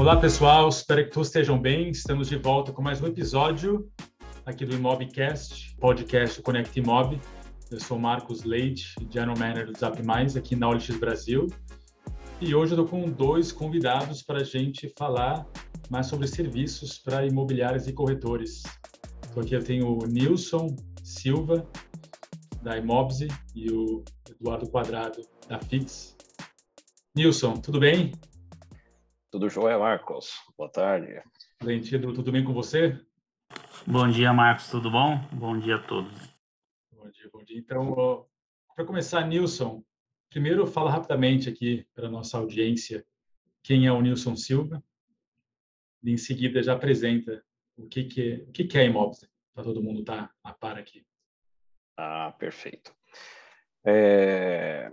Olá, 0.00 0.16
pessoal. 0.16 0.66
Espero 0.66 1.04
que 1.04 1.10
todos 1.10 1.28
estejam 1.28 1.60
bem. 1.60 1.90
Estamos 1.90 2.26
de 2.26 2.36
volta 2.36 2.72
com 2.72 2.80
mais 2.80 3.02
um 3.02 3.06
episódio 3.06 3.86
aqui 4.46 4.64
do 4.64 4.74
Imobcast, 4.74 5.76
podcast 5.76 6.40
Connect 6.40 6.80
Imob. 6.80 7.20
Eu 7.70 7.78
sou 7.78 7.98
Marcos 7.98 8.42
Leite, 8.42 8.94
General 9.12 9.38
Manager 9.38 9.66
do 9.66 9.78
Zap 9.78 10.02
Mais, 10.02 10.38
aqui 10.38 10.56
na 10.56 10.70
OLX 10.70 10.96
Brasil. 10.98 11.48
E 12.40 12.54
hoje 12.54 12.74
eu 12.74 12.82
estou 12.82 12.86
com 12.86 13.10
dois 13.10 13.52
convidados 13.52 14.22
para 14.22 14.40
a 14.40 14.42
gente 14.42 14.90
falar 14.96 15.46
mais 15.90 16.06
sobre 16.06 16.26
serviços 16.26 16.98
para 16.98 17.26
imobiliários 17.26 17.86
e 17.86 17.92
corretores. 17.92 18.62
Então 19.28 19.42
aqui 19.42 19.54
eu 19.54 19.62
tenho 19.62 19.86
o 19.86 20.06
Nilson 20.06 20.74
Silva, 21.04 21.68
da 22.62 22.78
Imobse, 22.78 23.28
e 23.54 23.70
o 23.70 24.02
Eduardo 24.30 24.66
Quadrado, 24.66 25.20
da 25.46 25.58
Fix. 25.58 26.16
Nilson, 27.14 27.52
tudo 27.52 27.78
bem? 27.78 28.12
Tudo 29.30 29.48
jóia, 29.48 29.78
Marcos. 29.78 30.40
Boa 30.58 30.68
tarde. 30.68 31.22
Lentido, 31.62 32.12
tudo 32.12 32.32
bem 32.32 32.42
com 32.42 32.52
você? 32.52 33.00
Bom 33.86 34.08
dia, 34.08 34.32
Marcos. 34.32 34.68
Tudo 34.68 34.90
bom? 34.90 35.18
Bom 35.30 35.56
dia 35.56 35.76
a 35.76 35.78
todos. 35.78 36.34
Bom 36.90 37.08
dia, 37.10 37.30
bom 37.32 37.44
dia. 37.44 37.56
Então, 37.56 38.26
para 38.74 38.84
começar, 38.84 39.24
Nilson, 39.28 39.84
primeiro 40.28 40.66
fala 40.66 40.90
rapidamente 40.90 41.48
aqui 41.48 41.86
para 41.94 42.08
a 42.08 42.10
nossa 42.10 42.38
audiência 42.38 43.06
quem 43.62 43.86
é 43.86 43.92
o 43.92 44.02
Nilson 44.02 44.34
Silva. 44.34 44.82
E 46.02 46.10
em 46.10 46.16
seguida 46.16 46.60
já 46.60 46.72
apresenta 46.72 47.40
o 47.76 47.86
que, 47.86 48.02
que, 48.02 48.32
é, 48.32 48.34
o 48.48 48.50
que, 48.50 48.64
que 48.64 48.78
é 48.78 48.86
Imóveis, 48.86 49.30
para 49.54 49.62
todo 49.62 49.80
mundo 49.80 50.00
estar 50.00 50.26
tá 50.26 50.34
a 50.42 50.52
par 50.52 50.76
aqui. 50.76 51.06
Ah, 51.96 52.34
perfeito. 52.36 52.92
É, 53.84 54.90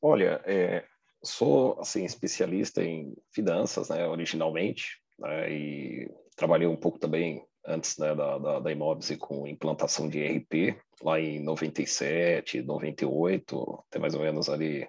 olha, 0.00 0.40
é, 0.46 0.88
sou 1.24 1.78
assim 1.80 2.04
especialista 2.04 2.82
em 2.82 3.14
finanças, 3.32 3.88
né, 3.88 4.06
originalmente, 4.06 4.98
né, 5.18 5.52
e 5.52 6.10
trabalhei 6.36 6.66
um 6.66 6.76
pouco 6.76 6.98
também 6.98 7.44
antes 7.66 7.96
né, 7.98 8.14
da, 8.14 8.38
da, 8.38 8.60
da 8.60 8.72
Imóveis 8.72 9.16
com 9.18 9.46
implantação 9.46 10.08
de 10.08 10.18
ERP, 10.20 10.76
lá 11.02 11.20
em 11.20 11.42
97, 11.42 12.62
98, 12.62 13.84
até 13.88 13.98
mais 13.98 14.14
ou 14.14 14.20
menos 14.20 14.48
ali 14.48 14.86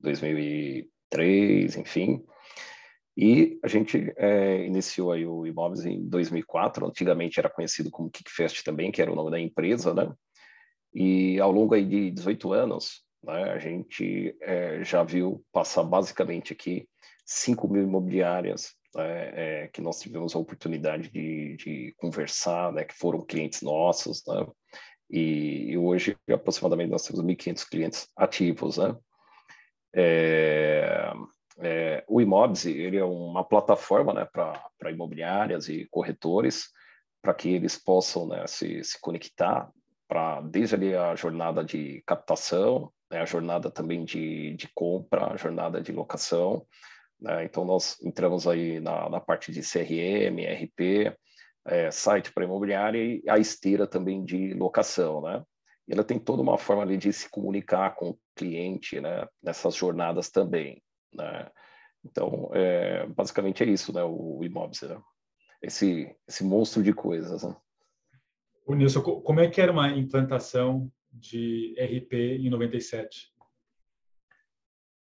2003, 0.00 1.76
enfim. 1.76 2.24
E 3.16 3.58
a 3.64 3.68
gente 3.68 4.12
é, 4.16 4.64
iniciou 4.64 5.12
aí 5.12 5.26
o 5.26 5.46
Imóveis 5.46 5.84
em 5.84 6.08
2004, 6.08 6.86
antigamente 6.86 7.38
era 7.38 7.50
conhecido 7.50 7.90
como 7.90 8.10
Kickfest 8.10 8.62
também, 8.62 8.92
que 8.92 9.02
era 9.02 9.12
o 9.12 9.16
nome 9.16 9.30
da 9.30 9.40
empresa, 9.40 9.92
né? 9.92 10.12
E 10.94 11.38
ao 11.40 11.50
longo 11.50 11.74
aí 11.74 11.84
de 11.84 12.10
18 12.12 12.52
anos, 12.52 13.04
né, 13.22 13.44
a 13.52 13.58
gente 13.58 14.36
é, 14.40 14.82
já 14.84 15.02
viu 15.02 15.44
passar 15.52 15.82
basicamente 15.84 16.52
aqui 16.52 16.88
5 17.24 17.68
mil 17.68 17.82
imobiliárias 17.82 18.74
né, 18.94 19.64
é, 19.64 19.68
que 19.68 19.80
nós 19.80 20.00
tivemos 20.00 20.34
a 20.34 20.38
oportunidade 20.38 21.10
de, 21.10 21.56
de 21.56 21.94
conversar, 21.98 22.72
né, 22.72 22.84
que 22.84 22.94
foram 22.94 23.24
clientes 23.24 23.62
nossos, 23.62 24.22
né, 24.26 24.46
e, 25.10 25.70
e, 25.70 25.78
hoje 25.78 26.16
aproximadamente 26.30 26.90
nós 26.90 27.02
temos 27.02 27.22
1.500 27.24 27.68
clientes 27.68 28.08
ativos, 28.16 28.78
né. 28.78 28.96
É, 29.94 31.12
é, 31.60 32.04
o 32.06 32.20
Imobs 32.20 32.66
ele 32.66 32.98
é 32.98 33.04
uma 33.04 33.42
plataforma 33.42 34.12
né, 34.12 34.24
para 34.26 34.90
imobiliárias 34.90 35.68
e 35.68 35.88
corretores, 35.90 36.68
para 37.22 37.34
que 37.34 37.48
eles 37.48 37.76
possam 37.76 38.28
né, 38.28 38.46
se, 38.46 38.82
se 38.84 39.00
conectar 39.00 39.68
para 40.06 40.40
desde 40.40 40.74
ali 40.74 40.94
a 40.94 41.14
jornada 41.14 41.64
de 41.64 42.02
captação, 42.06 42.92
né, 43.10 43.20
a 43.20 43.24
jornada 43.24 43.70
também 43.70 44.04
de, 44.04 44.54
de 44.54 44.68
compra, 44.74 45.32
a 45.32 45.36
jornada 45.36 45.80
de 45.80 45.92
locação. 45.92 46.66
Né? 47.20 47.44
Então, 47.44 47.64
nós 47.64 47.96
entramos 48.02 48.46
aí 48.46 48.80
na, 48.80 49.08
na 49.08 49.20
parte 49.20 49.50
de 49.52 49.60
CRM, 49.60 50.44
RP, 50.44 51.16
é, 51.66 51.90
site 51.90 52.32
para 52.32 52.44
imobiliária 52.44 52.98
e 52.98 53.22
a 53.28 53.38
esteira 53.38 53.86
também 53.86 54.24
de 54.24 54.54
locação, 54.54 55.20
né? 55.20 55.42
Ela 55.90 56.04
tem 56.04 56.18
toda 56.18 56.42
uma 56.42 56.58
forma 56.58 56.82
ali 56.82 56.96
de 56.98 57.12
se 57.12 57.30
comunicar 57.30 57.94
com 57.94 58.10
o 58.10 58.18
cliente, 58.34 59.00
né? 59.00 59.26
Nessas 59.42 59.74
jornadas 59.74 60.30
também, 60.30 60.82
né? 61.12 61.50
Então, 62.04 62.50
é, 62.52 63.06
basicamente 63.06 63.62
é 63.62 63.66
isso, 63.66 63.92
né? 63.92 64.02
O, 64.02 64.38
o 64.38 64.44
Imóveis, 64.44 64.82
né? 64.82 65.00
Esse, 65.62 66.14
esse 66.26 66.44
monstro 66.44 66.82
de 66.82 66.92
coisas, 66.92 67.42
né? 67.42 67.54
Nilson, 68.66 69.02
como 69.02 69.40
é 69.40 69.48
que 69.48 69.60
era 69.60 69.72
uma 69.72 69.88
implantação 69.90 70.90
de 71.10 71.74
RP 71.78 72.12
em 72.12 72.50
97? 72.50 73.32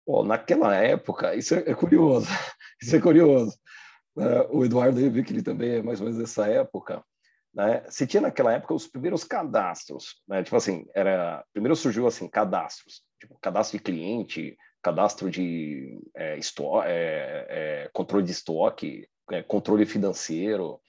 Bom, 0.07 0.25
naquela 0.25 0.75
época, 0.75 1.35
isso 1.35 1.55
é 1.55 1.75
curioso, 1.75 2.27
isso 2.83 2.97
é 2.97 3.01
curioso. 3.01 3.57
Uh, 4.17 4.59
o 4.59 4.65
Eduardo, 4.65 4.99
que 5.23 5.33
ele 5.33 5.43
também 5.43 5.77
é 5.77 5.83
mais 5.83 6.01
ou 6.01 6.07
menos 6.07 6.21
dessa 6.21 6.47
época. 6.47 7.03
Né? 7.55 7.85
Se 7.89 8.07
tinha 8.07 8.21
naquela 8.21 8.53
época 8.53 8.75
os 8.75 8.87
primeiros 8.87 9.25
cadastros, 9.25 10.23
né? 10.27 10.43
tipo 10.43 10.57
assim, 10.57 10.87
era 10.95 11.45
primeiro 11.53 11.77
surgiu 11.77 12.07
assim 12.07 12.29
cadastros, 12.29 13.03
tipo 13.21 13.39
cadastro 13.41 13.79
de 13.79 13.85
cliente, 13.85 14.57
cadastro 14.83 15.31
de 15.31 16.01
é, 16.15 16.37
esto 16.39 16.83
é, 16.83 17.47
é, 17.49 17.91
controle 17.93 18.25
de 18.25 18.33
estoque, 18.33 19.07
é, 19.31 19.43
controle 19.43 19.87
financeiro, 19.87 20.81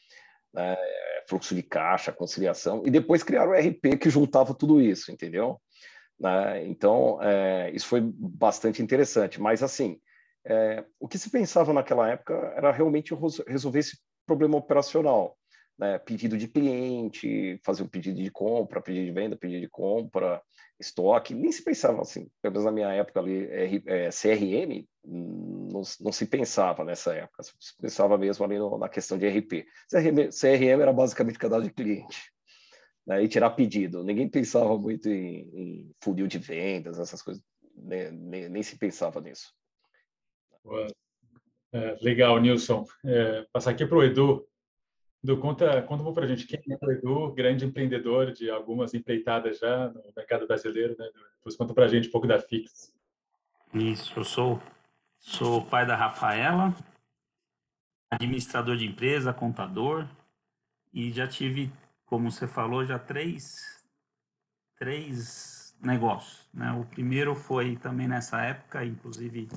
né? 0.53 0.77
Fluxo 1.27 1.55
de 1.55 1.63
caixa, 1.63 2.11
conciliação, 2.11 2.83
e 2.85 2.91
depois 2.91 3.23
criaram 3.23 3.51
o 3.51 3.55
RP 3.55 3.97
que 3.99 4.09
juntava 4.09 4.53
tudo 4.53 4.81
isso, 4.81 5.11
entendeu? 5.11 5.59
Né? 6.19 6.65
Então, 6.67 7.19
é, 7.21 7.71
isso 7.71 7.87
foi 7.87 8.01
bastante 8.01 8.81
interessante. 8.81 9.41
Mas, 9.41 9.61
assim, 9.63 9.99
é, 10.45 10.83
o 10.99 11.07
que 11.07 11.17
se 11.17 11.29
pensava 11.29 11.73
naquela 11.73 12.09
época 12.09 12.33
era 12.55 12.71
realmente 12.71 13.13
resolver 13.47 13.79
esse 13.79 13.97
problema 14.25 14.57
operacional. 14.57 15.37
Né? 15.77 15.97
Pedido 15.99 16.37
de 16.37 16.47
cliente, 16.47 17.59
fazer 17.63 17.83
um 17.83 17.87
pedido 17.87 18.21
de 18.21 18.29
compra, 18.29 18.81
pedido 18.81 19.05
de 19.05 19.11
venda, 19.11 19.35
pedido 19.35 19.61
de 19.61 19.69
compra, 19.69 20.41
estoque. 20.79 21.33
Nem 21.33 21.51
se 21.51 21.63
pensava 21.63 22.01
assim, 22.01 22.29
pelo 22.41 22.53
menos 22.53 22.65
na 22.65 22.71
minha 22.71 22.91
época 22.93 23.19
ali, 23.19 23.47
é, 23.85 24.09
CRM, 24.09 24.87
não, 25.05 25.81
não, 26.01 26.11
se 26.11 26.25
pensava 26.25 26.83
nessa 26.83 27.13
época. 27.13 27.43
Se 27.43 27.75
pensava 27.81 28.17
mesmo 28.17 28.45
ali 28.45 28.57
no, 28.57 28.77
na 28.77 28.87
questão 28.89 29.17
de 29.17 29.27
RP. 29.27 29.65
CRM, 29.89 30.29
CRM 30.29 30.81
era 30.81 30.93
basicamente 30.93 31.39
cadastro 31.39 31.67
de 31.67 31.73
cliente 31.73 32.33
né, 33.05 33.23
e 33.23 33.27
tirar 33.27 33.51
pedido. 33.51 34.03
Ninguém 34.03 34.29
pensava 34.29 34.77
muito 34.77 35.09
em, 35.09 35.49
em 35.53 35.91
funil 36.01 36.27
de 36.27 36.37
vendas, 36.37 36.99
essas 36.99 37.21
coisas, 37.21 37.43
nem, 37.75 38.11
nem, 38.11 38.49
nem 38.49 38.63
se 38.63 38.77
pensava 38.77 39.19
nisso. 39.21 39.53
É, 41.73 41.97
legal, 42.01 42.39
Nilson. 42.39 42.85
É, 43.03 43.45
passar 43.51 43.71
aqui 43.71 43.85
para 43.85 43.97
o 43.97 44.03
Edu. 44.03 44.47
Edu, 45.23 45.37
conta, 45.37 45.81
conta 45.83 46.03
um 46.03 46.13
para 46.13 46.25
a 46.25 46.27
gente 46.27 46.45
quem 46.45 46.59
é 46.69 46.85
o 46.85 46.91
Edu, 46.91 47.31
grande 47.31 47.65
empreendedor 47.65 48.31
de 48.31 48.49
algumas 48.49 48.93
empreitadas 48.93 49.59
já 49.59 49.89
no 49.89 50.03
mercado 50.15 50.45
brasileiro. 50.45 50.95
Né? 50.97 51.09
Depois 51.37 51.55
conta 51.55 51.73
para 51.73 51.85
a 51.85 51.87
gente 51.87 52.09
um 52.09 52.11
pouco 52.11 52.27
da 52.27 52.39
Fix. 52.39 52.93
Isso, 53.73 54.19
eu 54.19 54.23
sou, 54.23 54.61
sou 55.17 55.65
pai 55.65 55.85
da 55.85 55.95
Rafaela, 55.95 56.75
administrador 58.11 58.75
de 58.75 58.85
empresa, 58.85 59.33
contador, 59.33 60.07
e 60.93 61.11
já 61.11 61.27
tive 61.27 61.71
como 62.13 62.29
você 62.29 62.47
falou, 62.47 62.85
já 62.85 62.99
três, 62.99 63.83
três 64.77 65.75
negócios. 65.81 66.47
Né? 66.53 66.71
O 66.73 66.85
primeiro 66.85 67.33
foi 67.33 67.75
também 67.75 68.07
nessa 68.07 68.39
época, 68.39 68.85
inclusive 68.85 69.49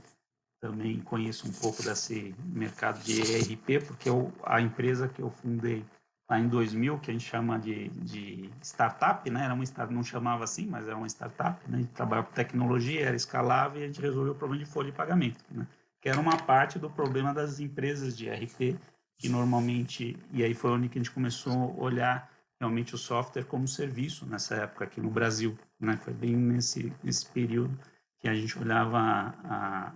também 0.66 1.00
conheço 1.00 1.48
um 1.48 1.52
pouco 1.52 1.82
desse 1.82 2.34
mercado 2.44 3.00
de 3.02 3.20
ERP, 3.20 3.86
porque 3.86 4.08
eu, 4.08 4.32
a 4.44 4.60
empresa 4.60 5.08
que 5.08 5.22
eu 5.22 5.30
fundei 5.30 5.84
lá 6.28 6.40
em 6.40 6.48
2000, 6.48 6.98
que 6.98 7.10
a 7.10 7.14
gente 7.14 7.24
chama 7.24 7.56
de, 7.56 7.88
de 7.90 8.50
startup, 8.60 9.30
né? 9.30 9.44
Era 9.44 9.54
uma 9.54 9.64
não 9.90 10.02
chamava 10.02 10.42
assim, 10.42 10.66
mas 10.66 10.88
era 10.88 10.96
uma 10.96 11.06
startup, 11.06 11.60
né? 11.70 11.78
A 11.78 11.80
gente 11.82 11.92
trabalhava 11.92 12.26
com 12.26 12.34
tecnologia, 12.34 13.06
era 13.06 13.14
escalável 13.14 13.80
e 13.80 13.84
a 13.84 13.86
gente 13.86 14.00
resolveu 14.00 14.32
o 14.32 14.36
problema 14.36 14.64
de 14.64 14.68
folha 14.68 14.90
de 14.90 14.96
pagamento, 14.96 15.44
né? 15.50 15.66
Que 16.00 16.08
era 16.08 16.20
uma 16.20 16.36
parte 16.36 16.78
do 16.80 16.90
problema 16.90 17.32
das 17.32 17.60
empresas 17.60 18.16
de 18.16 18.28
ERP, 18.28 18.76
que 19.18 19.28
normalmente, 19.28 20.16
e 20.32 20.42
aí 20.42 20.52
foi 20.52 20.72
onde 20.72 20.88
que 20.88 20.98
a 20.98 21.02
gente 21.02 21.14
começou 21.14 21.52
a 21.52 21.82
olhar 21.82 22.30
realmente 22.60 22.94
o 22.94 22.98
software 22.98 23.44
como 23.44 23.68
serviço 23.68 24.26
nessa 24.26 24.56
época 24.56 24.84
aqui 24.84 25.00
no 25.00 25.10
Brasil, 25.10 25.56
né? 25.78 25.96
Foi 25.96 26.12
bem 26.12 26.34
nesse, 26.34 26.92
nesse 27.04 27.26
período 27.30 27.78
que 28.18 28.28
a 28.28 28.34
gente 28.34 28.58
olhava 28.58 28.98
a, 28.98 29.92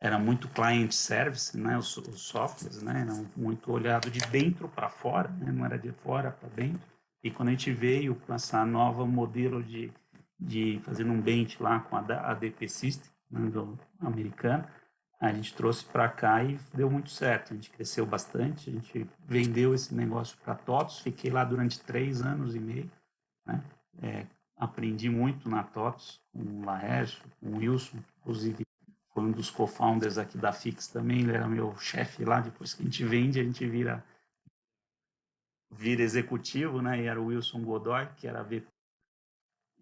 era 0.00 0.18
muito 0.18 0.48
client 0.48 0.92
service, 0.92 1.56
né? 1.58 1.76
Os, 1.76 1.94
os 1.96 2.22
softwares, 2.22 2.82
né? 2.82 3.02
Eram 3.02 3.26
muito 3.36 3.70
olhado 3.70 4.10
de 4.10 4.20
dentro 4.30 4.68
para 4.68 4.88
fora, 4.88 5.28
né? 5.28 5.52
Não 5.52 5.64
era 5.64 5.78
de 5.78 5.92
fora 5.92 6.30
para 6.30 6.48
dentro. 6.48 6.80
E 7.22 7.30
quando 7.30 7.50
a 7.50 7.52
gente 7.52 7.70
veio 7.70 8.14
com 8.14 8.32
essa 8.32 8.64
nova 8.64 9.04
modelo 9.04 9.62
de, 9.62 9.92
de 10.38 10.80
fazendo 10.84 11.12
um 11.12 11.20
bench 11.20 11.62
lá 11.62 11.80
com 11.80 11.96
a 11.96 12.00
ADP 12.00 12.66
System, 12.66 13.10
né? 13.30 13.50
do 13.50 13.78
americano, 14.00 14.66
a 15.20 15.30
gente 15.34 15.52
trouxe 15.52 15.84
para 15.84 16.08
cá 16.08 16.42
e 16.42 16.58
deu 16.72 16.90
muito 16.90 17.10
certo. 17.10 17.52
A 17.52 17.54
gente 17.54 17.70
cresceu 17.70 18.06
bastante, 18.06 18.70
a 18.70 18.72
gente 18.72 19.06
vendeu 19.28 19.74
esse 19.74 19.94
negócio 19.94 20.38
para 20.42 20.54
TOTOS, 20.54 21.00
fiquei 21.00 21.30
lá 21.30 21.44
durante 21.44 21.78
três 21.78 22.22
anos 22.22 22.54
e 22.54 22.58
meio. 22.58 22.90
Né? 23.46 23.62
É, 24.02 24.26
aprendi 24.56 25.10
muito 25.10 25.46
na 25.46 25.62
TOTOS, 25.62 26.22
com 26.32 26.40
o 26.40 26.64
Laércio, 26.64 27.22
com 27.38 27.50
o 27.50 27.58
Wilson, 27.58 27.98
inclusive 28.20 28.64
foi 29.20 29.28
um 29.28 29.32
dos 29.32 29.50
co-founders 29.50 30.16
aqui 30.16 30.38
da 30.38 30.52
Fix 30.52 30.88
também, 30.88 31.20
ele 31.20 31.32
era 31.32 31.46
meu 31.46 31.76
chefe 31.76 32.24
lá, 32.24 32.40
depois 32.40 32.72
que 32.72 32.82
a 32.82 32.84
gente 32.86 33.04
vende, 33.04 33.38
a 33.38 33.44
gente 33.44 33.66
vira 33.66 34.02
vira 35.72 36.02
executivo, 36.02 36.82
né? 36.82 37.02
E 37.02 37.06
era 37.06 37.20
o 37.20 37.26
Wilson 37.26 37.62
Godoy, 37.62 38.08
que 38.16 38.26
era 38.26 38.42
VP. 38.42 38.66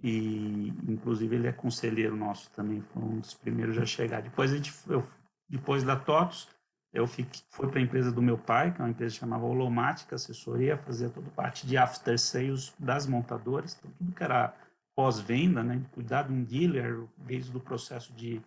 E, 0.02 0.68
inclusive, 0.86 1.34
ele 1.34 1.46
é 1.46 1.52
conselheiro 1.52 2.14
nosso 2.14 2.50
também, 2.50 2.82
foi 2.82 3.02
um 3.02 3.20
dos 3.20 3.34
primeiros 3.34 3.78
a 3.78 3.86
chegar. 3.86 4.20
Depois, 4.20 4.52
a 4.52 4.56
gente, 4.56 4.72
eu, 4.86 5.02
depois 5.48 5.82
da 5.82 5.96
TOTOS, 5.96 6.48
eu 6.92 7.06
fiquei, 7.06 7.40
fui 7.48 7.68
para 7.68 7.80
a 7.80 7.82
empresa 7.82 8.12
do 8.12 8.20
meu 8.20 8.36
pai, 8.36 8.72
que 8.72 8.80
é 8.80 8.84
uma 8.84 8.90
empresa 8.90 9.14
que 9.14 9.20
chamava 9.20 9.46
Holomática 9.46 10.14
Assessoria, 10.16 10.76
fazia 10.76 11.08
toda 11.08 11.30
parte 11.30 11.66
de 11.66 11.76
after 11.76 12.18
sales 12.18 12.74
das 12.78 13.06
montadoras, 13.06 13.76
então, 13.78 13.90
tudo 13.98 14.12
que 14.12 14.22
era 14.22 14.54
pós-venda, 14.94 15.62
né? 15.62 15.82
Cuidar 15.92 16.24
de 16.24 16.32
um 16.32 16.44
dealer, 16.44 17.04
desde 17.16 17.56
o 17.56 17.60
processo 17.60 18.12
de, 18.12 18.42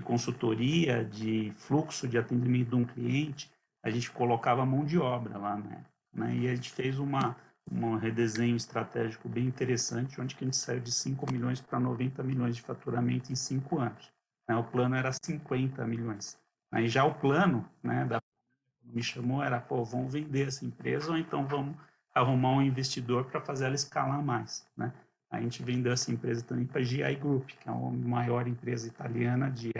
de 0.00 0.02
consultoria, 0.02 1.04
de 1.04 1.52
fluxo 1.52 2.08
de 2.08 2.16
atendimento 2.16 2.70
de 2.70 2.74
um 2.74 2.84
cliente, 2.84 3.50
a 3.82 3.90
gente 3.90 4.10
colocava 4.10 4.64
mão 4.64 4.84
de 4.84 4.98
obra 4.98 5.36
lá, 5.38 5.56
né? 5.56 5.84
né? 6.12 6.34
E 6.34 6.48
a 6.48 6.54
gente 6.54 6.70
fez 6.70 6.98
uma, 6.98 7.36
um 7.70 7.96
redesenho 7.96 8.56
estratégico 8.56 9.28
bem 9.28 9.44
interessante, 9.44 10.20
onde 10.20 10.34
a 10.34 10.44
gente 10.44 10.56
saiu 10.56 10.80
de 10.80 10.90
5 10.90 11.30
milhões 11.30 11.60
para 11.60 11.78
90 11.78 12.22
milhões 12.22 12.56
de 12.56 12.62
faturamento 12.62 13.30
em 13.30 13.36
5 13.36 13.78
anos. 13.78 14.10
Né? 14.48 14.56
O 14.56 14.64
plano 14.64 14.96
era 14.96 15.12
50 15.12 15.86
milhões. 15.86 16.38
Aí 16.72 16.88
já 16.88 17.04
o 17.04 17.14
plano, 17.14 17.68
né, 17.82 18.04
da 18.06 18.20
me 18.82 19.02
chamou 19.02 19.42
era, 19.42 19.60
pô, 19.60 19.84
vamos 19.84 20.12
vender 20.12 20.48
essa 20.48 20.64
empresa 20.64 21.12
ou 21.12 21.16
então 21.16 21.46
vamos 21.46 21.76
arrumar 22.12 22.54
um 22.54 22.62
investidor 22.62 23.26
para 23.26 23.40
fazer 23.40 23.66
ela 23.66 23.74
escalar 23.74 24.20
mais, 24.20 24.66
né? 24.76 24.92
A 25.30 25.40
gente 25.40 25.62
vendeu 25.62 25.92
essa 25.92 26.10
empresa 26.10 26.42
também 26.44 26.66
para 26.66 26.80
a 26.80 26.84
GI 26.84 27.14
Group, 27.16 27.50
que 27.50 27.68
é 27.68 27.72
a 27.72 27.74
maior 27.74 28.48
empresa 28.48 28.88
italiana 28.88 29.50
de 29.50 29.70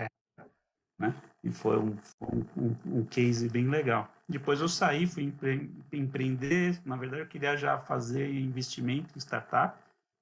né? 1.01 1.15
E 1.43 1.51
foi 1.51 1.79
um, 1.79 1.97
um, 2.21 2.75
um, 2.85 3.05
case 3.05 3.49
bem 3.49 3.67
legal. 3.67 4.07
Depois 4.29 4.61
eu 4.61 4.69
saí, 4.69 5.07
fui 5.07 5.23
empre 5.23 5.69
empreender. 5.91 6.79
Na 6.85 6.95
verdade, 6.95 7.23
eu 7.23 7.27
queria 7.27 7.57
já 7.57 7.79
fazer 7.79 8.31
investimento 8.31 9.11
em 9.15 9.19
startup. 9.19 9.77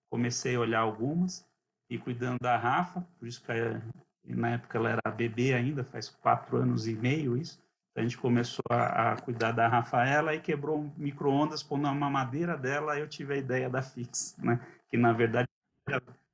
Comecei 0.10 0.56
a 0.56 0.60
olhar 0.60 0.80
algumas 0.80 1.46
e 1.90 1.98
cuidando 1.98 2.40
da 2.40 2.56
Rafa, 2.56 3.02
por 3.20 3.28
isso 3.28 3.44
que 3.44 4.34
na 4.34 4.52
época 4.52 4.78
ela 4.78 4.90
era 4.92 5.12
bebê 5.12 5.54
ainda, 5.54 5.84
faz 5.84 6.10
quatro 6.10 6.58
anos 6.58 6.88
e 6.88 6.94
meio 6.94 7.36
isso. 7.36 7.60
A 7.96 8.02
gente 8.02 8.18
começou 8.18 8.64
a, 8.70 9.12
a 9.12 9.18
cuidar 9.18 9.52
da 9.52 9.68
Rafaela 9.68 10.34
e 10.34 10.40
quebrou 10.40 10.80
um 10.80 10.92
micro-ondas 10.96 11.62
pondo 11.62 11.84
uma 11.84 11.94
mamadeira 11.94 12.56
dela. 12.56 12.98
Eu 12.98 13.10
tive 13.10 13.34
a 13.34 13.38
ideia 13.38 13.70
da 13.70 13.82
Fix, 13.82 14.38
né? 14.38 14.60
Que 14.90 14.98
na 14.98 15.14
verdade 15.14 15.48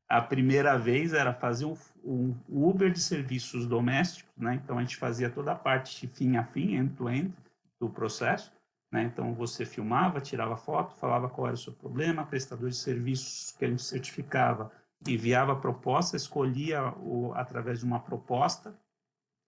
a 0.07 0.21
primeira 0.21 0.77
vez 0.77 1.13
era 1.13 1.33
fazer 1.33 1.65
um, 1.65 1.75
um, 2.03 2.35
Uber 2.47 2.91
de 2.91 2.99
serviços 2.99 3.65
domésticos, 3.65 4.31
né? 4.37 4.55
Então 4.55 4.77
a 4.77 4.81
gente 4.81 4.97
fazia 4.97 5.29
toda 5.29 5.51
a 5.51 5.55
parte 5.55 5.99
de 5.99 6.13
fim 6.13 6.37
a 6.37 6.43
fim, 6.43 6.75
end-to-end 6.75 7.27
-end, 7.27 7.33
do 7.79 7.89
processo, 7.89 8.53
né? 8.91 9.03
Então 9.03 9.33
você 9.33 9.65
filmava, 9.65 10.21
tirava 10.21 10.55
foto, 10.55 10.95
falava 10.95 11.27
qual 11.27 11.47
era 11.47 11.55
o 11.55 11.59
seu 11.59 11.73
problema, 11.73 12.25
prestador 12.25 12.69
de 12.69 12.75
serviços 12.75 13.51
que 13.57 13.65
a 13.65 13.69
gente 13.69 13.83
certificava, 13.83 14.71
enviava 15.07 15.53
a 15.53 15.55
proposta, 15.55 16.15
escolhia 16.15 16.93
o, 16.99 17.33
através 17.33 17.79
de 17.79 17.85
uma 17.85 17.99
proposta, 17.99 18.77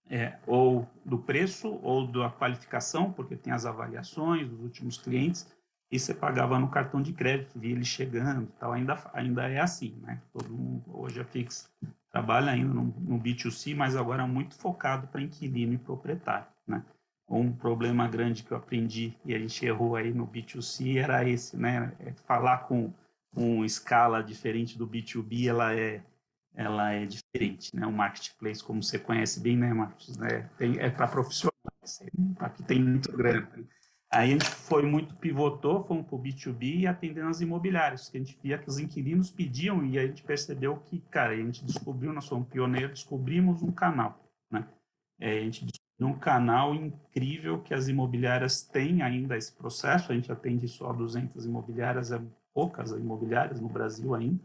é, 0.09 0.37
ou 0.45 0.87
do 1.05 1.17
preço 1.17 1.79
ou 1.83 2.07
da 2.07 2.29
qualificação, 2.29 3.11
porque 3.11 3.35
tem 3.35 3.53
as 3.53 3.65
avaliações 3.65 4.47
dos 4.47 4.61
últimos 4.61 4.97
clientes, 4.97 5.47
e 5.89 5.97
você 5.97 6.13
pagava 6.13 6.59
no 6.59 6.69
cartão 6.69 7.01
de 7.01 7.13
crédito, 7.13 7.57
via 7.57 7.71
ele 7.71 7.85
chegando, 7.85 8.47
tal. 8.59 8.73
Ainda, 8.73 9.09
ainda 9.13 9.47
é 9.49 9.59
assim, 9.59 9.95
né? 10.01 10.21
Todo 10.33 10.49
mundo, 10.49 10.83
hoje 10.87 11.19
a 11.19 11.23
Fix 11.23 11.69
trabalha 12.11 12.51
ainda 12.51 12.73
no, 12.73 12.83
no 12.83 13.19
B2C, 13.19 13.75
mas 13.75 13.95
agora 13.95 14.27
muito 14.27 14.55
focado 14.55 15.07
para 15.07 15.21
inquilino 15.21 15.73
e 15.73 15.77
proprietário, 15.77 16.47
né? 16.67 16.83
Um 17.29 17.51
problema 17.51 18.07
grande 18.07 18.43
que 18.43 18.51
eu 18.51 18.57
aprendi 18.57 19.17
e 19.25 19.33
a 19.35 19.39
gente 19.39 19.65
errou 19.65 19.95
aí 19.95 20.13
no 20.13 20.27
B2C 20.27 20.97
era 20.97 21.27
esse, 21.27 21.57
né? 21.57 21.91
É 21.99 22.11
falar 22.25 22.59
com 22.59 22.91
uma 23.35 23.65
escala 23.65 24.23
diferente 24.23 24.77
do 24.77 24.87
B2B, 24.87 25.47
ela 25.47 25.73
é 25.73 26.01
ela 26.55 26.91
é 26.91 27.05
diferente, 27.05 27.75
né? 27.75 27.85
O 27.85 27.91
marketplace, 27.91 28.63
como 28.63 28.81
você 28.81 28.97
conhece 28.97 29.39
bem, 29.39 29.55
né, 29.55 29.71
Marcos, 29.71 30.17
né? 30.17 30.49
Tem, 30.57 30.79
é 30.79 30.89
para 30.89 31.07
profissionais, 31.07 31.53
aqui 32.39 32.63
tem 32.63 32.81
muito 32.83 33.15
grande. 33.15 33.67
Aí 34.09 34.29
a 34.29 34.31
gente 34.31 34.45
foi 34.45 34.83
muito 34.83 35.15
pivotou, 35.15 35.83
fomos 35.83 36.07
para 36.07 36.15
o 36.15 36.21
B2B 36.21 36.79
e 36.79 36.87
atendendo 36.87 37.27
as 37.27 37.41
imobiliárias, 37.41 38.09
que 38.09 38.17
a 38.17 38.19
gente 38.19 38.39
via 38.41 38.57
que 38.57 38.69
os 38.69 38.79
inquilinos 38.79 39.29
pediam 39.29 39.85
e 39.85 39.99
a 39.99 40.07
gente 40.07 40.23
percebeu 40.23 40.77
que, 40.77 40.99
cara, 41.11 41.33
a 41.33 41.37
gente 41.37 41.63
descobriu, 41.65 42.13
nós 42.13 42.23
somos 42.23 42.47
pioneiros, 42.47 43.01
descobrimos 43.01 43.61
um 43.61 43.71
canal, 43.71 44.17
né? 44.49 44.65
É, 45.19 45.39
a 45.39 45.41
gente 45.41 45.65
descobriu 45.65 46.15
um 46.15 46.19
canal 46.19 46.73
incrível 46.73 47.61
que 47.61 47.73
as 47.73 47.89
imobiliárias 47.89 48.61
têm 48.61 49.01
ainda 49.01 49.35
esse 49.35 49.51
processo, 49.51 50.11
a 50.11 50.15
gente 50.15 50.31
atende 50.31 50.67
só 50.69 50.93
200 50.93 51.45
imobiliárias, 51.45 52.11
é 52.11 52.21
poucas 52.53 52.91
imobiliárias 52.91 53.59
no 53.59 53.67
Brasil 53.67 54.15
ainda, 54.15 54.41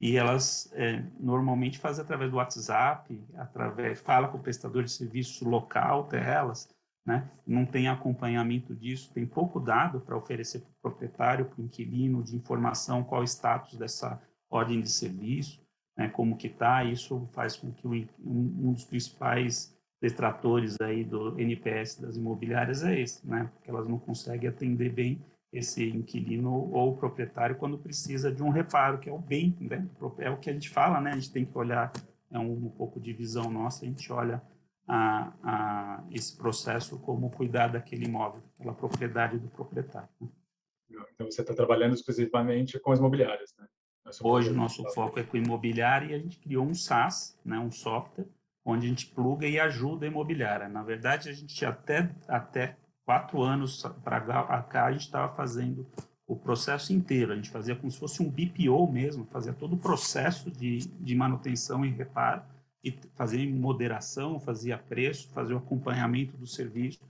e 0.00 0.16
elas 0.16 0.72
é, 0.72 1.04
normalmente 1.20 1.78
fazem 1.78 2.02
através 2.02 2.30
do 2.30 2.38
WhatsApp, 2.38 3.20
através, 3.36 4.00
fala 4.00 4.28
com 4.28 4.38
o 4.38 4.42
prestador 4.42 4.82
de 4.84 4.90
serviço 4.90 5.48
local 5.48 6.04
delas, 6.08 6.68
né? 7.04 7.28
não 7.46 7.66
tem 7.66 7.88
acompanhamento 7.88 8.74
disso, 8.74 9.12
tem 9.12 9.26
pouco 9.26 9.58
dado 9.58 10.00
para 10.00 10.16
oferecer 10.16 10.60
para 10.60 10.70
o 10.70 10.90
proprietário, 10.90 11.44
para 11.46 11.60
o 11.60 11.64
inquilino, 11.64 12.22
de 12.22 12.36
informação 12.36 13.02
qual 13.02 13.22
o 13.22 13.24
status 13.24 13.76
dessa 13.76 14.20
ordem 14.48 14.80
de 14.80 14.90
serviço, 14.90 15.60
né? 15.96 16.08
como 16.08 16.36
que 16.36 16.46
está, 16.46 16.84
isso 16.84 17.28
faz 17.32 17.56
com 17.56 17.72
que 17.72 17.86
um, 17.86 18.08
um 18.24 18.72
dos 18.72 18.84
principais 18.84 19.76
detratores 20.00 20.80
aí 20.80 21.04
do 21.04 21.38
NPS 21.38 22.00
das 22.00 22.16
imobiliárias 22.16 22.82
é 22.82 23.00
esse, 23.00 23.26
né? 23.26 23.50
porque 23.54 23.70
elas 23.70 23.88
não 23.88 23.98
conseguem 23.98 24.48
atender 24.48 24.92
bem 24.92 25.24
esse 25.52 25.90
inquilino 25.90 26.50
ou 26.72 26.96
proprietário 26.96 27.56
quando 27.56 27.76
precisa 27.76 28.32
de 28.32 28.42
um 28.42 28.48
reparo, 28.48 28.98
que 28.98 29.08
é 29.08 29.12
o 29.12 29.18
bem, 29.18 29.56
né? 29.60 29.86
é 30.18 30.30
o 30.30 30.38
que 30.38 30.48
a 30.48 30.52
gente 30.52 30.70
fala, 30.70 31.00
né? 31.00 31.10
a 31.10 31.14
gente 31.14 31.32
tem 31.32 31.44
que 31.44 31.56
olhar, 31.58 31.92
é 32.30 32.38
um, 32.38 32.66
um 32.66 32.70
pouco 32.70 33.00
de 33.00 33.12
visão 33.12 33.50
nossa, 33.50 33.84
a 33.84 33.88
gente 33.88 34.10
olha 34.12 34.40
a, 34.86 35.32
a 35.42 36.04
esse 36.10 36.36
processo 36.36 36.98
como 36.98 37.30
cuidar 37.30 37.68
daquele 37.68 38.06
imóvel, 38.06 38.42
daquela 38.58 38.74
propriedade 38.74 39.38
do 39.38 39.48
proprietário. 39.48 40.08
Né? 40.20 40.28
Então 41.14 41.30
você 41.30 41.40
está 41.40 41.54
trabalhando 41.54 41.94
exclusivamente 41.94 42.78
com 42.80 42.92
as 42.92 42.98
imobiliárias, 42.98 43.54
né? 43.58 43.66
Hoje 44.20 44.50
o 44.50 44.54
nosso 44.54 44.84
foco 44.92 45.18
é 45.18 45.22
com 45.22 45.36
imobiliária 45.36 46.12
e 46.12 46.14
a 46.14 46.18
gente 46.18 46.38
criou 46.38 46.66
um 46.66 46.74
SaaS, 46.74 47.38
né, 47.44 47.58
um 47.58 47.70
software, 47.70 48.26
onde 48.64 48.86
a 48.86 48.88
gente 48.88 49.06
pluga 49.06 49.46
e 49.46 49.58
ajuda 49.58 50.04
a 50.04 50.08
imobiliária. 50.08 50.68
Na 50.68 50.82
verdade, 50.82 51.28
a 51.28 51.32
gente 51.32 51.64
até, 51.64 52.14
até 52.28 52.76
quatro 53.04 53.40
anos 53.40 53.82
para 54.04 54.62
cá, 54.64 54.86
a 54.86 54.92
gente 54.92 55.02
estava 55.02 55.32
fazendo 55.34 55.86
o 56.26 56.36
processo 56.36 56.92
inteiro. 56.92 57.32
A 57.32 57.36
gente 57.36 57.50
fazia 57.50 57.76
como 57.76 57.90
se 57.90 57.98
fosse 57.98 58.22
um 58.22 58.28
BPO 58.28 58.90
mesmo, 58.90 59.24
fazia 59.26 59.52
todo 59.52 59.74
o 59.74 59.78
processo 59.78 60.50
de, 60.50 60.78
de 60.78 61.14
manutenção 61.14 61.84
e 61.84 61.90
reparo 61.90 62.42
e 62.82 62.92
fazia 63.14 63.48
moderação, 63.48 64.40
fazia 64.40 64.76
preço, 64.76 65.28
fazia 65.28 65.54
o 65.54 65.58
acompanhamento 65.58 66.36
do 66.36 66.46
serviço. 66.46 67.00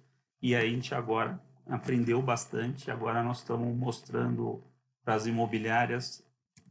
E 0.41 0.55
aí 0.55 0.69
a 0.69 0.71
gente 0.71 0.95
agora 0.95 1.41
aprendeu 1.67 2.21
bastante. 2.21 2.91
Agora 2.91 3.23
nós 3.23 3.39
estamos 3.39 3.75
mostrando 3.77 4.63
para 5.05 5.15
as 5.15 5.27
imobiliárias 5.27 6.25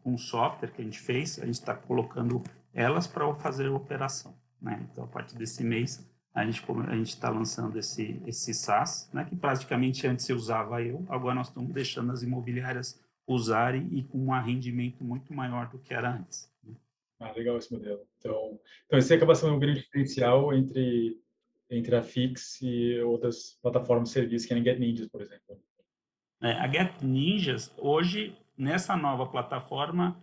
um 0.05 0.17
software 0.17 0.71
que 0.71 0.81
a 0.81 0.85
gente 0.85 0.99
fez. 0.99 1.39
A 1.39 1.45
gente 1.45 1.55
está 1.55 1.73
colocando 1.73 2.43
elas 2.73 3.07
para 3.07 3.33
fazer 3.35 3.67
a 3.67 3.73
operação. 3.73 4.35
Né? 4.61 4.85
Então, 4.91 5.03
a 5.03 5.07
partir 5.07 5.35
desse 5.35 5.63
mês, 5.63 6.07
a 6.33 6.45
gente 6.45 6.63
a 6.87 6.95
está 6.97 7.29
lançando 7.29 7.77
esse 7.77 8.21
esse 8.25 8.53
SaaS, 8.53 9.09
né? 9.11 9.25
que 9.25 9.35
praticamente 9.35 10.05
antes 10.07 10.29
eu 10.29 10.35
usava 10.35 10.81
eu. 10.81 11.05
Agora 11.09 11.35
nós 11.35 11.47
estamos 11.47 11.73
deixando 11.73 12.11
as 12.11 12.23
imobiliárias 12.23 12.99
usarem 13.27 13.87
e 13.91 14.03
com 14.03 14.27
um 14.27 14.39
rendimento 14.39 15.03
muito 15.03 15.33
maior 15.33 15.67
do 15.67 15.79
que 15.79 15.93
era 15.93 16.11
antes. 16.13 16.50
Ah, 17.21 17.31
legal 17.31 17.57
esse 17.57 17.71
modelo. 17.71 18.01
Então, 18.17 18.59
então 18.85 18.97
esse 18.97 19.13
acaba 19.13 19.35
sendo 19.35 19.53
um 19.53 19.59
grande 19.59 19.81
diferencial 19.81 20.53
entre 20.53 21.21
entre 21.71 21.95
a 21.95 22.03
Fix 22.03 22.61
e 22.61 22.99
outras 22.99 23.57
plataformas 23.61 24.09
de 24.09 24.13
serviço, 24.13 24.45
que 24.45 24.53
é 24.53 24.57
a 24.57 24.61
Get 24.61 24.77
Ninjas, 24.77 25.07
por 25.07 25.21
exemplo. 25.21 25.57
É, 26.41 26.51
a 26.51 26.67
Get 26.69 27.01
Ninjas, 27.01 27.73
hoje, 27.77 28.37
nessa 28.57 28.97
nova 28.97 29.25
plataforma, 29.25 30.21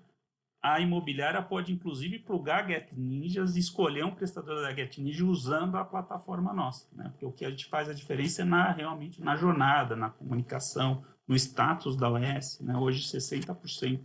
a 0.62 0.78
imobiliária 0.78 1.40
pode, 1.40 1.72
inclusive, 1.72 2.18
plugar 2.18 2.64
a 2.64 2.68
Get 2.68 2.92
Ninjas 2.92 3.56
e 3.56 3.60
escolher 3.60 4.04
um 4.04 4.14
prestador 4.14 4.60
da 4.60 4.74
Get 4.74 4.98
Ninja 4.98 5.24
usando 5.24 5.76
a 5.76 5.84
plataforma 5.84 6.52
nossa. 6.52 6.86
Né? 6.94 7.08
Porque 7.10 7.24
o 7.24 7.32
que 7.32 7.46
a 7.46 7.50
gente 7.50 7.64
faz 7.64 7.88
a 7.88 7.94
diferença 7.94 8.42
é 8.42 8.44
na, 8.44 8.70
realmente 8.70 9.22
na 9.22 9.34
jornada, 9.34 9.96
na 9.96 10.10
comunicação, 10.10 11.02
no 11.26 11.34
status 11.34 11.96
da 11.96 12.10
OS. 12.10 12.60
Né? 12.60 12.76
Hoje, 12.76 13.04
60% 13.04 14.04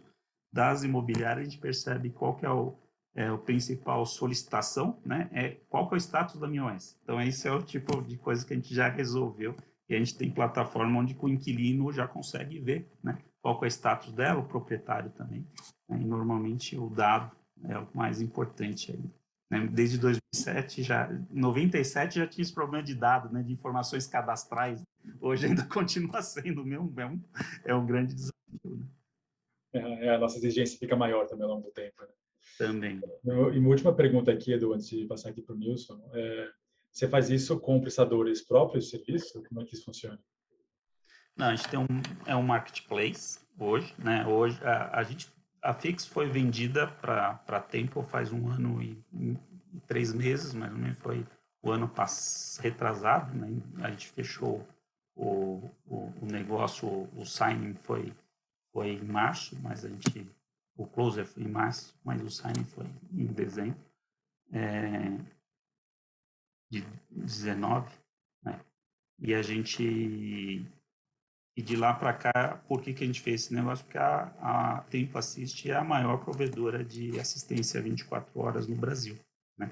das 0.52 0.84
imobiliárias, 0.84 1.48
a 1.48 1.50
gente 1.50 1.60
percebe 1.60 2.10
qual 2.12 2.36
que 2.38 2.46
é 2.46 2.50
o, 2.50 2.78
é, 3.16 3.32
o 3.32 3.38
principal 3.38 4.06
solicitação, 4.06 5.00
né? 5.06 5.30
É 5.32 5.50
qual 5.70 5.88
que 5.88 5.96
é 5.96 5.98
o 5.98 6.00
status 6.00 6.40
da 6.40 6.48
minha 6.48 6.66
OS. 6.66 6.98
Então, 7.04 7.22
esse 7.22 7.48
é 7.48 7.52
o 7.52 7.62
tipo 7.62 8.02
de 8.02 8.18
coisa 8.18 8.46
que 8.46 8.54
a 8.54 8.56
gente 8.56 8.74
já 8.74 8.90
resolveu 8.90 9.56
e 9.88 9.96
a 9.96 10.00
gente 10.00 10.18
tem 10.18 10.32
plataforma 10.32 11.00
onde 11.00 11.16
o 11.20 11.30
inquilino 11.30 11.92
já 11.92 12.08
consegue 12.08 12.60
ver, 12.60 12.92
né? 13.04 13.20
Qual 13.42 13.60
que 13.60 13.66
é 13.66 13.68
o 13.68 13.72
status 13.72 14.14
dela, 14.14 14.40
o 14.40 14.48
proprietário 14.48 15.12
também. 15.12 15.46
Né? 15.88 16.00
E 16.02 16.06
normalmente 16.06 16.78
o 16.78 16.90
dado 16.90 17.36
é 17.66 17.78
o 17.78 17.88
mais 17.94 18.22
importante 18.22 18.92
aí. 18.92 19.04
Né? 19.52 19.68
Desde 19.68 20.00
2007, 20.00 20.82
já, 20.82 21.10
97 21.30 22.20
já 22.20 22.28
tinha 22.28 22.42
esse 22.42 22.54
problema 22.54 22.84
de 22.84 22.96
dados, 22.96 23.32
né? 23.32 23.44
de 23.44 23.52
informações 23.52 24.08
cadastrais. 24.08 24.82
Hoje 25.20 25.46
ainda 25.46 25.64
continua 25.68 26.22
sendo 26.22 26.66
mesmo, 26.66 26.94
é 26.98 27.06
um, 27.06 27.22
é 27.66 27.76
um 27.76 27.86
grande 27.86 28.16
desafio. 28.16 28.88
Né? 29.74 30.06
É, 30.06 30.16
a 30.16 30.18
nossa 30.18 30.38
exigência 30.38 30.80
fica 30.80 30.96
maior 30.96 31.28
também 31.28 31.44
ao 31.44 31.56
longo 31.56 31.68
do 31.68 31.72
tempo. 31.72 32.02
Né? 32.02 32.08
Também. 32.58 33.02
E 33.26 33.60
uma 33.60 33.70
última 33.70 33.94
pergunta 33.94 34.32
aqui, 34.32 34.54
Edu, 34.54 34.74
antes 34.74 34.90
de 34.90 35.06
passar 35.06 35.30
aqui 35.30 35.42
para 35.42 35.56
o 35.56 35.58
Nilson. 35.58 36.00
É, 36.14 36.52
você 36.92 37.08
faz 37.08 37.30
isso 37.30 37.60
com 37.60 37.82
prestadores 37.82 38.42
próprios 38.42 38.86
de 38.86 38.92
serviço? 38.92 39.44
Como 39.50 39.62
é 39.62 39.66
que 39.66 39.76
isso 39.76 39.86
funciona? 39.86 40.20
Não, 41.36 41.48
a 41.48 41.56
gente 41.56 41.68
tem 41.68 41.80
um, 41.80 41.88
é 42.28 42.36
um 42.36 42.44
marketplace 42.44 43.40
hoje, 43.58 43.94
né? 43.98 44.26
Hoje 44.28 44.60
a, 44.64 45.00
a 45.00 45.04
gente 45.04 45.28
a 45.64 45.74
Fix 45.74 46.06
foi 46.06 46.28
vendida 46.28 46.88
para 46.88 47.62
Tempo 47.62 48.04
faz 48.04 48.32
um 48.32 48.50
ano 48.50 48.84
e, 48.84 49.02
três 49.88 50.14
meses, 50.14 50.54
mais 50.54 50.72
ou 50.72 50.78
menos 50.78 50.98
foi 51.00 51.26
o 51.62 51.72
ano 51.72 51.88
passado, 51.88 52.64
retrasado, 52.64 53.36
né? 53.36 53.50
A 53.82 53.90
gente 53.90 54.10
fechou 54.10 54.68
o, 55.16 55.70
o, 55.88 56.14
o 56.22 56.26
negócio, 56.26 56.88
o, 56.88 57.10
o 57.22 57.26
signing 57.26 57.76
foi 57.76 58.14
foi 58.72 58.90
em 58.90 59.04
março, 59.04 59.58
mas 59.62 59.86
a 59.86 59.90
gente 59.90 60.28
o 60.76 60.88
closer 60.88 61.26
foi 61.26 61.44
em 61.44 61.48
março, 61.48 62.00
mas 62.04 62.22
o 62.22 62.30
signing 62.30 62.66
foi 62.66 62.86
em 63.12 63.26
dezembro 63.28 63.80
é, 64.52 65.18
de 66.72 66.82
19, 67.12 67.92
né? 68.44 68.60
E 69.20 69.34
a 69.34 69.42
gente 69.42 70.66
e 71.56 71.62
de 71.62 71.76
lá 71.76 71.94
para 71.94 72.14
cá, 72.14 72.64
por 72.68 72.82
que, 72.82 72.94
que 72.94 73.04
a 73.04 73.08
gente 73.08 73.22
fez 73.22 73.44
esse 73.44 73.54
negócio? 73.54 73.86
Porque 73.86 74.00
a, 74.00 74.34
a 74.42 74.82
Tempo 74.90 75.18
Assist 75.20 75.70
é 75.70 75.76
a 75.76 75.84
maior 75.84 76.18
provedora 76.18 76.84
de 76.84 77.20
assistência 77.20 77.82
24 77.82 78.40
horas 78.40 78.68
no 78.68 78.76
Brasil, 78.76 79.16
né? 79.58 79.72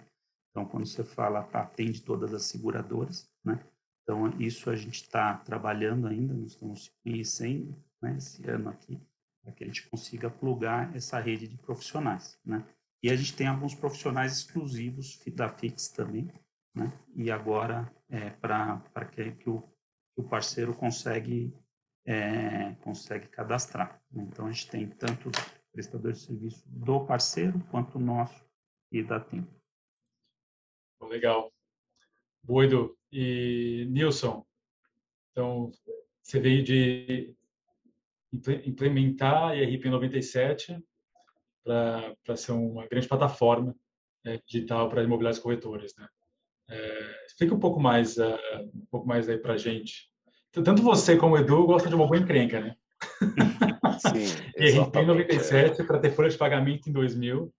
Então, 0.50 0.66
quando 0.66 0.86
você 0.86 1.04
fala, 1.04 1.40
atende 1.54 2.02
todas 2.04 2.34
as 2.36 2.44
seguradoras, 2.44 3.28
né? 3.44 3.60
Então, 4.04 4.30
isso 4.40 4.70
a 4.70 4.76
gente 4.76 5.02
está 5.02 5.38
trabalhando 5.38 6.08
ainda, 6.08 6.34
nós 6.34 6.52
estamos 6.52 6.86
se 6.86 6.92
conhecendo, 7.04 7.76
né, 8.02 8.16
esse 8.18 8.48
ano 8.50 8.70
aqui, 8.70 9.00
para 9.44 9.52
que 9.54 9.64
a 9.64 9.68
gente 9.68 9.88
consiga 9.90 10.30
plugar 10.30 10.96
essa 10.96 11.20
rede 11.20 11.48
de 11.48 11.58
profissionais, 11.58 12.40
né? 12.46 12.64
E 13.04 13.10
a 13.10 13.16
gente 13.16 13.36
tem 13.36 13.48
alguns 13.48 13.74
profissionais 13.74 14.34
exclusivos 14.34 15.20
da 15.34 15.50
Fix 15.50 15.90
também, 15.90 16.32
né? 16.76 16.92
E 17.16 17.32
agora, 17.32 17.92
é, 18.10 18.30
para 18.30 19.06
que, 19.12 19.32
que, 19.32 19.50
o, 19.50 19.62
que 19.62 20.22
o 20.22 20.24
parceiro 20.24 20.74
consegue 20.76 21.54
é, 22.06 22.74
consegue 22.82 23.28
cadastrar. 23.28 24.02
Né? 24.12 24.24
Então, 24.24 24.48
a 24.48 24.52
gente 24.52 24.70
tem 24.70 24.88
tanto 24.88 25.30
os 25.30 25.62
prestadores 25.72 26.20
de 26.20 26.26
serviço 26.26 26.64
do 26.68 27.06
parceiro 27.06 27.60
quanto 27.70 28.00
nosso 28.00 28.46
e 28.92 29.04
da 29.04 29.20
Tempo. 29.20 29.54
Legal. 31.04 31.52
Boido. 32.44 32.98
E 33.12 33.86
Nilson, 33.90 34.46
então, 35.32 35.72
você 36.22 36.40
veio 36.40 36.64
de 36.64 37.36
implementar 38.34 39.50
a 39.50 39.56
IRP 39.56 39.90
97 39.90 40.78
para 41.64 42.36
ser 42.36 42.54
uma 42.54 42.88
grande 42.88 43.08
plataforma 43.08 43.76
é, 44.26 44.40
digital 44.46 44.90
para 44.90 45.04
imobiliários 45.04 45.42
corretores, 45.42 45.94
né? 45.98 46.08
É, 46.70 47.26
explica 47.26 47.54
um 47.54 47.60
pouco 47.60 47.80
mais, 47.80 48.18
uh, 48.18 48.38
um 48.74 48.86
pouco 48.90 49.06
mais 49.06 49.28
aí 49.28 49.38
para 49.38 49.54
a 49.54 49.58
gente 49.58 50.12
tanto 50.52 50.82
você 50.82 51.16
como 51.16 51.36
o 51.36 51.38
Edu 51.38 51.66
gostam 51.66 51.90
de 51.90 51.96
uma 51.96 52.08
boa 52.08 52.20
encrenca, 52.20 52.60
né? 52.60 52.76
Sim, 54.00 54.82
RP 54.82 54.96
em 54.98 55.06
97 55.06 55.82
é. 55.82 55.86
para 55.86 56.00
ter 56.00 56.12
folha 56.12 56.30
de 56.30 56.38
pagamento 56.38 56.90
em 56.90 56.92
2000. 56.92 57.54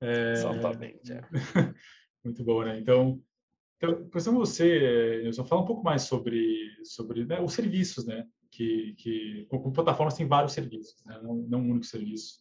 É... 0.00 0.32
Exatamente. 0.32 1.12
É. 1.12 1.22
Muito 2.22 2.44
bom, 2.44 2.62
né? 2.62 2.78
Então, 2.78 3.20
então 3.76 4.06
pensando 4.08 4.38
você, 4.38 5.22
Nilson, 5.22 5.44
fala 5.46 5.62
um 5.62 5.66
pouco 5.66 5.82
mais 5.82 6.02
sobre, 6.02 6.68
sobre 6.84 7.24
né, 7.24 7.40
os 7.40 7.54
serviços, 7.54 8.06
né? 8.06 8.26
Que, 8.54 8.94
que 8.98 9.46
com, 9.50 9.58
com 9.58 9.72
plataformas 9.72 10.14
tem 10.14 10.28
vários 10.28 10.52
serviços, 10.52 11.04
né? 11.04 11.18
não, 11.20 11.34
não 11.34 11.58
um 11.58 11.70
único 11.72 11.86
serviço 11.86 12.38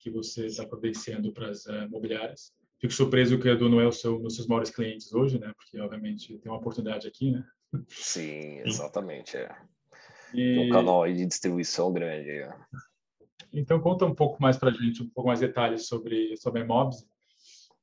que 0.00 0.10
você 0.10 0.46
está 0.46 0.66
providenciando 0.66 1.32
para 1.32 1.48
as 1.48 1.64
uh, 1.66 1.84
imobiliárias. 1.84 2.52
Fico 2.80 2.92
surpreso 2.92 3.38
que 3.38 3.48
o 3.48 3.52
Edu 3.52 3.68
não 3.68 3.80
é 3.80 3.86
o 3.86 3.92
seu, 3.92 4.18
um 4.18 4.22
dos 4.22 4.34
seus 4.34 4.48
maiores 4.48 4.70
clientes 4.70 5.12
hoje, 5.12 5.38
né? 5.38 5.52
Porque, 5.56 5.80
obviamente, 5.80 6.36
tem 6.38 6.50
uma 6.50 6.58
oportunidade 6.58 7.06
aqui, 7.06 7.30
né? 7.30 7.44
Sim, 7.86 8.58
exatamente. 8.66 9.36
É. 9.36 9.56
E... 10.34 10.58
Um 10.58 10.70
canal 10.70 11.04
aí 11.04 11.14
de 11.14 11.24
distribuição 11.24 11.92
grande. 11.92 12.30
É. 12.30 12.52
Então, 13.52 13.80
conta 13.80 14.04
um 14.06 14.14
pouco 14.14 14.42
mais 14.42 14.56
para 14.56 14.70
a 14.70 14.74
gente, 14.74 15.04
um 15.04 15.08
pouco 15.08 15.28
mais 15.28 15.38
detalhes 15.38 15.86
sobre, 15.86 16.36
sobre 16.36 16.62
a 16.62 16.64
Mobs. 16.64 17.06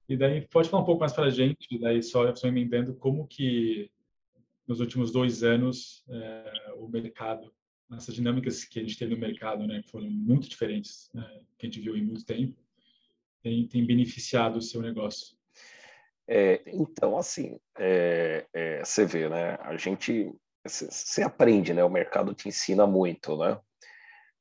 E 0.09 0.17
daí, 0.17 0.45
pode 0.47 0.69
falar 0.69 0.83
um 0.83 0.85
pouco 0.85 0.99
mais 0.99 1.13
para 1.13 1.27
a 1.27 1.29
gente, 1.29 1.79
daí 1.79 2.03
só, 2.03 2.35
só 2.35 2.47
emendando 2.47 2.95
como 2.95 3.25
que 3.27 3.89
nos 4.67 4.79
últimos 4.79 5.11
dois 5.11 5.43
anos 5.43 6.03
é, 6.09 6.73
o 6.77 6.87
mercado, 6.87 7.53
essas 7.93 8.15
dinâmicas 8.15 8.63
que 8.63 8.79
a 8.79 8.81
gente 8.81 8.97
teve 8.97 9.13
no 9.13 9.21
mercado, 9.21 9.65
né, 9.67 9.81
foram 9.87 10.09
muito 10.09 10.49
diferentes, 10.49 11.09
né, 11.13 11.41
que 11.57 11.65
a 11.65 11.69
gente 11.69 11.81
viu 11.81 11.95
em 11.95 12.03
muito 12.03 12.25
tempo, 12.25 12.57
tem, 13.41 13.67
tem 13.67 13.85
beneficiado 13.85 14.57
o 14.57 14.61
seu 14.61 14.81
negócio. 14.81 15.37
É, 16.27 16.63
então, 16.67 17.17
assim, 17.17 17.59
é, 17.77 18.47
é, 18.51 18.83
você 18.83 19.05
vê, 19.05 19.29
né? 19.29 19.57
A 19.61 19.77
gente, 19.77 20.33
você 20.63 21.21
aprende, 21.21 21.73
né? 21.73 21.83
O 21.83 21.89
mercado 21.89 22.33
te 22.33 22.47
ensina 22.47 22.87
muito, 22.87 23.37
né? 23.37 23.59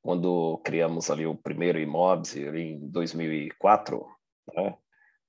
Quando 0.00 0.58
criamos 0.64 1.10
ali 1.10 1.26
o 1.26 1.34
primeiro 1.34 1.78
ali 2.48 2.72
em 2.72 2.88
2004, 2.88 4.06
né? 4.54 4.76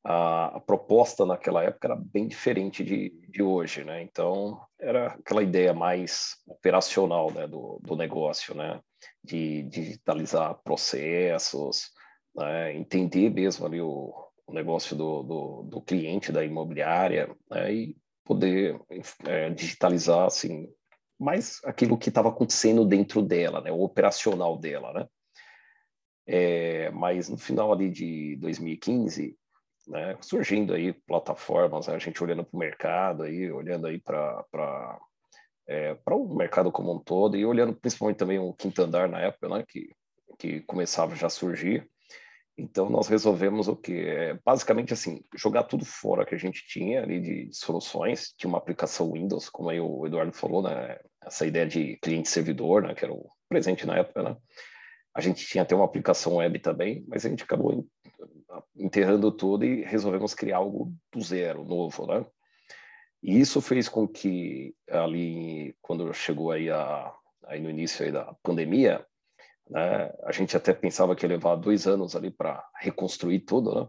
A, 0.05 0.57
a, 0.57 0.59
proposta 0.59 1.25
naquela 1.25 1.63
época 1.63 1.87
era 1.87 1.95
bem 1.95 2.27
diferente 2.27 2.83
de, 2.83 3.09
de 3.27 3.41
hoje, 3.41 3.83
né? 3.83 4.03
Então, 4.03 4.61
era 4.79 5.07
aquela 5.07 5.41
ideia 5.41 5.73
mais 5.73 6.35
operacional, 6.47 7.31
né? 7.31 7.47
Do, 7.47 7.79
do 7.81 7.95
negócio, 7.95 8.53
né? 8.53 8.79
De 9.23 9.63
digitalizar 9.63 10.59
processos, 10.63 11.89
né? 12.35 12.75
entender 12.75 13.31
mesmo 13.31 13.65
ali 13.65 13.81
o, 13.81 14.13
o 14.45 14.53
negócio 14.53 14.95
do, 14.95 15.23
do, 15.23 15.63
do 15.63 15.81
cliente 15.81 16.31
da 16.31 16.43
imobiliária 16.43 17.35
né, 17.49 17.73
e 17.73 17.97
poder 18.23 18.79
é, 19.25 19.49
digitalizar 19.49 20.25
assim 20.25 20.67
mais 21.17 21.61
aquilo 21.63 21.97
que 21.97 22.09
estava 22.09 22.29
acontecendo 22.29 22.85
dentro 22.85 23.21
dela, 23.21 23.61
né, 23.61 23.71
o 23.71 23.81
operacional 23.81 24.57
dela, 24.57 24.91
né? 24.93 25.07
É, 26.27 26.89
mas 26.89 27.29
no 27.29 27.37
final 27.37 27.71
ali 27.71 27.89
de 27.89 28.35
2015, 28.37 29.37
né, 29.87 30.17
surgindo 30.21 30.73
aí 30.73 30.93
plataformas, 30.93 31.87
né, 31.87 31.95
a 31.95 31.99
gente 31.99 32.23
olhando 32.23 32.43
para 32.43 32.55
o 32.55 32.59
mercado 32.59 33.23
aí, 33.23 33.51
olhando 33.51 33.87
aí 33.87 33.99
para 33.99 34.99
é, 35.67 35.95
para 35.95 36.15
o 36.15 36.35
mercado 36.35 36.71
como 36.71 36.93
um 36.93 36.99
todo 36.99 37.35
e 37.35 37.45
olhando 37.45 37.73
principalmente 37.73 38.17
também 38.17 38.37
o 38.37 38.53
quinto 38.53 38.81
andar 38.81 39.09
na 39.09 39.19
época, 39.19 39.49
né, 39.49 39.63
que 39.67 39.89
que 40.37 40.61
começava 40.61 41.15
já 41.15 41.27
a 41.27 41.29
surgir. 41.29 41.89
Então, 42.57 42.89
nós 42.89 43.07
resolvemos 43.07 43.67
o 43.67 43.75
quê? 43.75 44.05
É, 44.07 44.39
basicamente, 44.45 44.93
assim, 44.93 45.21
jogar 45.35 45.63
tudo 45.63 45.83
fora 45.83 46.25
que 46.25 46.33
a 46.33 46.37
gente 46.37 46.65
tinha 46.65 47.01
ali 47.03 47.19
de 47.19 47.49
soluções. 47.51 48.33
Tinha 48.37 48.47
uma 48.47 48.57
aplicação 48.57 49.11
Windows, 49.11 49.49
como 49.49 49.69
aí 49.69 49.79
o 49.79 50.05
Eduardo 50.05 50.31
falou, 50.31 50.63
né? 50.63 50.97
Essa 51.21 51.45
ideia 51.45 51.65
de 51.65 51.97
cliente-servidor, 51.97 52.83
né? 52.83 52.93
Que 52.93 53.03
era 53.03 53.13
o 53.13 53.29
presente 53.49 53.85
na 53.85 53.97
época, 53.97 54.23
né? 54.23 54.37
A 55.15 55.21
gente 55.21 55.45
tinha 55.45 55.61
até 55.61 55.73
uma 55.73 55.85
aplicação 55.85 56.35
web 56.35 56.59
também, 56.59 57.05
mas 57.07 57.25
a 57.25 57.29
gente 57.29 57.43
acabou 57.43 57.87
enterrando 58.75 59.31
tudo 59.31 59.63
e 59.63 59.81
resolvemos 59.83 60.33
criar 60.33 60.57
algo 60.57 60.93
do 61.11 61.21
zero, 61.21 61.63
novo, 61.63 62.05
né? 62.05 62.25
E 63.23 63.39
isso 63.39 63.61
fez 63.61 63.87
com 63.87 64.05
que 64.05 64.75
ali, 64.89 65.73
quando 65.81 66.13
chegou 66.13 66.51
aí, 66.51 66.69
a, 66.69 67.13
aí 67.45 67.61
no 67.61 67.69
início 67.69 68.05
aí 68.05 68.11
da 68.11 68.35
pandemia, 68.43 69.05
né? 69.69 70.11
A 70.23 70.33
gente 70.33 70.55
até 70.55 70.73
pensava 70.73 71.15
que 71.15 71.25
ia 71.25 71.29
levar 71.29 71.55
dois 71.55 71.87
anos 71.87 72.15
ali 72.15 72.29
para 72.29 72.63
reconstruir 72.79 73.39
tudo, 73.39 73.73
né? 73.73 73.87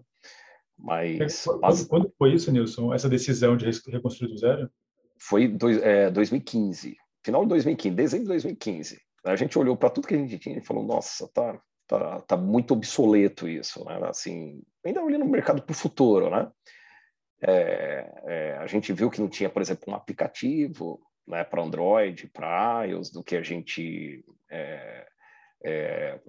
Mas 0.78 1.44
quando, 1.44 1.88
quando, 1.88 2.14
foi 2.16 2.34
isso, 2.34 2.52
Nilson? 2.52 2.94
Essa 2.94 3.08
decisão 3.08 3.56
de 3.56 3.66
reconstruir 3.88 4.28
do 4.28 4.38
zero? 4.38 4.70
Foi 5.18 5.48
dois, 5.48 5.78
é, 5.82 6.10
2015, 6.10 6.96
final 7.24 7.42
de 7.42 7.48
2015, 7.48 7.96
dezembro 7.96 8.24
de 8.24 8.28
2015. 8.28 9.05
A 9.26 9.36
gente 9.36 9.58
olhou 9.58 9.76
para 9.76 9.90
tudo 9.90 10.06
que 10.06 10.14
a 10.14 10.18
gente 10.18 10.38
tinha 10.38 10.58
e 10.58 10.64
falou: 10.64 10.84
Nossa, 10.84 11.28
tá, 11.32 11.60
tá, 11.86 12.20
tá 12.22 12.36
muito 12.36 12.74
obsoleto 12.74 13.48
isso, 13.48 13.84
né? 13.84 13.98
Assim, 14.04 14.62
ainda 14.84 15.02
olhando 15.02 15.24
o 15.24 15.28
mercado 15.28 15.62
para 15.62 15.72
o 15.72 15.76
futuro, 15.76 16.30
né? 16.30 16.50
É, 17.42 18.12
é, 18.24 18.56
a 18.58 18.66
gente 18.66 18.92
viu 18.92 19.10
que 19.10 19.20
não 19.20 19.28
tinha, 19.28 19.50
por 19.50 19.60
exemplo, 19.60 19.92
um 19.92 19.94
aplicativo 19.94 21.00
né, 21.26 21.44
para 21.44 21.62
Android, 21.62 22.28
para 22.28 22.84
iOS, 22.84 23.10
do 23.10 23.22
que 23.22 23.36
a 23.36 23.42
gente 23.42 24.24
é, 24.50 25.06
é, 25.64 26.20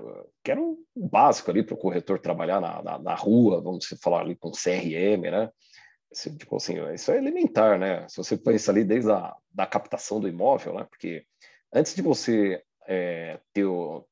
que 0.44 0.52
era 0.52 0.60
o 0.60 0.78
básico 0.96 1.52
ali 1.52 1.64
para 1.64 1.76
o 1.76 1.78
corretor 1.78 2.20
trabalhar 2.20 2.60
na, 2.60 2.82
na, 2.82 3.00
na, 3.00 3.16
rua, 3.16 3.62
vamos 3.62 3.86
falar 4.02 4.22
ali 4.22 4.36
com 4.36 4.52
CRM, 4.52 5.30
né? 5.30 5.50
Tipo 6.38 6.56
assim, 6.56 6.76
isso 6.94 7.12
é 7.12 7.18
elementar, 7.18 7.78
né? 7.78 8.08
Se 8.08 8.18
você 8.18 8.38
pensa 8.38 8.72
ali 8.72 8.84
desde 8.84 9.12
a 9.12 9.36
da 9.52 9.66
captação 9.66 10.20
do 10.20 10.28
imóvel, 10.28 10.74
né? 10.74 10.88
Porque 10.90 11.26
antes 11.74 11.94
de 11.94 12.02
você 12.02 12.64
é, 12.88 13.40
ter, 13.54 13.66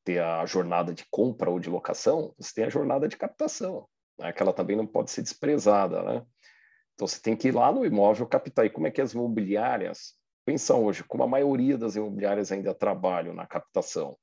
ter 0.03 0.22
a 0.22 0.46
jornada 0.46 0.94
de 0.94 1.05
compra 1.10 1.50
ou 1.50 1.60
de 1.60 1.70
locação, 1.70 2.34
você 2.38 2.53
tem 2.55 2.65
a 2.65 2.70
jornada 2.70 3.08
de 3.08 3.15
captação, 3.15 3.88
né? 4.20 4.34
que 4.34 4.44
ela 4.44 4.51
também 4.51 4.75
não 4.75 4.86
pode 4.86 5.12
ser 5.12 5.22
desprezada, 5.22 6.03
né? 6.03 6.25
Então 6.94 7.08
você 7.08 7.22
tem 7.22 7.36
que 7.36 7.48
ir 7.48 7.51
lá 7.55 7.72
no 7.72 7.86
imóvel 7.86 8.25
captar. 8.27 8.65
E 8.65 8.70
como 8.70 8.88
é 8.88 8.91
que 8.91 9.01
as 9.01 9.13
imobiliárias 9.13 10.13
pensam 10.46 10.84
hoje? 10.84 11.03
Como 11.03 11.24
a 11.24 11.27
maioria 11.27 11.77
das 11.77 11.96
imobiliárias 11.96 12.51
ainda 12.51 12.74
trabalham 12.74 13.34
na 13.34 13.46
captação? 13.46 14.17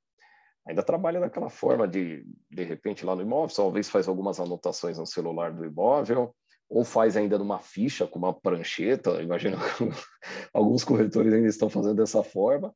Ainda 0.67 0.81
trabalha 0.81 1.19
daquela 1.19 1.49
forma 1.49 1.87
de, 1.87 2.25
de 2.49 2.63
repente, 2.63 3.05
lá 3.05 3.15
no 3.15 3.21
imóvel, 3.21 3.55
talvez 3.55 3.89
faz 3.89 4.07
algumas 4.07 4.39
anotações 4.39 4.97
no 4.97 5.05
celular 5.05 5.51
do 5.51 5.65
imóvel, 5.65 6.33
ou 6.69 6.83
faz 6.83 7.17
ainda 7.17 7.37
numa 7.37 7.59
ficha 7.59 8.07
com 8.07 8.17
uma 8.17 8.33
prancheta, 8.33 9.21
imagina 9.21 9.57
alguns 10.53 10.83
corretores 10.83 11.33
ainda 11.33 11.47
estão 11.47 11.69
fazendo 11.69 11.95
dessa 11.95 12.23
forma, 12.23 12.73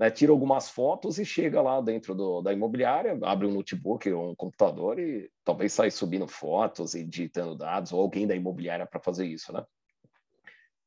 né, 0.00 0.10
tira 0.10 0.32
algumas 0.32 0.70
fotos 0.70 1.18
e 1.18 1.26
chega 1.26 1.60
lá 1.60 1.78
dentro 1.82 2.14
do, 2.14 2.40
da 2.40 2.54
imobiliária, 2.54 3.18
abre 3.22 3.46
um 3.46 3.52
notebook 3.52 4.10
ou 4.10 4.30
um 4.30 4.34
computador 4.34 4.98
e 4.98 5.30
talvez 5.44 5.74
sai 5.74 5.90
subindo 5.90 6.26
fotos 6.26 6.94
e 6.94 7.04
digitando 7.04 7.54
dados, 7.54 7.92
ou 7.92 8.00
alguém 8.00 8.26
da 8.26 8.34
imobiliária 8.34 8.86
para 8.86 8.98
fazer 8.98 9.26
isso, 9.26 9.52
né? 9.52 9.62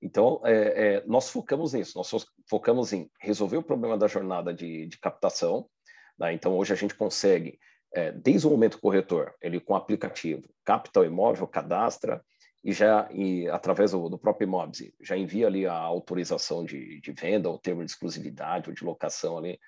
Então, 0.02 0.42
é, 0.44 0.96
é, 0.96 1.04
nós 1.06 1.30
focamos 1.30 1.74
nisso, 1.74 1.96
nós 1.96 2.12
focamos 2.50 2.92
em 2.92 3.08
resolver 3.22 3.58
o 3.58 3.64
problema 3.64 3.96
da 3.96 4.08
jornada 4.08 4.52
de, 4.52 4.88
de 4.88 4.98
captação, 4.98 5.70
né? 6.18 6.34
então 6.34 6.58
hoje 6.58 6.74
a 6.74 6.76
gente 6.76 6.96
consegue, 6.96 7.60
é, 7.94 8.12
desde 8.12 8.48
o 8.48 8.50
momento 8.50 8.82
corretor, 8.82 9.36
ele 9.40 9.60
com 9.60 9.74
o 9.74 9.78
aplicativo, 9.78 10.44
capta 10.66 11.02
o 11.02 11.06
imóvel, 11.06 11.48
cadastra, 11.48 12.22
e 12.64 12.72
já 12.72 13.10
e 13.12 13.48
através 13.50 13.92
do, 13.92 14.08
do 14.08 14.18
próprio 14.18 14.48
Imóveis 14.48 14.92
já 15.02 15.18
envia 15.18 15.48
ali 15.48 15.66
a 15.66 15.74
autorização 15.74 16.64
de, 16.64 17.02
de 17.02 17.12
venda, 17.12 17.50
o 17.50 17.58
termo 17.58 17.84
de 17.84 17.92
exclusividade 17.92 18.70
ou 18.70 18.76
de 18.76 18.84
locação 18.84 19.38
ali 19.38 19.60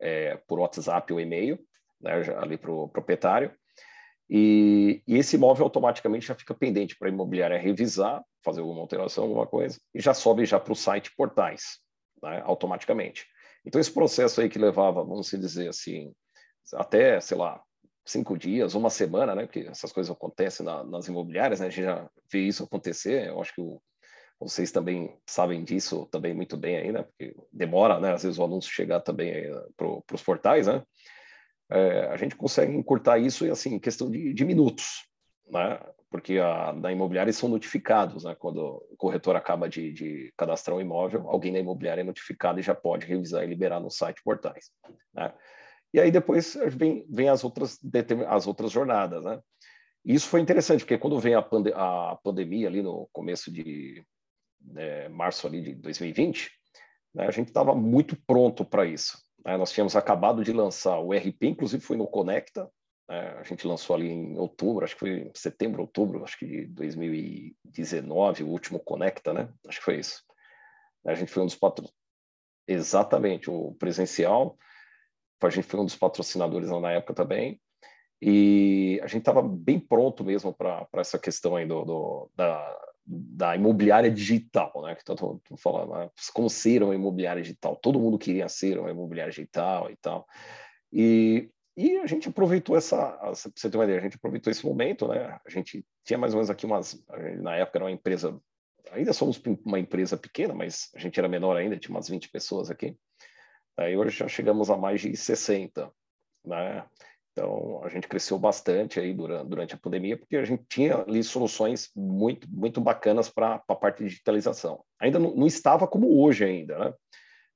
é, 0.00 0.36
por 0.46 0.60
WhatsApp 0.60 1.12
ou 1.12 1.20
e-mail, 1.20 1.58
né, 2.00 2.12
ali 2.38 2.56
para 2.56 2.70
o 2.70 2.88
proprietário. 2.88 3.52
E, 4.30 5.02
e, 5.06 5.18
esse 5.18 5.36
imóvel 5.36 5.64
automaticamente 5.64 6.26
já 6.26 6.34
fica 6.34 6.54
pendente 6.54 6.96
para 6.96 7.08
a 7.08 7.10
imobiliária 7.10 7.58
revisar, 7.58 8.22
fazer 8.42 8.60
alguma 8.60 8.80
alteração, 8.80 9.24
alguma 9.24 9.46
coisa, 9.46 9.78
e 9.94 10.00
já 10.00 10.14
sobe 10.14 10.46
já 10.46 10.58
para 10.58 10.72
o 10.72 10.76
site 10.76 11.14
portais, 11.14 11.78
né, 12.22 12.40
automaticamente. 12.44 13.26
Então 13.66 13.80
esse 13.80 13.92
processo 13.92 14.40
aí 14.40 14.48
que 14.48 14.58
levava, 14.58 15.04
vamos 15.04 15.28
dizer 15.30 15.68
assim, 15.68 16.12
até, 16.74 17.20
sei 17.20 17.36
lá, 17.36 17.62
cinco 18.04 18.36
dias, 18.36 18.74
uma 18.74 18.90
semana, 18.90 19.34
né? 19.34 19.46
Porque 19.46 19.60
essas 19.60 19.92
coisas 19.92 20.14
acontecem 20.14 20.64
na, 20.64 20.84
nas 20.84 21.08
imobiliárias, 21.08 21.60
né? 21.60 21.66
A 21.66 21.70
gente 21.70 21.84
já 21.84 22.08
vê 22.30 22.40
isso 22.40 22.64
acontecer. 22.64 23.28
Eu 23.28 23.40
acho 23.40 23.54
que 23.54 23.60
o, 23.60 23.80
vocês 24.38 24.70
também 24.70 25.16
sabem 25.26 25.64
disso 25.64 26.06
também 26.10 26.34
muito 26.34 26.56
bem 26.56 26.76
aí, 26.76 26.92
né? 26.92 27.02
Porque 27.02 27.34
demora, 27.52 27.98
né? 27.98 28.12
Às 28.12 28.22
vezes 28.22 28.38
o 28.38 28.44
anúncio 28.44 28.70
chegar 28.70 29.00
também 29.00 29.50
para 29.76 30.14
os 30.14 30.22
portais, 30.22 30.66
né? 30.66 30.82
É, 31.70 32.08
a 32.08 32.16
gente 32.16 32.36
consegue 32.36 32.76
encurtar 32.76 33.18
isso 33.18 33.46
em 33.46 33.50
assim, 33.50 33.78
questão 33.78 34.10
de, 34.10 34.34
de 34.34 34.44
minutos, 34.44 35.08
né? 35.50 35.80
Porque 36.10 36.38
a, 36.38 36.72
na 36.74 36.92
imobiliária 36.92 37.32
são 37.32 37.48
notificados, 37.48 38.24
né? 38.24 38.34
Quando 38.38 38.84
o 38.90 38.96
corretor 38.96 39.34
acaba 39.34 39.68
de, 39.68 39.92
de 39.92 40.32
cadastrar 40.36 40.76
um 40.76 40.80
imóvel, 40.80 41.28
alguém 41.28 41.52
da 41.52 41.58
imobiliária 41.58 42.02
é 42.02 42.04
notificado 42.04 42.60
e 42.60 42.62
já 42.62 42.74
pode 42.74 43.06
revisar 43.06 43.44
e 43.44 43.46
liberar 43.46 43.80
no 43.80 43.90
site 43.90 44.22
portais, 44.22 44.70
né? 45.14 45.32
E 45.94 46.00
aí 46.00 46.10
depois 46.10 46.58
vem, 46.70 47.06
vem 47.08 47.28
as, 47.28 47.44
outras, 47.44 47.78
as 48.26 48.48
outras 48.48 48.72
jornadas, 48.72 49.22
né? 49.22 49.40
Isso 50.04 50.28
foi 50.28 50.40
interessante, 50.40 50.80
porque 50.80 50.98
quando 50.98 51.20
vem 51.20 51.36
a, 51.36 51.40
pande 51.40 51.72
a 51.72 52.18
pandemia 52.20 52.66
ali 52.66 52.82
no 52.82 53.08
começo 53.12 53.48
de 53.50 54.04
né, 54.60 55.08
março 55.08 55.46
ali 55.46 55.62
de 55.62 55.74
2020, 55.76 56.50
né, 57.14 57.28
a 57.28 57.30
gente 57.30 57.46
estava 57.46 57.76
muito 57.76 58.20
pronto 58.26 58.64
para 58.64 58.84
isso. 58.84 59.16
Né? 59.46 59.56
Nós 59.56 59.70
tínhamos 59.70 59.94
acabado 59.94 60.42
de 60.42 60.52
lançar 60.52 60.98
o 60.98 61.12
RP, 61.12 61.44
inclusive 61.44 61.80
foi 61.80 61.96
no 61.96 62.08
Conecta, 62.08 62.68
né? 63.08 63.28
a 63.38 63.44
gente 63.44 63.64
lançou 63.64 63.94
ali 63.94 64.08
em 64.08 64.36
outubro, 64.36 64.84
acho 64.84 64.94
que 64.94 65.00
foi 65.00 65.30
setembro, 65.32 65.80
outubro, 65.80 66.24
acho 66.24 66.36
que 66.36 66.44
de 66.44 66.66
2019, 66.66 68.42
o 68.42 68.48
último 68.48 68.80
Conecta, 68.80 69.32
né? 69.32 69.48
Acho 69.68 69.78
que 69.78 69.84
foi 69.84 70.00
isso. 70.00 70.24
A 71.06 71.14
gente 71.14 71.30
foi 71.30 71.44
um 71.44 71.46
dos 71.46 71.54
patro... 71.54 71.88
Exatamente, 72.66 73.48
o 73.48 73.76
presencial, 73.78 74.58
a 75.40 75.50
gente 75.50 75.66
foi 75.66 75.80
um 75.80 75.84
dos 75.84 75.96
patrocinadores 75.96 76.68
na 76.70 76.92
época 76.92 77.14
também. 77.14 77.60
E 78.20 78.98
a 79.02 79.06
gente 79.06 79.18
estava 79.20 79.42
bem 79.42 79.78
pronto 79.78 80.24
mesmo 80.24 80.52
para 80.54 80.88
essa 80.94 81.18
questão 81.18 81.56
aí 81.56 81.66
do, 81.66 81.84
do, 81.84 82.30
da, 82.34 82.78
da 83.06 83.54
imobiliária 83.54 84.10
digital, 84.10 84.72
né? 84.82 84.94
Que 84.94 85.02
estou 85.02 85.40
falando, 85.58 85.92
né? 85.94 86.10
como 86.32 86.48
ser 86.48 86.82
uma 86.82 86.94
imobiliária 86.94 87.42
digital. 87.42 87.76
Todo 87.76 88.00
mundo 88.00 88.18
queria 88.18 88.48
ser 88.48 88.78
uma 88.78 88.90
imobiliária 88.90 89.30
digital 89.30 89.90
e 89.90 89.96
tal. 89.96 90.26
E, 90.90 91.50
e 91.76 91.98
a 91.98 92.06
gente 92.06 92.28
aproveitou 92.28 92.76
essa, 92.76 93.18
você 93.34 93.68
ter 93.68 93.76
uma 93.76 93.84
ideia, 93.84 93.98
a 93.98 94.02
gente 94.02 94.16
aproveitou 94.16 94.50
esse 94.50 94.64
momento, 94.64 95.08
né? 95.08 95.38
A 95.44 95.50
gente 95.50 95.84
tinha 96.04 96.18
mais 96.18 96.32
ou 96.32 96.38
menos 96.38 96.50
aqui 96.50 96.64
umas, 96.64 97.04
na 97.40 97.56
época 97.56 97.78
era 97.78 97.84
uma 97.84 97.90
empresa, 97.90 98.40
ainda 98.92 99.12
somos 99.12 99.42
uma 99.64 99.78
empresa 99.78 100.16
pequena, 100.16 100.54
mas 100.54 100.88
a 100.94 100.98
gente 100.98 101.18
era 101.18 101.28
menor 101.28 101.56
ainda, 101.56 101.76
tinha 101.76 101.94
umas 101.94 102.08
20 102.08 102.30
pessoas 102.30 102.70
aqui. 102.70 102.96
Aí 103.76 103.96
hoje 103.96 104.18
já 104.18 104.28
chegamos 104.28 104.70
a 104.70 104.76
mais 104.76 105.00
de 105.00 105.16
60, 105.16 105.90
né? 106.44 106.84
Então, 107.32 107.82
a 107.82 107.88
gente 107.88 108.06
cresceu 108.06 108.38
bastante 108.38 109.00
aí 109.00 109.12
durante, 109.12 109.48
durante 109.48 109.74
a 109.74 109.78
pandemia, 109.78 110.16
porque 110.16 110.36
a 110.36 110.44
gente 110.44 110.64
tinha 110.68 110.98
ali 110.98 111.22
soluções 111.24 111.90
muito, 111.96 112.48
muito 112.48 112.80
bacanas 112.80 113.28
para 113.28 113.60
a 113.66 113.74
parte 113.74 114.04
de 114.04 114.10
digitalização. 114.10 114.84
Ainda 115.00 115.18
não, 115.18 115.34
não, 115.34 115.46
estava 115.46 115.88
como 115.88 116.22
hoje 116.22 116.44
ainda, 116.44 116.78
né? 116.78 116.94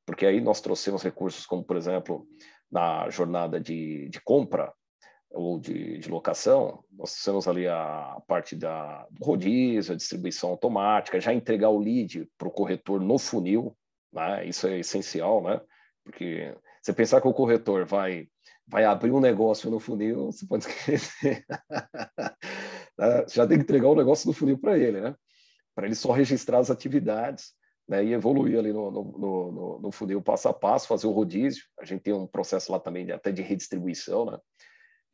Porque 0.04 0.26
aí 0.26 0.40
nós 0.40 0.60
trouxemos 0.60 1.02
recursos 1.02 1.46
como, 1.46 1.62
por 1.62 1.76
exemplo, 1.76 2.26
na 2.70 3.08
jornada 3.08 3.60
de, 3.60 4.08
de 4.08 4.20
compra 4.20 4.72
ou 5.30 5.60
de, 5.60 5.98
de 5.98 6.10
locação, 6.10 6.82
nós 6.90 7.12
trouxemos 7.12 7.46
ali 7.46 7.68
a 7.68 8.20
parte 8.26 8.56
da, 8.56 9.06
rodízio, 9.22 9.92
a 9.92 9.96
distribuição 9.96 10.50
automática, 10.50 11.20
já 11.20 11.32
entregar 11.32 11.68
o 11.68 11.78
lead 11.78 12.28
para 12.36 12.48
o 12.48 12.52
corretor 12.52 13.00
no 13.00 13.18
funil, 13.18 13.76
né? 14.12 14.44
Isso 14.44 14.66
é 14.66 14.78
essencial, 14.78 15.42
né? 15.42 15.60
Porque 16.08 16.56
você 16.80 16.90
pensar 16.90 17.20
que 17.20 17.28
o 17.28 17.34
corretor 17.34 17.84
vai, 17.84 18.26
vai 18.66 18.82
abrir 18.84 19.10
um 19.10 19.20
negócio 19.20 19.70
no 19.70 19.78
funil, 19.78 20.32
você 20.32 20.46
pode 20.46 20.66
esquecer. 20.66 21.44
Né? 22.98 23.26
Já 23.28 23.46
tem 23.46 23.58
que 23.58 23.64
entregar 23.64 23.88
o 23.88 23.92
um 23.92 23.96
negócio 23.96 24.26
no 24.26 24.32
funil 24.32 24.58
para 24.58 24.78
ele, 24.78 25.02
né? 25.02 25.14
Para 25.74 25.84
ele 25.84 25.94
só 25.94 26.12
registrar 26.12 26.60
as 26.60 26.70
atividades 26.70 27.52
né? 27.86 28.02
e 28.02 28.14
evoluir 28.14 28.58
ali 28.58 28.72
no, 28.72 28.90
no, 28.90 29.18
no, 29.18 29.80
no, 29.80 29.92
funil 29.92 30.22
passo 30.22 30.48
a 30.48 30.54
passo, 30.54 30.88
fazer 30.88 31.06
o 31.06 31.12
rodízio. 31.12 31.62
A 31.78 31.84
gente 31.84 32.00
tem 32.00 32.14
um 32.14 32.26
processo 32.26 32.72
lá 32.72 32.80
também 32.80 33.04
de, 33.04 33.12
até 33.12 33.30
de 33.30 33.42
redistribuição, 33.42 34.24
né? 34.24 34.38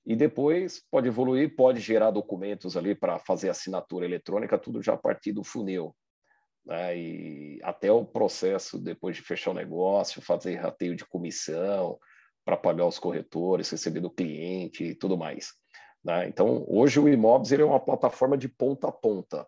E 0.07 0.15
depois 0.15 0.81
pode 0.93 1.09
evoluir, 1.09 1.57
pode 1.57 1.81
gerar 1.81 2.13
documentos 2.13 2.77
ali 2.77 2.95
para 2.95 3.19
fazer 3.19 3.49
assinatura 3.49 4.05
eletrônica, 4.05 4.57
tudo 4.59 4.81
já 4.81 4.93
a 4.93 4.99
partir 4.99 5.33
do 5.33 5.43
funil 5.43 5.93
né? 6.65 6.97
e 6.97 7.61
até 7.63 7.91
o 7.93 8.05
processo 8.05 8.79
depois 8.79 9.17
de 9.17 9.23
fechar 9.23 9.51
o 9.51 9.55
negócio, 9.55 10.23
fazer 10.23 10.57
rateio 10.57 10.97
de 10.97 11.05
comissão 11.05 11.99
para 12.45 12.57
pagar 12.57 12.87
os 12.87 12.99
corretores, 12.99 13.71
receber 13.71 14.01
do 14.01 14.11
cliente 14.11 14.85
e 14.85 14.95
tudo 14.95 15.17
mais. 15.17 15.53
Né? 16.05 16.29
Então, 16.29 16.65
hoje 16.69 17.01
o 17.01 17.09
Imóveis 17.09 17.53
é 17.53 17.65
uma 17.65 17.81
plataforma 17.81 18.37
de 18.37 18.49
ponta 18.49 18.89
a 18.89 18.93
ponta. 18.93 19.47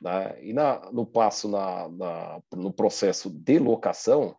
Né? 0.00 0.36
E 0.42 0.52
na, 0.52 0.90
no 0.90 1.06
passo 1.06 1.48
na, 1.48 1.88
na, 1.88 2.42
no 2.52 2.72
processo 2.72 3.30
de 3.30 3.58
locação, 3.58 4.36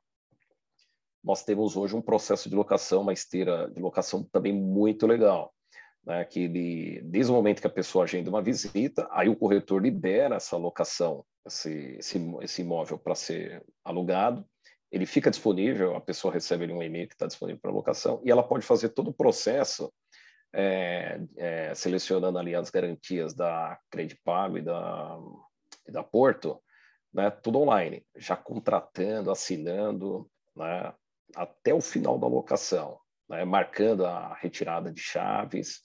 nós 1.24 1.44
temos 1.44 1.78
hoje 1.78 1.96
um 1.96 2.02
processo 2.02 2.50
de 2.50 2.56
locação, 2.56 3.02
uma 3.02 3.14
esteira 3.14 3.72
de 3.72 3.80
locação 3.80 4.24
também 4.24 4.52
muito 4.52 5.08
legal. 5.08 5.54
Né, 6.06 6.26
que 6.26 6.42
ele, 6.42 7.02
desde 7.04 7.32
o 7.32 7.36
momento 7.36 7.62
que 7.62 7.68
a 7.68 7.70
pessoa 7.70 8.04
agenda 8.04 8.30
uma 8.30 8.42
visita, 8.42 9.08
aí 9.10 9.30
o 9.30 9.36
corretor 9.38 9.82
libera 9.82 10.36
essa 10.36 10.58
locação 10.58 11.26
esse, 11.46 11.98
esse, 12.00 12.36
esse 12.42 12.62
imóvel 12.62 12.98
para 12.98 13.16
ser 13.16 13.64
alugado, 13.84 14.46
ele 14.92 15.06
fica 15.06 15.30
disponível, 15.30 15.96
a 15.96 16.02
pessoa 16.02 16.34
recebe 16.34 16.72
um 16.72 16.84
e-mail 16.84 17.08
que 17.08 17.16
está 17.16 17.26
disponível 17.26 17.60
para 17.62 17.72
locação, 17.72 18.22
e 18.24 18.32
ela 18.32 18.44
pode 18.44 18.66
fazer 18.66 18.90
todo 18.90 19.10
o 19.10 19.14
processo 19.14 19.92
é, 20.54 21.20
é, 21.36 21.74
selecionando 21.74 22.38
ali 22.38 22.54
as 22.54 22.70
garantias 22.70 23.34
da 23.34 23.80
Credipago 23.90 24.58
e 24.58 24.62
da, 24.62 25.18
e 25.88 25.92
da 25.92 26.04
Porto, 26.04 26.62
né, 27.12 27.30
tudo 27.32 27.60
online, 27.60 28.06
já 28.16 28.36
contratando, 28.36 29.32
assinando, 29.32 30.30
né, 30.56 30.94
até 31.36 31.74
o 31.74 31.82
final 31.82 32.20
da 32.20 32.28
locação, 32.28 33.00
né, 33.28 33.44
marcando 33.44 34.06
a 34.06 34.36
retirada 34.36 34.92
de 34.92 35.02
chaves, 35.02 35.82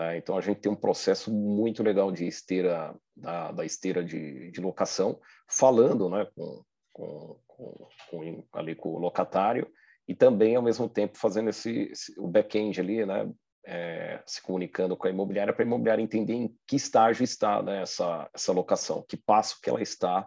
né? 0.00 0.16
Então, 0.16 0.38
a 0.38 0.40
gente 0.40 0.60
tem 0.60 0.72
um 0.72 0.76
processo 0.76 1.30
muito 1.30 1.82
legal 1.82 2.10
de 2.10 2.26
esteira, 2.26 2.96
da, 3.14 3.52
da 3.52 3.66
esteira 3.66 4.02
de, 4.02 4.50
de, 4.50 4.58
locação, 4.58 5.20
falando 5.46 6.08
né, 6.08 6.26
com, 6.34 6.64
com, 6.90 7.38
com, 7.46 7.88
com, 8.08 8.44
ali 8.54 8.74
com 8.74 8.94
o 8.94 8.98
locatário 8.98 9.70
e 10.08 10.14
também, 10.14 10.56
ao 10.56 10.62
mesmo 10.62 10.88
tempo, 10.88 11.18
fazendo 11.18 11.50
esse, 11.50 11.90
esse 11.92 12.18
o 12.18 12.26
back-end 12.26 12.80
ali, 12.80 13.04
né, 13.04 13.30
é, 13.66 14.22
se 14.24 14.40
comunicando 14.40 14.96
com 14.96 15.06
a 15.06 15.10
imobiliária 15.10 15.52
para 15.52 15.62
a 15.62 15.66
imobiliária 15.66 16.02
entender 16.02 16.32
em 16.32 16.56
que 16.66 16.76
estágio 16.76 17.22
está 17.22 17.62
né, 17.62 17.82
essa, 17.82 18.26
essa 18.34 18.52
locação, 18.52 19.04
que 19.06 19.18
passo 19.18 19.60
que 19.60 19.68
ela 19.68 19.82
está, 19.82 20.26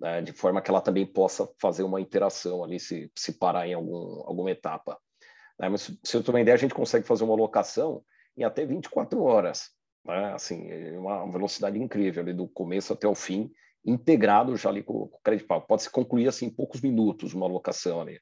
né, 0.00 0.22
de 0.22 0.32
forma 0.32 0.60
que 0.60 0.72
ela 0.72 0.80
também 0.80 1.06
possa 1.06 1.48
fazer 1.60 1.84
uma 1.84 2.00
interação 2.00 2.64
ali, 2.64 2.80
se, 2.80 3.12
se 3.16 3.38
parar 3.38 3.68
em 3.68 3.74
algum, 3.74 4.24
alguma 4.26 4.50
etapa. 4.50 4.98
Né? 5.56 5.68
Mas, 5.68 5.88
se 6.02 6.16
eu 6.16 6.24
uma 6.30 6.40
ideia, 6.40 6.56
a 6.56 6.58
gente 6.58 6.74
consegue 6.74 7.06
fazer 7.06 7.22
uma 7.22 7.36
locação 7.36 8.02
em 8.38 8.44
até 8.44 8.64
24 8.64 9.22
horas. 9.22 9.70
né? 10.04 10.32
Assim, 10.32 10.70
é 10.70 10.98
uma 10.98 11.30
velocidade 11.30 11.78
incrível 11.78 12.22
ali 12.22 12.32
do 12.32 12.48
começo 12.48 12.92
até 12.92 13.06
o 13.06 13.14
fim, 13.14 13.50
integrado 13.84 14.56
já 14.56 14.68
ali 14.68 14.82
com, 14.82 14.94
o 14.94 15.18
crédito 15.22 15.46
pago. 15.46 15.66
Pode 15.66 15.82
se 15.82 15.90
concluir 15.90 16.28
assim 16.28 16.46
em 16.46 16.50
poucos 16.50 16.80
minutos 16.80 17.34
uma 17.34 17.46
locação 17.46 18.00
ali, 18.00 18.20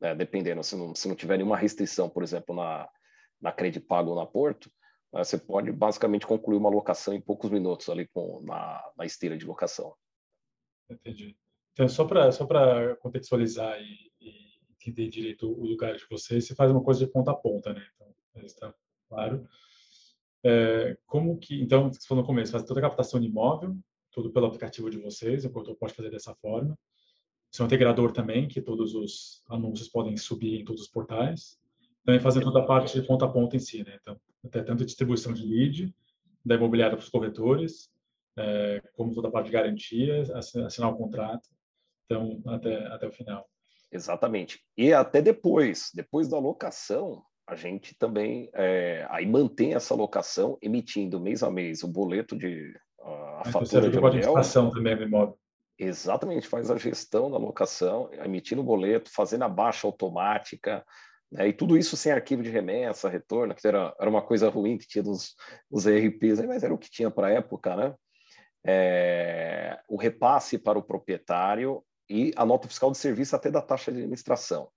né? 0.00 0.14
dependendo. 0.14 0.62
Se 0.62 0.76
não, 0.76 0.94
se 0.94 1.08
não 1.08 1.16
tiver 1.16 1.36
nenhuma 1.36 1.56
restrição, 1.56 2.08
por 2.08 2.22
exemplo, 2.22 2.54
na, 2.54 2.88
na 3.40 3.52
crédito 3.52 3.86
pago 3.86 4.10
ou 4.10 4.16
na 4.16 4.26
Porto, 4.26 4.70
né? 5.12 5.24
você 5.24 5.36
pode 5.36 5.72
basicamente 5.72 6.26
concluir 6.26 6.56
uma 6.56 6.70
locação 6.70 7.12
em 7.12 7.20
poucos 7.20 7.50
minutos 7.50 7.88
ali 7.88 8.06
com, 8.08 8.40
na, 8.42 8.82
na 8.96 9.04
esteira 9.04 9.36
de 9.36 9.44
locação. 9.44 9.94
Entendi. 10.88 11.36
Então, 11.72 11.88
só 11.88 12.04
para 12.04 12.30
só 12.32 12.46
contextualizar 12.96 13.78
e, 13.80 14.12
e, 14.20 14.48
entender 14.72 15.08
direito 15.08 15.50
o 15.50 15.66
lugar 15.66 15.96
de 15.96 16.04
vocês, 16.08 16.46
você 16.46 16.54
faz 16.54 16.70
uma 16.70 16.82
coisa 16.82 17.04
de 17.04 17.10
ponta 17.10 17.32
a 17.32 17.34
ponta, 17.34 17.72
né? 17.72 17.86
Então, 17.94 18.44
está 18.44 18.74
claro. 19.08 19.46
É, 20.44 20.96
como 21.06 21.38
que, 21.38 21.60
então, 21.60 21.92
você 21.92 22.06
falou 22.06 22.22
no 22.22 22.26
começo, 22.26 22.52
faz 22.52 22.64
toda 22.64 22.80
a 22.80 22.82
captação 22.82 23.20
de 23.20 23.26
imóvel, 23.26 23.76
tudo 24.10 24.32
pelo 24.32 24.46
aplicativo 24.46 24.90
de 24.90 24.98
vocês, 24.98 25.44
o 25.44 25.50
corretor 25.50 25.76
pode 25.76 25.94
fazer 25.94 26.10
dessa 26.10 26.34
forma. 26.36 26.78
Um 27.60 27.64
integrador 27.64 28.12
também, 28.12 28.46
que 28.46 28.60
todos 28.60 28.94
os 28.94 29.42
anúncios 29.48 29.88
podem 29.88 30.16
subir 30.16 30.60
em 30.60 30.64
todos 30.64 30.82
os 30.82 30.88
portais. 30.88 31.58
Também 32.04 32.20
fazer 32.20 32.42
toda 32.42 32.60
a 32.60 32.66
parte 32.66 33.00
de 33.00 33.06
ponta 33.06 33.24
a 33.24 33.28
ponta 33.28 33.56
em 33.56 33.58
si, 33.58 33.82
né? 33.82 33.98
Então, 34.00 34.20
até 34.44 34.62
tanto 34.62 34.84
distribuição 34.84 35.32
de 35.32 35.44
lead, 35.44 35.94
da 36.44 36.54
imobiliária 36.54 36.96
para 36.96 37.02
os 37.02 37.10
corretores, 37.10 37.90
é, 38.36 38.82
como 38.94 39.14
toda 39.14 39.28
a 39.28 39.30
parte 39.30 39.46
de 39.46 39.52
garantia, 39.52 40.22
assinar 40.34 40.92
o 40.92 40.96
contrato, 40.96 41.48
então, 42.04 42.40
até, 42.46 42.86
até 42.86 43.06
o 43.06 43.12
final. 43.12 43.48
Exatamente. 43.90 44.62
E 44.76 44.92
até 44.92 45.20
depois, 45.20 45.90
depois 45.94 46.28
da 46.28 46.38
locação, 46.38 47.22
a 47.48 47.54
gente 47.54 47.94
também 47.94 48.50
é, 48.52 49.06
aí 49.08 49.26
mantém 49.26 49.74
essa 49.74 49.94
locação 49.94 50.58
emitindo 50.60 51.18
mês 51.18 51.42
a 51.42 51.50
mês 51.50 51.82
o 51.82 51.88
boleto 51.88 52.36
de 52.36 52.78
a, 53.00 53.40
a 53.40 53.44
fatura 53.50 53.88
de 53.88 53.96
aluguel. 53.96 54.34
também 54.70 54.94
do 54.94 55.04
imóvel. 55.04 55.38
Exatamente, 55.78 56.46
faz 56.46 56.70
a 56.70 56.76
gestão 56.76 57.30
da 57.30 57.38
locação, 57.38 58.10
emitindo 58.12 58.60
o 58.60 58.64
boleto, 58.64 59.10
fazendo 59.10 59.44
a 59.44 59.48
baixa 59.48 59.86
automática, 59.86 60.84
né, 61.30 61.48
e 61.48 61.52
tudo 61.52 61.78
isso 61.78 61.96
sem 61.96 62.12
arquivo 62.12 62.42
de 62.42 62.50
remessa, 62.50 63.08
retorno, 63.08 63.54
que 63.54 63.66
era, 63.66 63.94
era 63.98 64.10
uma 64.10 64.20
coisa 64.20 64.50
ruim 64.50 64.76
que 64.76 64.86
tinha 64.86 65.04
dos, 65.04 65.34
dos 65.70 65.86
ERPs, 65.86 66.44
mas 66.44 66.62
era 66.62 66.74
o 66.74 66.78
que 66.78 66.90
tinha 66.90 67.10
para 67.10 67.28
a 67.28 67.32
época, 67.32 67.76
né? 67.76 67.94
É, 68.66 69.78
o 69.88 69.96
repasse 69.96 70.58
para 70.58 70.78
o 70.78 70.82
proprietário 70.82 71.82
e 72.10 72.32
a 72.36 72.44
nota 72.44 72.66
fiscal 72.66 72.90
de 72.90 72.98
serviço 72.98 73.36
até 73.36 73.50
da 73.50 73.62
taxa 73.62 73.92
de 73.92 73.98
administração. 73.98 74.68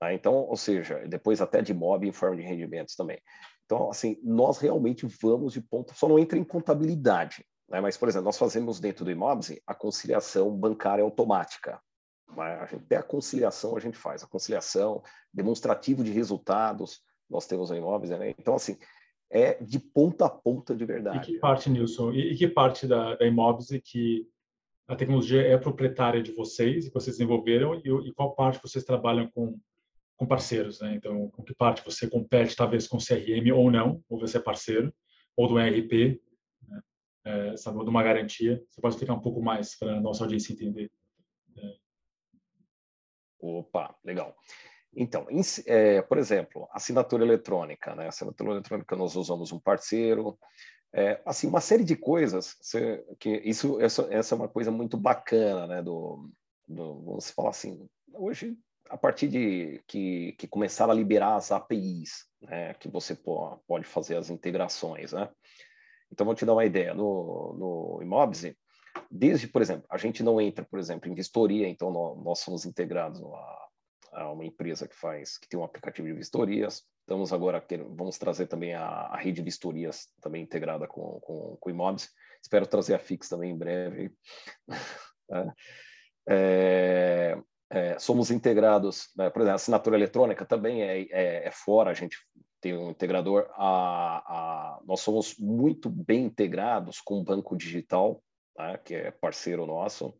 Tá? 0.00 0.14
Então, 0.14 0.34
ou 0.34 0.56
seja, 0.56 1.06
depois 1.06 1.42
até 1.42 1.60
de 1.60 1.74
MOB 1.74 2.04
em 2.04 2.12
forma 2.12 2.36
de 2.36 2.42
rendimentos 2.42 2.96
também. 2.96 3.20
Então, 3.66 3.90
assim, 3.90 4.18
nós 4.24 4.58
realmente 4.58 5.06
vamos 5.22 5.52
de 5.52 5.60
ponta, 5.60 5.94
só 5.94 6.08
não 6.08 6.18
entra 6.18 6.38
em 6.38 6.42
contabilidade, 6.42 7.44
né? 7.68 7.80
mas, 7.80 7.98
por 7.98 8.08
exemplo, 8.08 8.24
nós 8.24 8.38
fazemos 8.38 8.80
dentro 8.80 9.04
do 9.04 9.10
Imobs 9.10 9.54
a 9.66 9.74
conciliação 9.74 10.56
bancária 10.56 11.04
automática. 11.04 11.78
Né? 12.34 12.66
Gente, 12.66 12.84
até 12.84 12.96
a 12.96 13.02
conciliação 13.02 13.76
a 13.76 13.80
gente 13.80 13.98
faz, 13.98 14.24
a 14.24 14.26
conciliação, 14.26 15.02
demonstrativo 15.32 16.02
de 16.02 16.10
resultados, 16.10 17.02
nós 17.28 17.46
temos 17.46 17.70
o 17.70 17.74
Imobs, 17.74 18.10
né? 18.10 18.30
Então, 18.30 18.54
assim, 18.54 18.76
é 19.30 19.62
de 19.62 19.78
ponta 19.78 20.26
a 20.26 20.30
ponta 20.30 20.74
de 20.74 20.84
verdade. 20.84 21.18
E 21.18 21.34
que 21.34 21.38
parte, 21.38 21.70
Nilson, 21.70 22.10
e, 22.10 22.32
e 22.32 22.36
que 22.36 22.48
parte 22.48 22.88
da, 22.88 23.14
da 23.14 23.26
Imobs 23.26 23.68
que 23.84 24.26
a 24.88 24.96
tecnologia 24.96 25.42
é 25.42 25.56
proprietária 25.56 26.20
de 26.20 26.32
vocês, 26.32 26.88
que 26.88 26.94
vocês 26.94 27.18
desenvolveram, 27.18 27.76
e, 27.76 28.08
e 28.08 28.12
qual 28.12 28.34
parte 28.34 28.60
vocês 28.60 28.84
trabalham 28.84 29.30
com 29.30 29.56
com 30.20 30.26
parceiros, 30.26 30.82
né? 30.82 30.94
Então, 30.94 31.30
com 31.30 31.42
que 31.42 31.54
parte 31.54 31.82
você 31.82 32.06
compete, 32.06 32.54
talvez 32.54 32.86
com 32.86 32.98
CRM 32.98 33.50
ou 33.54 33.70
não, 33.70 34.04
ou 34.06 34.20
você 34.20 34.36
é 34.36 34.40
parceiro, 34.40 34.92
ou 35.34 35.48
do 35.48 35.58
ERP, 35.58 36.20
né? 36.68 36.82
é, 37.24 37.56
sabe, 37.56 37.78
ou 37.78 37.84
de 37.84 37.88
uma 37.88 38.02
garantia. 38.02 38.62
Você 38.68 38.82
pode 38.82 38.94
explicar 38.94 39.14
um 39.14 39.22
pouco 39.22 39.42
mais 39.42 39.78
para 39.78 39.96
a 39.96 40.00
nossa 40.00 40.22
audiência 40.22 40.52
entender. 40.52 40.92
É. 41.56 41.74
Opa, 43.40 43.96
legal. 44.04 44.36
Então, 44.94 45.26
em, 45.30 45.40
é, 45.64 46.02
por 46.02 46.18
exemplo, 46.18 46.68
assinatura 46.70 47.24
eletrônica, 47.24 47.94
né? 47.94 48.08
Assinatura 48.08 48.50
eletrônica 48.50 48.94
nós 48.96 49.16
usamos 49.16 49.52
um 49.52 49.58
parceiro, 49.58 50.38
é, 50.92 51.18
assim, 51.24 51.46
uma 51.46 51.62
série 51.62 51.82
de 51.82 51.96
coisas 51.96 52.58
que 53.18 53.30
isso 53.42 53.80
essa, 53.80 54.06
essa 54.12 54.34
é 54.34 54.36
uma 54.36 54.48
coisa 54.48 54.70
muito 54.70 54.98
bacana, 54.98 55.66
né? 55.66 55.82
Do, 55.82 56.30
do 56.68 57.04
vamos 57.04 57.30
falar 57.30 57.50
assim, 57.50 57.88
hoje 58.12 58.54
a 58.90 58.96
partir 58.96 59.28
de 59.28 59.80
que, 59.86 60.32
que 60.32 60.48
começaram 60.48 60.92
a 60.92 60.96
liberar 60.96 61.36
as 61.36 61.52
APIs, 61.52 62.26
né, 62.42 62.74
que 62.74 62.88
você 62.88 63.14
pode 63.14 63.84
fazer 63.84 64.16
as 64.16 64.30
integrações, 64.30 65.12
né? 65.12 65.30
Então, 66.12 66.26
vou 66.26 66.34
te 66.34 66.44
dar 66.44 66.54
uma 66.54 66.64
ideia. 66.64 66.92
No, 66.92 67.54
no 67.56 68.02
Imobse, 68.02 68.58
desde, 69.08 69.46
por 69.46 69.62
exemplo, 69.62 69.86
a 69.88 69.96
gente 69.96 70.24
não 70.24 70.40
entra, 70.40 70.64
por 70.64 70.80
exemplo, 70.80 71.08
em 71.08 71.14
vistoria, 71.14 71.68
então 71.68 71.90
nós, 71.92 72.24
nós 72.24 72.38
somos 72.40 72.66
integrados 72.66 73.22
a, 73.22 73.68
a, 74.14 74.32
uma 74.32 74.44
empresa 74.44 74.88
que 74.88 74.96
faz, 74.96 75.38
que 75.38 75.48
tem 75.48 75.58
um 75.58 75.64
aplicativo 75.64 76.08
de 76.08 76.14
vistorias. 76.14 76.82
Estamos 77.02 77.32
agora, 77.32 77.64
vamos 77.90 78.18
trazer 78.18 78.48
também 78.48 78.74
a, 78.74 78.84
a 78.84 79.16
rede 79.16 79.36
de 79.36 79.42
vistorias 79.42 80.08
também 80.20 80.42
integrada 80.42 80.88
com, 80.88 81.20
com, 81.20 81.56
com 81.60 81.70
o 81.70 81.72
Imobse. 81.72 82.08
Espero 82.42 82.66
trazer 82.66 82.94
a 82.94 82.98
Fix 82.98 83.28
também 83.28 83.52
em 83.52 83.58
breve. 83.58 84.12
é, 86.28 87.38
é, 87.70 87.98
somos 87.98 88.30
integrados, 88.30 89.08
né, 89.16 89.30
por 89.30 89.40
exemplo, 89.40 89.52
a 89.52 89.54
assinatura 89.54 89.96
eletrônica 89.96 90.44
também 90.44 90.82
é, 90.82 91.02
é, 91.02 91.46
é 91.46 91.50
fora, 91.52 91.90
a 91.90 91.94
gente 91.94 92.18
tem 92.60 92.76
um 92.76 92.90
integrador, 92.90 93.48
a, 93.54 94.18
a, 94.18 94.80
nós 94.84 95.00
somos 95.00 95.36
muito 95.38 95.88
bem 95.88 96.24
integrados 96.24 97.00
com 97.00 97.20
o 97.20 97.24
Banco 97.24 97.56
Digital, 97.56 98.20
né, 98.58 98.78
que 98.84 98.94
é 98.94 99.10
parceiro 99.12 99.64
nosso, 99.66 100.12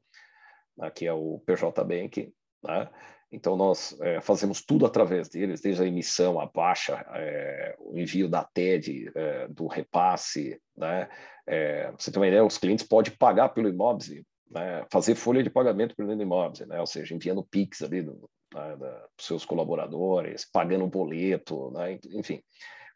né, 0.78 0.90
que 0.90 1.06
é 1.06 1.12
o 1.12 1.42
PJ 1.44 1.84
Bank, 1.84 2.32
né? 2.62 2.88
Então, 3.32 3.56
nós 3.56 3.96
é, 4.00 4.20
fazemos 4.20 4.60
tudo 4.60 4.84
através 4.84 5.28
deles, 5.28 5.60
desde 5.60 5.84
a 5.84 5.86
emissão, 5.86 6.40
a 6.40 6.46
baixa, 6.46 7.06
é, 7.14 7.76
o 7.78 7.96
envio 7.96 8.28
da 8.28 8.42
TED, 8.42 9.08
é, 9.14 9.46
do 9.46 9.68
repasse. 9.68 10.60
Né? 10.76 11.08
É, 11.46 11.92
você 11.92 12.10
tem 12.10 12.20
uma 12.20 12.26
ideia, 12.26 12.44
os 12.44 12.58
clientes 12.58 12.84
podem 12.84 13.14
pagar 13.16 13.50
pelo 13.50 13.68
imóvel 13.68 14.24
né, 14.50 14.84
fazer 14.90 15.14
folha 15.14 15.42
de 15.42 15.50
pagamento 15.50 15.94
para 15.94 16.04
o 16.04 16.12
imóveis, 16.22 16.66
né, 16.66 16.80
ou 16.80 16.86
seja, 16.86 17.14
enviando 17.14 17.44
PIX 17.44 17.82
ali 17.82 18.02
do, 18.02 18.28
né, 18.54 18.76
da, 18.76 19.06
dos 19.16 19.26
seus 19.26 19.44
colaboradores, 19.44 20.44
pagando 20.50 20.86
boleto, 20.86 21.70
né, 21.70 21.98
enfim. 22.12 22.42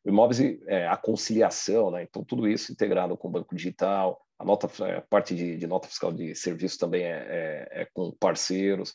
O 0.04 0.08
imóveis 0.10 0.40
é 0.66 0.86
a 0.86 0.96
conciliação, 0.96 1.90
né, 1.90 2.02
então 2.02 2.24
tudo 2.24 2.48
isso 2.48 2.72
integrado 2.72 3.16
com 3.16 3.28
o 3.28 3.30
banco 3.30 3.54
digital, 3.54 4.20
a 4.38 4.44
nota, 4.44 4.68
a 4.96 5.00
parte 5.02 5.34
de, 5.34 5.56
de 5.56 5.66
nota 5.66 5.88
fiscal 5.88 6.12
de 6.12 6.34
serviço 6.34 6.78
também 6.78 7.04
é, 7.04 7.68
é, 7.72 7.82
é 7.82 7.88
com 7.92 8.10
parceiros, 8.18 8.94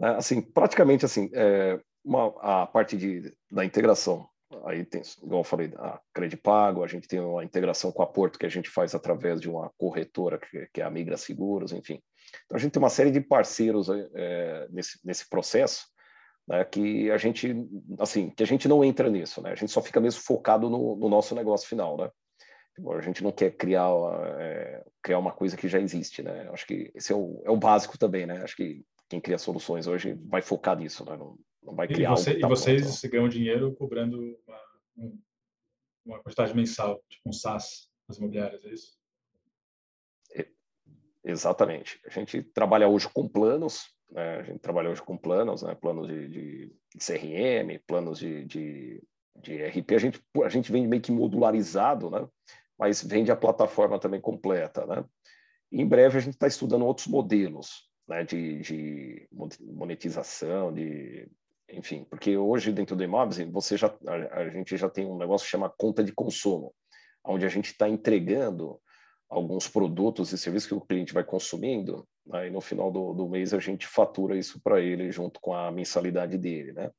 né, 0.00 0.16
assim, 0.16 0.42
praticamente 0.42 1.04
assim, 1.04 1.30
é 1.32 1.80
uma, 2.04 2.26
a 2.40 2.66
parte 2.66 2.96
de, 2.96 3.32
da 3.50 3.64
integração 3.64 4.28
Aí 4.64 4.84
tem, 4.84 5.02
igual 5.22 5.40
eu 5.40 5.44
falei, 5.44 5.72
a 5.76 6.00
Credipago, 6.12 6.82
a 6.84 6.86
gente 6.86 7.08
tem 7.08 7.20
uma 7.20 7.44
integração 7.44 7.92
com 7.92 8.02
a 8.02 8.06
Porto 8.06 8.38
que 8.38 8.46
a 8.46 8.50
gente 8.50 8.70
faz 8.70 8.94
através 8.94 9.40
de 9.40 9.48
uma 9.48 9.70
corretora 9.78 10.38
que, 10.38 10.68
que 10.72 10.80
é 10.80 10.84
a 10.84 10.90
Migra 10.90 11.16
Seguros, 11.16 11.72
enfim. 11.72 12.00
Então 12.44 12.56
a 12.56 12.58
gente 12.58 12.72
tem 12.72 12.82
uma 12.82 12.90
série 12.90 13.10
de 13.10 13.20
parceiros 13.20 13.88
é, 14.14 14.68
nesse, 14.70 14.98
nesse 15.04 15.28
processo 15.28 15.86
né, 16.46 16.64
que 16.64 17.10
a 17.10 17.16
gente, 17.16 17.54
assim, 17.98 18.30
que 18.30 18.42
a 18.42 18.46
gente 18.46 18.68
não 18.68 18.84
entra 18.84 19.08
nisso, 19.10 19.42
né? 19.42 19.52
A 19.52 19.54
gente 19.54 19.72
só 19.72 19.80
fica 19.80 20.00
mesmo 20.00 20.22
focado 20.22 20.68
no, 20.68 20.96
no 20.96 21.08
nosso 21.08 21.34
negócio 21.34 21.68
final, 21.68 21.96
né? 21.96 22.10
Tipo, 22.74 22.92
a 22.92 23.00
gente 23.00 23.22
não 23.22 23.30
quer 23.30 23.52
criar, 23.52 23.88
é, 24.38 24.84
criar 25.02 25.18
uma 25.18 25.32
coisa 25.32 25.56
que 25.56 25.68
já 25.68 25.80
existe, 25.80 26.22
né? 26.22 26.48
Acho 26.52 26.66
que 26.66 26.90
esse 26.94 27.12
é 27.12 27.16
o, 27.16 27.40
é 27.44 27.50
o 27.50 27.56
básico 27.56 27.96
também, 27.96 28.26
né? 28.26 28.42
Acho 28.42 28.56
que 28.56 28.84
quem 29.08 29.20
cria 29.20 29.38
soluções 29.38 29.86
hoje 29.86 30.18
vai 30.26 30.42
focar 30.42 30.76
nisso, 30.76 31.04
né? 31.04 31.16
Não, 31.16 31.36
não 31.64 31.74
vai 31.74 31.88
criar 31.88 32.12
e, 32.12 32.16
você, 32.16 32.38
tá 32.38 32.46
e 32.46 32.50
vocês 32.50 33.00
ganham 33.04 33.28
dinheiro 33.28 33.74
cobrando 33.74 34.38
uma, 34.96 35.12
uma 36.04 36.22
quantidade 36.22 36.54
mensal, 36.54 37.02
tipo 37.08 37.28
um 37.28 37.32
SaaS 37.32 37.90
nas 38.08 38.18
imobiliárias, 38.18 38.64
é 38.64 38.68
isso? 38.68 39.04
Exatamente. 41.24 41.98
A 42.06 42.10
gente 42.10 42.42
trabalha 42.42 42.86
hoje 42.86 43.08
com 43.08 43.26
planos, 43.26 43.86
né? 44.10 44.40
a 44.40 44.42
gente 44.42 44.58
trabalha 44.58 44.90
hoje 44.90 45.02
com 45.02 45.16
planos, 45.16 45.62
né? 45.62 45.74
planos 45.74 46.06
de, 46.06 46.28
de, 46.28 46.72
CRM, 46.98 47.80
planos 47.86 48.18
de, 48.18 48.44
de, 48.44 49.02
de 49.40 49.64
RP. 49.64 49.92
A 49.92 49.98
gente, 49.98 50.22
a 50.44 50.48
gente 50.50 50.70
vende 50.70 50.86
meio 50.86 51.00
que 51.00 51.10
modularizado, 51.10 52.10
né? 52.10 52.28
mas 52.78 53.02
vende 53.02 53.32
a 53.32 53.36
plataforma 53.36 53.98
também 53.98 54.20
completa. 54.20 54.84
Né? 54.84 55.02
Em 55.72 55.88
breve 55.88 56.18
a 56.18 56.20
gente 56.20 56.34
está 56.34 56.46
estudando 56.46 56.84
outros 56.84 57.06
modelos 57.06 57.88
né? 58.06 58.22
de, 58.22 58.60
de 58.60 59.28
monetização, 59.62 60.70
de 60.70 61.26
enfim, 61.68 62.04
porque 62.08 62.36
hoje 62.36 62.72
dentro 62.72 62.94
do 62.94 63.02
imóvel 63.02 63.50
você 63.50 63.76
já 63.76 63.94
a, 64.06 64.40
a 64.40 64.50
gente 64.50 64.76
já 64.76 64.88
tem 64.88 65.06
um 65.06 65.16
negócio 65.16 65.44
que 65.44 65.50
chama 65.50 65.72
conta 65.76 66.02
de 66.04 66.12
consumo, 66.12 66.74
onde 67.24 67.44
a 67.44 67.48
gente 67.48 67.66
está 67.66 67.88
entregando 67.88 68.80
alguns 69.28 69.66
produtos 69.66 70.32
e 70.32 70.38
serviços 70.38 70.68
que 70.68 70.74
o 70.74 70.80
cliente 70.80 71.14
vai 71.14 71.24
consumindo, 71.24 72.06
aí 72.32 72.48
né, 72.48 72.50
no 72.50 72.60
final 72.60 72.90
do, 72.90 73.12
do 73.14 73.28
mês 73.28 73.52
a 73.52 73.58
gente 73.58 73.86
fatura 73.86 74.36
isso 74.36 74.60
para 74.62 74.80
ele 74.80 75.10
junto 75.10 75.40
com 75.40 75.54
a 75.54 75.70
mensalidade 75.72 76.38
dele, 76.38 76.72
né? 76.72 76.90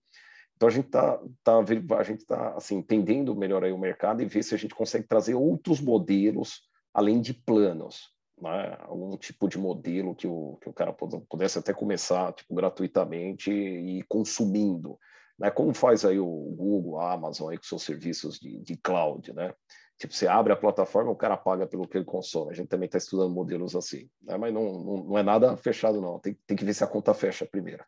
Então 0.55 0.69
a 0.69 0.71
gente 0.71 0.85
está 0.85 1.19
tá, 1.43 1.57
a 1.59 2.03
gente 2.03 2.25
tá 2.25 2.55
assim 2.55 2.77
entendendo 2.77 3.35
melhor 3.35 3.63
aí 3.63 3.71
o 3.71 3.77
mercado 3.77 4.21
e 4.21 4.25
ver 4.25 4.43
se 4.43 4.55
a 4.55 4.57
gente 4.57 4.73
consegue 4.73 5.07
trazer 5.07 5.35
outros 5.35 5.81
modelos 5.81 6.61
além 6.93 7.19
de 7.19 7.33
planos, 7.33 8.14
né? 8.41 8.77
Algum 8.81 9.17
tipo 9.17 9.47
de 9.47 9.57
modelo 9.57 10.15
que 10.15 10.27
o 10.27 10.57
que 10.61 10.69
o 10.69 10.73
cara 10.73 10.93
pudesse 10.93 11.59
até 11.59 11.73
começar 11.73 12.33
tipo 12.33 12.53
gratuitamente 12.53 13.51
e 13.51 14.03
consumindo, 14.03 14.97
né? 15.39 15.49
Como 15.49 15.73
faz 15.73 16.05
aí 16.05 16.19
o 16.19 16.53
Google, 16.55 16.99
a 16.99 17.13
Amazon 17.13 17.49
aí 17.49 17.57
com 17.57 17.63
seus 17.63 17.83
serviços 17.83 18.39
de, 18.39 18.59
de 18.61 18.77
cloud, 18.77 19.33
né? 19.33 19.53
Tipo, 19.97 20.13
você 20.13 20.27
abre 20.27 20.51
a 20.51 20.57
plataforma, 20.57 21.09
o 21.09 21.15
cara 21.15 21.37
paga 21.37 21.65
pelo 21.65 21.87
que 21.87 21.97
ele 21.97 22.03
consome. 22.03 22.51
A 22.51 22.53
gente 22.53 22.67
também 22.67 22.85
está 22.85 22.97
estudando 22.97 23.33
modelos 23.33 23.75
assim, 23.75 24.09
né? 24.21 24.37
mas 24.37 24.53
não, 24.53 24.83
não, 24.83 25.03
não, 25.05 25.17
é 25.17 25.23
nada 25.23 25.55
fechado, 25.55 26.01
não. 26.01 26.19
Tem, 26.19 26.37
tem 26.45 26.57
que 26.57 26.65
ver 26.65 26.73
se 26.73 26.83
a 26.83 26.87
conta 26.87 27.13
fecha 27.13 27.45
primeiro. 27.45 27.83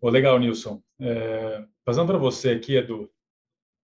Oh, 0.00 0.08
legal, 0.08 0.38
Nilson. 0.38 0.80
É, 1.00 1.64
passando 1.84 2.06
para 2.06 2.18
você 2.18 2.50
aqui, 2.50 2.76
Edu, 2.76 3.10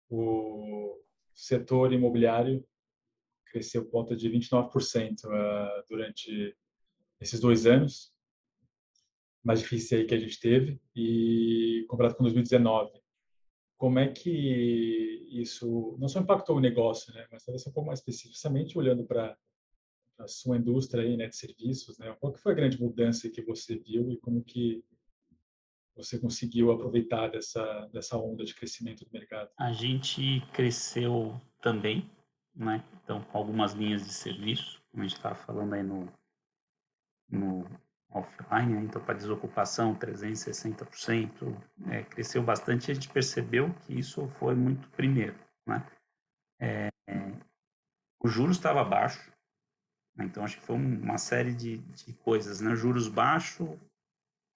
o 0.09 0.99
setor 1.33 1.93
imobiliário 1.93 2.65
cresceu 3.55 3.85
ponta 3.85 4.13
de 4.17 4.29
29% 4.29 5.23
uh, 5.23 5.83
durante 5.89 6.53
esses 7.21 7.39
dois 7.39 7.65
anos, 7.65 8.13
mais 9.41 9.61
difícil 9.61 9.97
aí 9.97 10.05
que 10.05 10.13
a 10.13 10.19
gente 10.19 10.37
teve, 10.41 10.81
e 10.93 11.85
comparado 11.87 12.15
com 12.15 12.23
2019. 12.23 12.91
Como 13.77 13.97
é 13.97 14.09
que 14.09 15.29
isso 15.31 15.95
não 15.99 16.09
só 16.09 16.19
impactou 16.19 16.57
o 16.57 16.59
negócio, 16.59 17.13
né, 17.13 17.25
mas 17.31 17.45
talvez 17.45 17.65
um 17.65 17.71
pouco 17.71 17.87
mais 17.87 17.99
especificamente 17.99 18.77
olhando 18.77 19.05
para 19.05 19.37
a 20.17 20.27
sua 20.27 20.57
indústria 20.57 21.03
aí, 21.03 21.15
né, 21.15 21.27
de 21.27 21.35
serviços, 21.37 21.97
né? 21.97 22.13
Qual 22.19 22.33
que 22.33 22.39
foi 22.39 22.53
a 22.53 22.55
grande 22.55 22.81
mudança 22.81 23.29
que 23.29 23.41
você 23.41 23.77
viu 23.77 24.11
e 24.11 24.17
como 24.17 24.43
que 24.43 24.83
você 25.95 26.19
conseguiu 26.19 26.71
aproveitar 26.71 27.29
dessa, 27.29 27.89
dessa 27.91 28.17
onda 28.17 28.43
de 28.43 28.53
crescimento 28.53 29.03
do 29.05 29.11
mercado? 29.11 29.49
A 29.57 29.73
gente 29.73 30.41
cresceu 30.53 31.39
também, 31.61 32.09
né? 32.55 32.83
Então, 33.03 33.25
algumas 33.33 33.73
linhas 33.73 34.03
de 34.03 34.13
serviço, 34.13 34.81
como 34.91 35.03
a 35.03 35.07
gente 35.07 35.17
estava 35.17 35.35
falando 35.35 35.73
aí 35.73 35.83
no, 35.83 36.11
no 37.29 37.65
offline, 38.09 38.73
né? 38.73 38.81
então 38.83 39.03
para 39.03 39.15
desocupação 39.15 39.93
360%, 39.95 41.55
é, 41.91 42.03
cresceu 42.03 42.41
bastante 42.41 42.87
e 42.87 42.91
a 42.91 42.93
gente 42.93 43.09
percebeu 43.09 43.73
que 43.81 43.97
isso 43.97 44.27
foi 44.39 44.55
muito 44.55 44.87
primeiro, 44.89 45.37
né? 45.67 45.85
É, 46.59 46.87
o 48.23 48.27
juros 48.27 48.55
estava 48.55 48.83
baixo, 48.83 49.31
né? 50.15 50.25
então 50.25 50.43
acho 50.43 50.57
que 50.57 50.65
foi 50.65 50.77
uma 50.77 51.17
série 51.17 51.53
de, 51.53 51.77
de 51.77 52.13
coisas, 52.13 52.61
né? 52.61 52.75
Juros 52.75 53.09
baixo, 53.09 53.77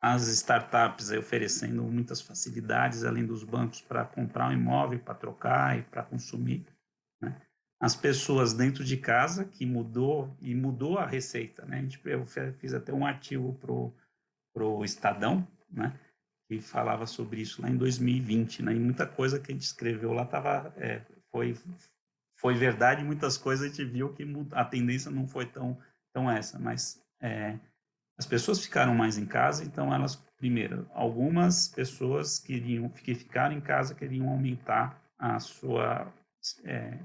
as 0.02 0.28
startups 0.28 1.12
oferecendo 1.12 1.84
muitas 1.84 2.22
facilidades 2.22 3.04
além 3.04 3.26
dos 3.26 3.44
bancos 3.44 3.82
para 3.82 4.06
comprar 4.06 4.48
um 4.48 4.54
imóvel, 4.54 5.00
para 5.00 5.14
trocar 5.14 5.78
e 5.78 5.84
para 5.84 6.04
consumir. 6.04 6.66
As 7.80 7.96
pessoas 7.96 8.54
dentro 8.54 8.84
de 8.84 8.98
casa 8.98 9.46
que 9.46 9.66
mudou 9.66 10.36
e 10.42 10.54
mudou 10.54 10.98
a 10.98 11.06
receita. 11.06 11.66
Né? 11.66 11.78
A 11.78 11.82
gente, 11.82 12.02
eu 12.06 12.26
fiz 12.26 12.74
até 12.74 12.94
um 12.94 13.06
artigo 13.06 13.58
para 14.54 14.64
o 14.66 14.84
Estadão, 14.84 15.48
né? 15.72 15.98
que 16.48 16.60
falava 16.60 17.06
sobre 17.06 17.42
isso 17.42 17.62
lá 17.62 17.70
em 17.70 17.78
2020. 17.78 18.64
Né? 18.64 18.74
E 18.74 18.80
muita 18.80 19.06
coisa 19.06 19.40
que 19.40 19.52
a 19.52 19.56
gente 19.56 19.64
escreveu 19.64 20.12
lá 20.12 20.26
tava, 20.26 20.74
é, 20.78 21.02
foi, 21.32 21.56
foi 22.38 22.56
verdade, 22.56 23.04
muitas 23.04 23.38
coisas 23.38 23.66
a 23.66 23.70
gente 23.70 23.86
viu 23.86 24.14
que 24.14 24.26
a 24.52 24.66
tendência 24.66 25.10
não 25.10 25.28
foi 25.28 25.46
tão, 25.46 25.78
tão 26.14 26.30
essa, 26.30 26.60
mas 26.60 27.02
é, 27.22 27.58
as 28.18 28.26
pessoas 28.26 28.62
ficaram 28.62 28.94
mais 28.94 29.18
em 29.18 29.26
casa, 29.26 29.64
então 29.64 29.94
elas, 29.94 30.18
primeiro, 30.38 30.90
algumas 30.94 31.70
pessoas 31.70 32.38
queriam 32.38 32.90
que 32.90 33.16
ficaram 33.16 33.56
em 33.56 33.62
casa 33.62 33.96
queriam 33.96 34.30
aumentar 34.30 35.02
a 35.18 35.40
sua 35.40 36.12
é, 36.66 36.98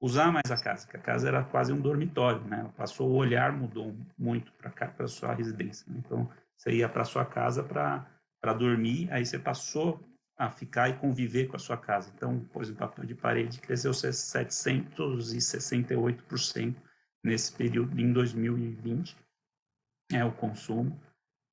usar 0.00 0.32
mais 0.32 0.50
a 0.50 0.56
casa, 0.56 0.86
que 0.86 0.96
a 0.96 1.00
casa 1.00 1.28
era 1.28 1.44
quase 1.44 1.72
um 1.72 1.80
dormitório, 1.80 2.40
né? 2.42 2.70
Passou 2.76 3.10
o 3.10 3.14
olhar 3.14 3.52
mudou 3.52 3.94
muito 4.18 4.52
para 4.52 4.70
para 4.70 5.08
sua 5.08 5.34
residência. 5.34 5.86
Né? 5.88 6.02
Então 6.04 6.28
você 6.56 6.72
ia 6.72 6.88
para 6.88 7.04
sua 7.04 7.24
casa 7.24 7.62
para 7.62 8.06
para 8.40 8.52
dormir, 8.52 9.08
aí 9.10 9.24
você 9.24 9.38
passou 9.38 9.98
a 10.36 10.50
ficar 10.50 10.90
e 10.90 10.98
conviver 10.98 11.46
com 11.46 11.56
a 11.56 11.58
sua 11.58 11.78
casa. 11.78 12.12
Então, 12.14 12.40
por 12.52 12.62
exemplo, 12.62 12.80
papel 12.80 13.06
de 13.06 13.14
parede 13.14 13.58
cresceu 13.58 13.92
768% 13.92 16.74
nesse 17.24 17.54
período 17.54 17.98
em 17.98 18.12
2020 18.12 19.16
é 20.12 20.22
o 20.24 20.32
consumo. 20.32 21.00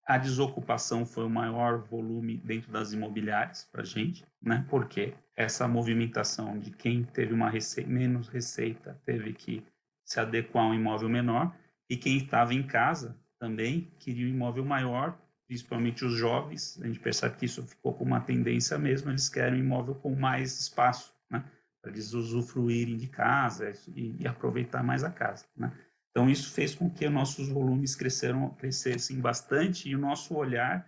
A 0.06 0.18
desocupação 0.18 1.06
foi 1.06 1.26
o 1.26 1.30
maior 1.30 1.80
volume 1.80 2.38
dentro 2.38 2.72
das 2.72 2.92
imobiliárias 2.92 3.70
para 3.72 3.84
a 3.84 3.86
gente, 3.86 4.26
né? 4.42 4.66
Porque 4.70 5.14
essa 5.42 5.68
movimentação 5.68 6.58
de 6.60 6.72
quem 6.72 7.04
teve 7.04 7.34
uma 7.34 7.52
menos 7.88 8.28
receita 8.28 9.00
teve 9.06 9.34
que 9.34 9.64
se 10.06 10.20
adequar 10.20 10.66
a 10.66 10.70
um 10.70 10.74
imóvel 10.74 11.10
menor 11.10 11.56
e 11.90 11.98
quem 11.98 12.18
estava 12.18 12.54
em 12.54 12.64
casa 12.64 13.18
também 13.40 13.92
queria 14.00 14.26
um 14.26 14.30
imóvel 14.30 14.64
maior, 14.64 15.18
principalmente 15.48 16.06
os 16.06 16.14
jovens. 16.14 16.80
A 16.82 16.88
gente 16.88 17.00
percebe 17.00 17.38
que 17.38 17.46
isso 17.46 17.64
ficou 17.64 17.94
com 17.94 18.04
uma 18.04 18.22
tendência 18.22 18.78
mesmo, 18.78 19.10
eles 19.10 19.28
querem 19.30 19.60
um 19.60 19.66
imóvel 19.66 19.96
com 19.96 20.16
mais 20.16 20.60
espaço, 20.60 21.14
né? 21.30 21.44
Para 21.82 21.92
eles 21.92 22.14
usufruírem 22.14 22.96
de 22.96 23.08
casa 23.08 23.74
e, 23.96 24.16
e 24.20 24.28
aproveitar 24.28 24.84
mais 24.84 25.04
a 25.04 25.10
casa, 25.10 25.46
né? 25.58 25.72
Então, 26.12 26.30
isso 26.30 26.52
fez 26.52 26.76
com 26.76 26.90
que 26.90 27.08
nossos 27.10 27.48
volumes 27.48 27.96
cresceram, 27.96 28.50
crescessem 28.50 29.20
bastante 29.20 29.90
e 29.90 29.96
o 29.96 30.00
nosso 30.00 30.36
olhar 30.36 30.86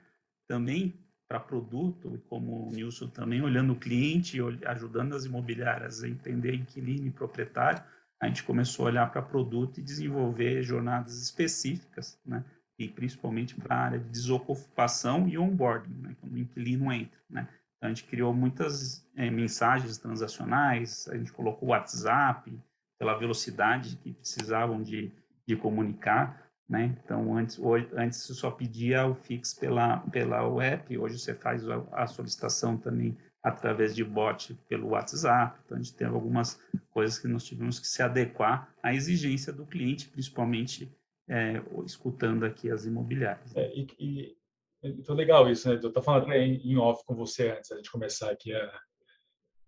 também 0.47 0.93
para 1.33 1.39
produto, 1.39 2.21
como 2.29 2.67
o 2.67 2.71
Nilson 2.71 3.07
também, 3.07 3.41
olhando 3.41 3.73
o 3.73 3.75
cliente, 3.75 4.37
ajudando 4.67 5.15
as 5.15 5.25
imobiliárias 5.25 6.03
a 6.03 6.07
entender 6.07 6.53
inquilino 6.53 7.07
e 7.07 7.09
proprietário, 7.09 7.81
a 8.21 8.27
gente 8.27 8.43
começou 8.43 8.85
a 8.85 8.89
olhar 8.89 9.11
para 9.11 9.19
produto 9.19 9.79
e 9.79 9.83
desenvolver 9.83 10.61
jornadas 10.61 11.19
específicas, 11.19 12.19
né? 12.23 12.45
e 12.77 12.87
principalmente 12.87 13.55
para 13.55 13.75
a 13.75 13.79
área 13.79 13.99
de 13.99 14.09
desocupação 14.09 15.27
e 15.27 15.35
onboarding, 15.35 16.01
né? 16.01 16.15
quando 16.21 16.33
o 16.33 16.37
inquilino 16.37 16.93
entra. 16.93 17.17
Né? 17.27 17.47
Então, 17.77 17.89
a 17.89 17.93
gente 17.93 18.03
criou 18.03 18.31
muitas 18.31 19.03
é, 19.15 19.31
mensagens 19.31 19.97
transacionais, 19.97 21.07
a 21.07 21.17
gente 21.17 21.33
colocou 21.33 21.69
WhatsApp, 21.69 22.55
pela 22.99 23.17
velocidade 23.17 23.97
que 24.03 24.13
precisavam 24.13 24.83
de, 24.83 25.11
de 25.47 25.55
comunicar, 25.55 26.47
né? 26.73 26.97
Então, 27.03 27.37
antes, 27.37 27.59
hoje, 27.59 27.87
antes 27.95 28.23
você 28.23 28.33
só 28.33 28.49
pedia 28.49 29.05
o 29.05 29.13
Fix 29.13 29.53
pela, 29.53 29.99
pela 30.09 30.47
web, 30.47 30.97
hoje 30.97 31.19
você 31.19 31.35
faz 31.35 31.69
a, 31.69 31.85
a 31.91 32.07
solicitação 32.07 32.79
também 32.79 33.15
através 33.43 33.95
de 33.95 34.03
bot 34.03 34.55
pelo 34.67 34.87
WhatsApp. 34.89 35.59
Então, 35.63 35.77
a 35.77 35.79
gente 35.79 35.95
tem 35.95 36.07
algumas 36.07 36.59
coisas 36.89 37.19
que 37.19 37.27
nós 37.27 37.43
tivemos 37.43 37.77
que 37.77 37.85
se 37.85 38.01
adequar 38.01 38.73
à 38.81 38.91
exigência 38.91 39.53
do 39.53 39.67
cliente, 39.67 40.09
principalmente 40.09 40.91
é, 41.29 41.61
escutando 41.85 42.43
aqui 42.43 42.71
as 42.71 42.87
imobiliárias. 42.87 43.55
É, 43.55 43.71
e, 43.75 43.87
e, 43.99 44.37
então, 44.81 45.13
legal 45.13 45.47
isso, 45.51 45.69
né? 45.69 45.75
Eu 45.75 45.89
estava 45.89 46.03
falando 46.03 46.31
em 46.33 46.75
off 46.75 47.05
com 47.05 47.13
você 47.13 47.51
antes 47.51 47.69
de 47.83 47.91
começar 47.91 48.31
aqui 48.31 48.51
a, 48.51 48.81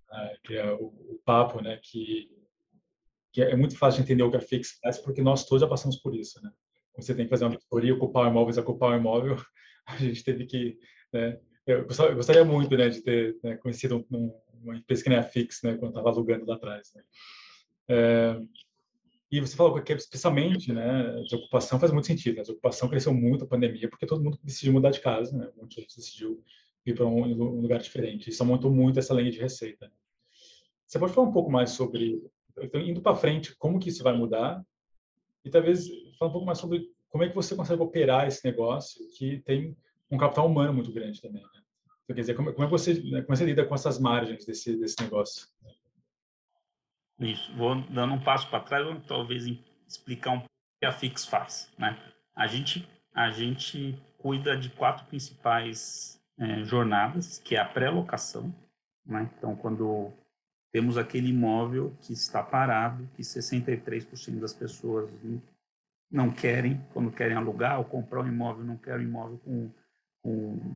a, 0.10 0.26
aqui 0.30 0.58
a 0.58 0.74
o, 0.74 0.88
o, 0.88 1.22
papo, 1.24 1.62
né? 1.62 1.80
Que 1.84 2.34
que 3.32 3.42
é 3.42 3.56
muito 3.56 3.78
fácil 3.78 3.98
de 3.98 4.06
entender 4.06 4.24
o 4.24 4.32
que 4.32 4.38
a 4.38 4.42
Fix 4.42 4.80
faz, 4.82 4.98
porque 4.98 5.22
nós 5.22 5.46
todos 5.46 5.62
já 5.62 5.68
passamos 5.68 5.98
por 5.98 6.16
isso, 6.16 6.42
né? 6.42 6.50
Você 6.98 7.14
tem 7.14 7.26
que 7.26 7.30
fazer 7.30 7.46
uma 7.46 7.56
vistoria, 7.56 7.94
ocupar 7.94 8.26
o 8.26 8.30
imóvel, 8.30 8.50
desocupar 8.50 8.92
o 8.92 8.96
imóvel, 8.96 9.38
a 9.86 9.98
gente 9.98 10.24
teve 10.24 10.46
que, 10.46 10.78
né? 11.12 11.40
Eu 11.66 11.86
gostaria 11.88 12.46
muito, 12.46 12.78
né, 12.78 12.90
de 12.90 13.02
ter 13.02 13.38
né, 13.44 13.58
conhecido 13.58 14.06
um, 14.12 14.32
uma 14.62 14.76
empresa 14.78 15.04
que 15.04 15.10
nem 15.10 15.18
a 15.18 15.24
Fix, 15.24 15.62
né, 15.64 15.76
quando 15.76 15.90
estava 15.90 16.10
alugando 16.10 16.46
lá 16.46 16.56
atrás, 16.56 16.92
né? 16.94 17.04
É, 17.88 18.40
e 19.32 19.40
você 19.40 19.56
falou 19.56 19.82
que 19.82 19.94
especialmente, 19.94 20.72
né, 20.72 21.22
desocupação 21.24 21.80
faz 21.80 21.92
muito 21.92 22.08
sentido. 22.08 22.36
Né? 22.36 22.42
Desocupação 22.42 22.88
cresceu 22.88 23.14
muito 23.14 23.44
a 23.44 23.48
pandemia 23.48 23.90
porque 23.90 24.06
todo 24.06 24.24
mundo 24.24 24.40
decidiu 24.44 24.74
mudar 24.74 24.92
de 24.92 25.02
casa, 25.02 25.36
né? 25.36 25.50
Muita 25.58 25.82
gente 25.82 25.96
decidiu 25.96 26.44
ir 26.86 26.94
para 26.94 27.06
um, 27.06 27.24
um, 27.24 27.62
lugar 27.62 27.80
diferente. 27.80 28.30
Isso 28.30 28.44
aumentou 28.44 28.72
muito 28.72 29.00
essa 29.00 29.14
linha 29.14 29.32
de 29.32 29.40
receita. 29.40 29.92
Você 30.86 31.00
pode 31.00 31.14
falar 31.14 31.28
um 31.28 31.34
pouco 31.34 31.52
mais 31.52 31.72
sobre 31.72 32.22
então, 32.58 32.80
indo 32.80 33.02
para 33.02 33.16
frente, 33.16 33.56
como 33.58 33.80
que 33.80 33.90
isso 33.90 34.04
vai 34.04 34.16
mudar? 34.16 34.64
E 35.46 35.50
talvez 35.50 35.88
falar 36.18 36.30
um 36.30 36.34
pouco 36.34 36.46
mais 36.46 36.58
sobre 36.58 36.90
como 37.10 37.24
é 37.24 37.30
que 37.30 37.36
você 37.36 37.56
consegue 37.56 37.82
operar 37.82 38.28
esse 38.28 38.44
negócio 38.44 39.00
que 39.18 39.40
tem 39.40 39.78
um 40.12 40.18
capital 40.18 40.48
humano 40.48 40.74
muito 40.74 40.92
grande 40.92 41.22
também. 41.22 41.44
Né? 41.44 41.62
Então, 42.04 42.16
quer 42.16 42.22
dizer, 42.22 42.34
como, 42.34 42.52
como 42.52 42.64
é 42.64 42.68
que 42.68 42.72
você, 42.72 42.94
né, 43.04 43.22
como 43.22 43.38
você 43.38 43.46
lida 43.46 43.66
com 43.66 43.76
essas 43.76 44.00
margens 44.00 44.46
desse, 44.46 44.76
desse 44.76 45.02
negócio? 45.02 45.48
Isso. 47.20 47.56
Vou 47.56 47.82
dando 47.90 48.14
um 48.14 48.22
passo 48.22 48.50
para 48.50 48.60
trás, 48.60 48.86
vou 48.86 49.00
talvez 49.02 49.46
explicar 49.88 50.32
um 50.32 50.40
pouco 50.40 50.52
o 50.52 50.80
que 50.80 50.86
a 50.86 50.92
Fix 50.92 51.26
faz. 51.26 51.72
Né? 51.78 51.98
A, 52.36 52.48
gente, 52.48 52.88
a 53.14 53.30
gente 53.32 53.98
cuida 54.18 54.58
de 54.58 54.70
quatro 54.70 55.06
principais 55.06 56.22
é, 56.38 56.64
jornadas, 56.64 57.40
que 57.40 57.56
é 57.56 57.60
a 57.60 57.66
pré-locação. 57.66 58.54
Né? 59.06 59.30
Então, 59.38 59.56
quando 59.56 60.12
temos 60.76 60.98
aquele 60.98 61.30
imóvel 61.30 61.96
que 62.02 62.12
está 62.12 62.44
parado, 62.44 63.08
que 63.16 63.22
63% 63.22 64.42
das 64.42 64.54
pessoas 64.54 65.10
não 66.12 66.30
querem, 66.30 66.86
quando 66.92 67.10
querem 67.14 67.38
alugar 67.38 67.80
ou 67.80 67.86
comprar 67.86 68.20
um 68.20 68.28
imóvel, 68.28 68.66
não 68.66 68.76
querem 68.76 69.06
um 69.06 69.10
imóvel 69.10 69.38
com, 69.38 69.72
com 70.22 70.76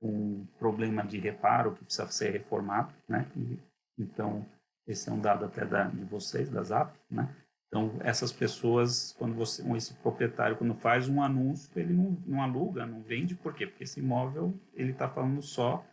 um 0.00 0.46
problema 0.58 1.04
de 1.04 1.18
reparo 1.18 1.74
que 1.74 1.84
precisa 1.84 2.08
ser 2.08 2.30
reformado, 2.30 2.90
né? 3.06 3.30
E, 3.36 3.58
então, 3.98 4.46
esse 4.86 5.10
é 5.10 5.12
um 5.12 5.20
dado 5.20 5.44
até 5.44 5.66
da, 5.66 5.84
de 5.84 6.04
vocês, 6.04 6.48
da 6.48 6.62
ZAP, 6.62 6.96
né? 7.10 7.28
Então, 7.66 7.98
essas 8.00 8.32
pessoas, 8.32 9.14
quando 9.18 9.34
você, 9.34 9.62
esse 9.76 9.92
proprietário, 9.96 10.56
quando 10.56 10.74
faz 10.74 11.06
um 11.06 11.22
anúncio, 11.22 11.70
ele 11.78 11.92
não, 11.92 12.16
não 12.26 12.42
aluga, 12.42 12.86
não 12.86 13.02
vende, 13.02 13.34
por 13.34 13.52
quê? 13.52 13.66
Porque 13.66 13.84
esse 13.84 14.00
imóvel, 14.00 14.58
ele 14.72 14.92
está 14.92 15.06
falando 15.06 15.42
só 15.42 15.84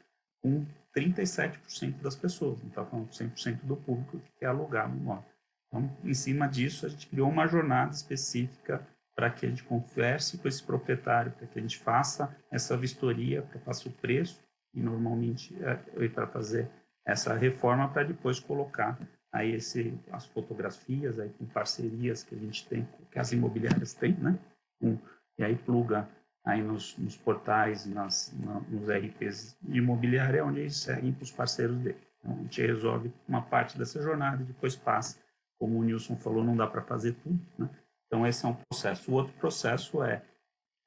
com 0.46 0.64
37% 0.96 2.02
das 2.02 2.16
pessoas, 2.16 2.62
não 2.62 2.70
está 2.70 2.86
falando 2.86 3.08
com 3.08 3.14
100% 3.14 3.64
do 3.64 3.76
público 3.76 4.20
que 4.20 4.32
quer 4.40 4.46
alugar 4.46 4.88
no 4.88 4.96
imóvel. 4.96 5.26
Então, 5.68 5.98
em 6.04 6.14
cima 6.14 6.48
disso, 6.48 6.86
a 6.86 6.90
gente 6.90 7.08
criou 7.08 7.28
uma 7.28 7.48
jornada 7.48 7.92
específica 7.92 8.88
para 9.16 9.32
que 9.32 9.48
a 9.48 9.50
gente 9.50 9.64
converse 9.64 10.38
com 10.38 10.48
esse 10.48 10.62
proprietário, 10.62 11.32
para 11.32 11.48
que 11.48 11.58
a 11.58 11.62
gente 11.62 11.80
faça 11.80 12.36
essa 12.52 12.78
vistoria, 12.78 13.42
para 13.42 13.60
faça 13.62 13.90
o 13.90 13.92
preço, 13.92 14.40
e 14.72 14.80
normalmente 14.80 15.58
é, 15.64 16.08
para 16.10 16.28
fazer 16.28 16.70
essa 17.04 17.34
reforma 17.34 17.90
para 17.90 18.04
depois 18.04 18.40
colocar 18.40 19.00
aí 19.32 19.54
esse, 19.54 19.98
as 20.12 20.26
fotografias 20.28 21.20
aí 21.20 21.30
com 21.30 21.46
parcerias 21.46 22.24
que 22.24 22.36
a 22.36 22.38
gente 22.38 22.68
tem, 22.68 22.88
que 23.12 23.18
as 23.18 23.32
imobiliárias 23.32 23.94
têm, 23.94 24.14
né? 24.14 24.38
Um, 24.80 24.98
e 25.40 25.44
aí 25.44 25.56
pluga 25.56 26.08
aí 26.46 26.62
nos, 26.62 26.96
nos 26.98 27.18
portais, 27.18 27.86
nas, 27.86 28.32
na, 28.40 28.60
nos 28.62 28.88
RPs 28.88 29.58
de 29.62 29.80
imobiliária, 29.80 30.40
é 30.40 30.44
onde 30.44 30.62
eles 30.62 30.78
seguem 30.78 31.12
para 31.12 31.24
os 31.24 31.32
parceiros 31.32 31.78
dele. 31.80 31.98
Então, 32.20 32.34
a 32.34 32.42
gente 32.44 32.62
resolve 32.62 33.14
uma 33.28 33.42
parte 33.42 33.78
dessa 33.78 34.02
jornada 34.02 34.44
e 34.44 34.46
depois 34.46 34.76
passa. 34.76 35.20
Como 35.58 35.80
o 35.80 35.84
Nilson 35.84 36.16
falou, 36.18 36.44
não 36.44 36.56
dá 36.56 36.68
para 36.68 36.82
fazer 36.82 37.14
tudo, 37.14 37.40
né? 37.58 37.70
Então, 38.06 38.26
esse 38.28 38.46
é 38.46 38.50
um 38.50 38.54
processo. 38.54 39.12
O 39.12 39.16
outro 39.16 39.34
processo 39.34 40.04
é 40.04 40.24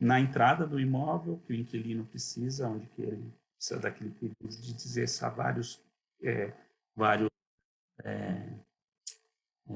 na 0.01 0.21
entrada 0.21 0.67
do 0.67 0.79
imóvel, 0.79 1.43
que 1.45 1.53
o 1.53 1.57
inquilino 1.57 2.07
precisa, 2.07 2.69
onde 2.69 2.87
que 2.89 3.03
ele 3.03 3.35
precisa 3.57 3.81
daquele 3.81 4.11
período 4.11 4.49
de 4.49 4.73
dizer 4.73 5.07
vários, 5.35 5.83
é, 6.23 6.53
vários 6.95 7.29
é, 8.05 8.11
é, 9.69 9.75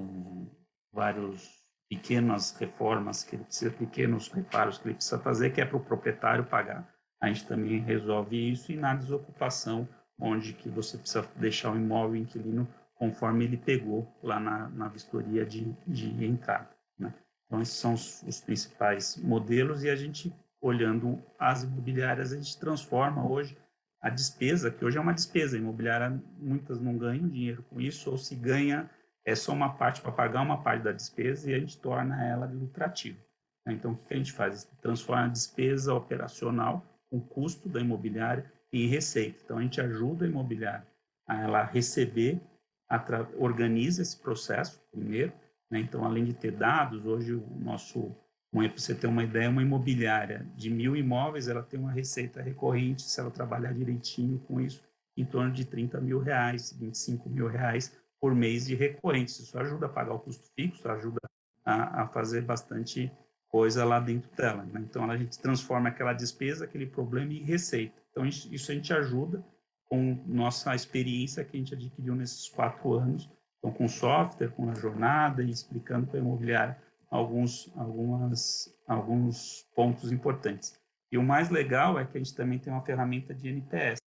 vários 0.92 1.61
pequenas 1.92 2.56
reformas 2.58 3.22
que 3.22 3.36
ele 3.36 3.44
precisa, 3.44 3.70
pequenos 3.70 4.28
reparos 4.28 4.78
que 4.78 4.88
ele 4.88 4.94
precisa 4.94 5.18
fazer, 5.18 5.50
que 5.50 5.60
é 5.60 5.66
para 5.66 5.76
o 5.76 5.84
proprietário 5.84 6.42
pagar. 6.42 6.90
A 7.20 7.26
gente 7.26 7.46
também 7.46 7.80
resolve 7.80 8.50
isso 8.50 8.72
e 8.72 8.76
na 8.76 8.94
desocupação, 8.94 9.86
onde 10.18 10.54
que 10.54 10.70
você 10.70 10.96
precisa 10.96 11.28
deixar 11.36 11.70
o 11.70 11.76
imóvel 11.76 12.16
inquilino 12.16 12.66
conforme 12.94 13.44
ele 13.44 13.58
pegou 13.58 14.10
lá 14.22 14.40
na, 14.40 14.70
na 14.70 14.88
vistoria 14.88 15.44
de, 15.44 15.70
de 15.86 16.24
entrada. 16.24 16.70
Né? 16.98 17.12
Então, 17.44 17.60
esses 17.60 17.74
são 17.74 17.92
os, 17.92 18.22
os 18.22 18.40
principais 18.40 19.18
modelos 19.18 19.84
e 19.84 19.90
a 19.90 19.94
gente, 19.94 20.34
olhando 20.62 21.22
as 21.38 21.62
imobiliárias, 21.62 22.32
a 22.32 22.36
gente 22.36 22.58
transforma 22.58 23.30
hoje 23.30 23.54
a 24.00 24.08
despesa, 24.08 24.70
que 24.70 24.82
hoje 24.82 24.96
é 24.96 25.00
uma 25.00 25.12
despesa 25.12 25.58
imobiliária, 25.58 26.22
muitas 26.38 26.80
não 26.80 26.96
ganham 26.96 27.28
dinheiro 27.28 27.62
com 27.64 27.78
isso, 27.78 28.10
ou 28.10 28.16
se 28.16 28.34
ganha, 28.34 28.90
é 29.24 29.34
só 29.34 29.52
uma 29.52 29.72
parte 29.74 30.00
para 30.00 30.12
pagar 30.12 30.42
uma 30.42 30.62
parte 30.62 30.82
da 30.82 30.92
despesa 30.92 31.50
e 31.50 31.54
a 31.54 31.58
gente 31.58 31.78
torna 31.78 32.24
ela 32.24 32.46
lucrativa. 32.46 33.18
Então, 33.66 33.92
o 33.92 33.96
que 33.96 34.14
a 34.14 34.16
gente 34.16 34.32
faz? 34.32 34.64
Transforma 34.80 35.24
a 35.24 35.28
despesa 35.28 35.94
operacional, 35.94 36.84
o 37.10 37.20
custo 37.20 37.68
da 37.68 37.80
imobiliária, 37.80 38.50
em 38.72 38.86
receita. 38.86 39.40
Então, 39.44 39.58
a 39.58 39.62
gente 39.62 39.80
ajuda 39.80 40.24
a 40.24 40.28
imobiliária 40.28 40.86
a 41.26 41.40
ela 41.40 41.64
receber, 41.64 42.40
a 42.88 43.00
organiza 43.38 44.02
esse 44.02 44.16
processo 44.16 44.82
primeiro. 44.90 45.32
Né? 45.70 45.80
Então, 45.80 46.04
além 46.04 46.24
de 46.24 46.32
ter 46.32 46.52
dados, 46.52 47.06
hoje 47.06 47.34
o 47.34 47.46
nosso 47.60 48.14
para 48.52 48.68
você 48.76 48.94
ter 48.94 49.06
uma 49.06 49.24
ideia, 49.24 49.48
uma 49.48 49.62
imobiliária 49.62 50.46
de 50.54 50.68
mil 50.68 50.94
imóveis, 50.94 51.48
ela 51.48 51.62
tem 51.62 51.80
uma 51.80 51.90
receita 51.90 52.42
recorrente, 52.42 53.00
se 53.00 53.18
ela 53.18 53.30
trabalhar 53.30 53.72
direitinho 53.72 54.38
com 54.40 54.60
isso, 54.60 54.84
em 55.16 55.24
torno 55.24 55.50
de 55.50 55.64
30 55.64 55.98
mil 56.02 56.18
reais, 56.20 56.70
25 56.78 57.30
mil 57.30 57.46
reais 57.46 57.96
por 58.22 58.36
mês 58.36 58.66
de 58.66 58.76
recorrentes. 58.76 59.40
Isso 59.40 59.58
ajuda 59.58 59.86
a 59.86 59.88
pagar 59.88 60.14
o 60.14 60.20
custo 60.20 60.48
fixo, 60.54 60.88
ajuda 60.88 61.18
a, 61.64 62.02
a 62.02 62.06
fazer 62.06 62.42
bastante 62.42 63.10
coisa 63.48 63.84
lá 63.84 63.98
dentro 63.98 64.30
dela. 64.36 64.62
Né? 64.62 64.80
Então, 64.88 65.10
a 65.10 65.16
gente 65.16 65.40
transforma 65.40 65.88
aquela 65.88 66.12
despesa, 66.12 66.64
aquele 66.64 66.86
problema 66.86 67.32
em 67.32 67.42
receita. 67.42 68.00
Então, 68.12 68.24
isso 68.24 68.70
a 68.70 68.74
gente 68.74 68.92
ajuda 68.94 69.44
com 69.86 70.22
nossa 70.24 70.72
experiência 70.72 71.44
que 71.44 71.56
a 71.56 71.58
gente 71.58 71.74
adquiriu 71.74 72.14
nesses 72.14 72.48
quatro 72.48 72.94
anos, 72.94 73.28
então, 73.58 73.72
com 73.72 73.88
software, 73.88 74.50
com 74.50 74.70
a 74.70 74.74
jornada 74.74 75.42
e 75.42 75.50
explicando 75.50 76.06
para 76.06 76.18
a 76.18 76.22
imobiliária 76.22 76.78
alguns, 77.10 77.70
algumas, 77.76 78.72
alguns 78.86 79.66
pontos 79.74 80.12
importantes. 80.12 80.80
E 81.10 81.18
o 81.18 81.22
mais 81.22 81.50
legal 81.50 81.98
é 81.98 82.04
que 82.04 82.16
a 82.16 82.20
gente 82.20 82.34
também 82.34 82.58
tem 82.58 82.72
uma 82.72 82.82
ferramenta 82.82 83.34
de 83.34 83.48
NPS, 83.48 83.98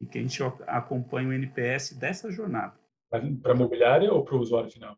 e 0.00 0.06
que 0.06 0.18
a 0.18 0.22
gente 0.22 0.42
acompanha 0.66 1.28
o 1.28 1.32
NPS 1.32 1.92
dessa 1.92 2.30
jornada. 2.30 2.79
Para 3.10 3.52
a 3.52 3.54
imobiliária 3.54 4.12
ou 4.12 4.24
para 4.24 4.36
o 4.36 4.40
usuário 4.40 4.70
final? 4.70 4.96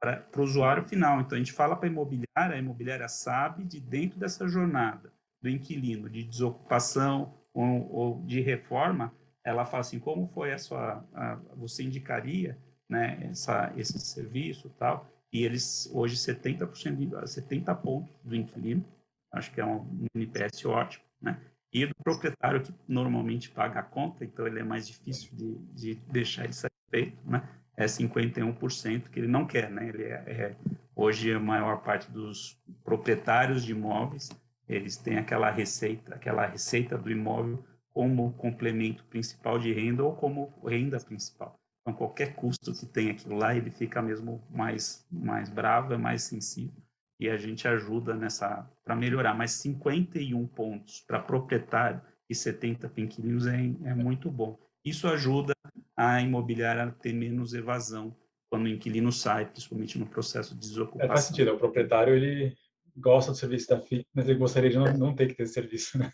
Para 0.00 0.40
o 0.40 0.42
usuário 0.42 0.82
final. 0.82 1.20
Então, 1.20 1.36
a 1.36 1.38
gente 1.38 1.52
fala 1.52 1.76
para 1.76 1.88
a 1.88 1.90
imobiliária, 1.90 2.56
a 2.56 2.58
imobiliária 2.58 3.08
sabe 3.08 3.64
de 3.64 3.80
dentro 3.80 4.18
dessa 4.18 4.46
jornada 4.48 5.12
do 5.40 5.48
inquilino, 5.48 6.10
de 6.10 6.24
desocupação 6.24 7.34
ou, 7.54 7.92
ou 7.92 8.22
de 8.24 8.40
reforma, 8.40 9.14
ela 9.44 9.64
fala 9.64 9.80
assim, 9.80 9.98
como 9.98 10.26
foi 10.26 10.52
a 10.52 10.58
sua, 10.58 11.04
a, 11.14 11.36
você 11.56 11.82
indicaria 11.82 12.58
né, 12.88 13.28
essa, 13.30 13.72
esse 13.76 13.98
serviço 13.98 14.68
tal, 14.78 15.08
e 15.32 15.44
eles 15.44 15.88
hoje 15.92 16.16
70%, 16.16 17.26
70 17.26 17.74
pontos 17.76 18.14
do 18.22 18.34
inquilino, 18.34 18.84
acho 19.32 19.52
que 19.52 19.60
é 19.60 19.64
um 19.64 20.06
NPS 20.14 20.64
ótimo, 20.64 21.04
né? 21.20 21.40
E 21.72 21.86
do 21.86 21.94
proprietário 22.02 22.62
que 22.62 22.74
normalmente 22.86 23.50
paga 23.50 23.80
a 23.80 23.82
conta, 23.82 24.24
então 24.24 24.46
ele 24.46 24.60
é 24.60 24.64
mais 24.64 24.86
difícil 24.86 25.30
de, 25.34 25.58
de 25.74 25.94
deixar 26.10 26.44
ele 26.44 26.54
satisfeito, 26.54 27.18
né? 27.24 27.46
É 27.76 27.84
51% 27.84 29.08
que 29.08 29.20
ele 29.20 29.28
não 29.28 29.46
quer, 29.46 29.70
né? 29.70 29.88
Ele 29.88 30.04
é, 30.04 30.24
é, 30.26 30.56
hoje 30.96 31.32
a 31.32 31.38
maior 31.38 31.82
parte 31.82 32.10
dos 32.10 32.58
proprietários 32.82 33.62
de 33.64 33.72
imóveis, 33.72 34.30
eles 34.68 34.96
têm 34.96 35.18
aquela 35.18 35.50
receita, 35.50 36.14
aquela 36.14 36.46
receita 36.46 36.96
do 36.96 37.10
imóvel 37.10 37.62
como 37.90 38.32
complemento 38.32 39.04
principal 39.04 39.58
de 39.58 39.72
renda 39.72 40.04
ou 40.04 40.14
como 40.14 40.52
renda 40.64 40.98
principal. 41.00 41.58
Então, 41.82 41.94
qualquer 41.96 42.34
custo 42.34 42.72
que 42.72 42.86
tem 42.86 43.10
aquilo 43.10 43.36
lá, 43.36 43.56
ele 43.56 43.70
fica 43.70 44.02
mesmo 44.02 44.42
mais, 44.50 45.06
mais 45.10 45.48
bravo, 45.48 45.94
é 45.94 45.96
mais 45.96 46.22
sensível. 46.22 46.82
E 47.18 47.28
a 47.28 47.36
gente 47.36 47.66
ajuda 47.66 48.14
nessa 48.14 48.68
para 48.84 48.94
melhorar. 48.94 49.34
Mas 49.34 49.52
51 49.52 50.46
pontos 50.46 51.00
para 51.06 51.18
proprietário 51.18 52.00
e 52.28 52.34
70 52.34 52.88
para 52.88 53.02
inquilinos 53.02 53.46
é, 53.46 53.56
é 53.56 53.94
muito 53.94 54.30
bom. 54.30 54.58
Isso 54.84 55.08
ajuda 55.08 55.52
a 55.96 56.20
imobiliária 56.20 56.84
a 56.84 56.90
ter 56.90 57.12
menos 57.12 57.54
evasão 57.54 58.16
quando 58.48 58.64
o 58.64 58.68
inquilino 58.68 59.12
sai, 59.12 59.46
principalmente 59.46 59.98
no 59.98 60.06
processo 60.06 60.54
de 60.54 60.60
desocupação. 60.60 61.04
É, 61.04 61.08
faz 61.08 61.24
sentido. 61.24 61.52
O 61.52 61.58
proprietário 61.58 62.14
ele 62.14 62.56
gosta 62.96 63.32
do 63.32 63.36
serviço 63.36 63.68
da 63.68 63.80
FIC, 63.80 64.06
mas 64.14 64.28
ele 64.28 64.38
gostaria 64.38 64.70
de 64.70 64.78
não, 64.78 64.92
não 64.94 65.14
ter 65.14 65.28
que 65.28 65.34
ter 65.34 65.42
esse 65.44 65.54
serviço, 65.54 65.98
né? 65.98 66.12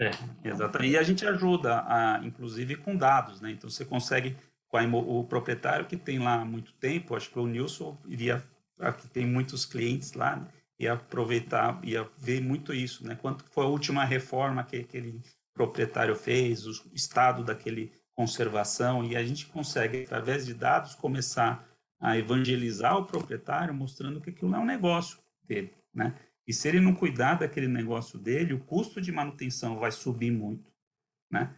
É, 0.00 0.10
exatamente. 0.48 0.92
E 0.92 0.98
a 0.98 1.02
gente 1.02 1.24
ajuda, 1.24 1.84
a, 1.86 2.20
inclusive, 2.24 2.76
com 2.76 2.96
dados, 2.96 3.40
né? 3.40 3.50
Então, 3.50 3.70
você 3.70 3.84
consegue, 3.84 4.36
com 4.66 4.76
a, 4.76 4.84
o 4.84 5.24
proprietário 5.24 5.86
que 5.86 5.96
tem 5.96 6.18
lá 6.18 6.40
há 6.40 6.44
muito 6.44 6.72
tempo, 6.74 7.14
acho 7.14 7.30
que 7.30 7.38
o 7.38 7.46
Nilson 7.46 7.96
iria, 8.08 8.42
que 8.90 9.06
tem 9.06 9.26
muitos 9.26 9.64
clientes 9.64 10.14
lá, 10.14 10.36
né? 10.36 10.48
ia 10.78 10.94
aproveitar, 10.94 11.80
ia 11.84 12.08
ver 12.18 12.40
muito 12.40 12.74
isso, 12.74 13.06
né? 13.06 13.14
Quanto 13.14 13.44
foi 13.44 13.64
a 13.64 13.68
última 13.68 14.04
reforma 14.04 14.64
que 14.64 14.78
aquele 14.78 15.20
proprietário 15.54 16.16
fez, 16.16 16.66
o 16.66 16.90
estado 16.92 17.44
daquele 17.44 17.92
conservação, 18.14 19.04
e 19.04 19.16
a 19.16 19.24
gente 19.24 19.46
consegue, 19.46 20.02
através 20.02 20.44
de 20.44 20.54
dados, 20.54 20.94
começar 20.94 21.68
a 22.00 22.18
evangelizar 22.18 22.96
o 22.96 23.06
proprietário, 23.06 23.72
mostrando 23.72 24.20
que 24.20 24.30
aquilo 24.30 24.54
é 24.54 24.58
um 24.58 24.64
negócio 24.64 25.18
dele, 25.44 25.72
né? 25.94 26.14
E 26.46 26.52
se 26.52 26.66
ele 26.68 26.80
não 26.80 26.94
cuidar 26.94 27.34
daquele 27.34 27.68
negócio 27.68 28.18
dele, 28.18 28.52
o 28.52 28.58
custo 28.58 29.00
de 29.00 29.12
manutenção 29.12 29.78
vai 29.78 29.92
subir 29.92 30.32
muito, 30.32 30.72
né? 31.30 31.54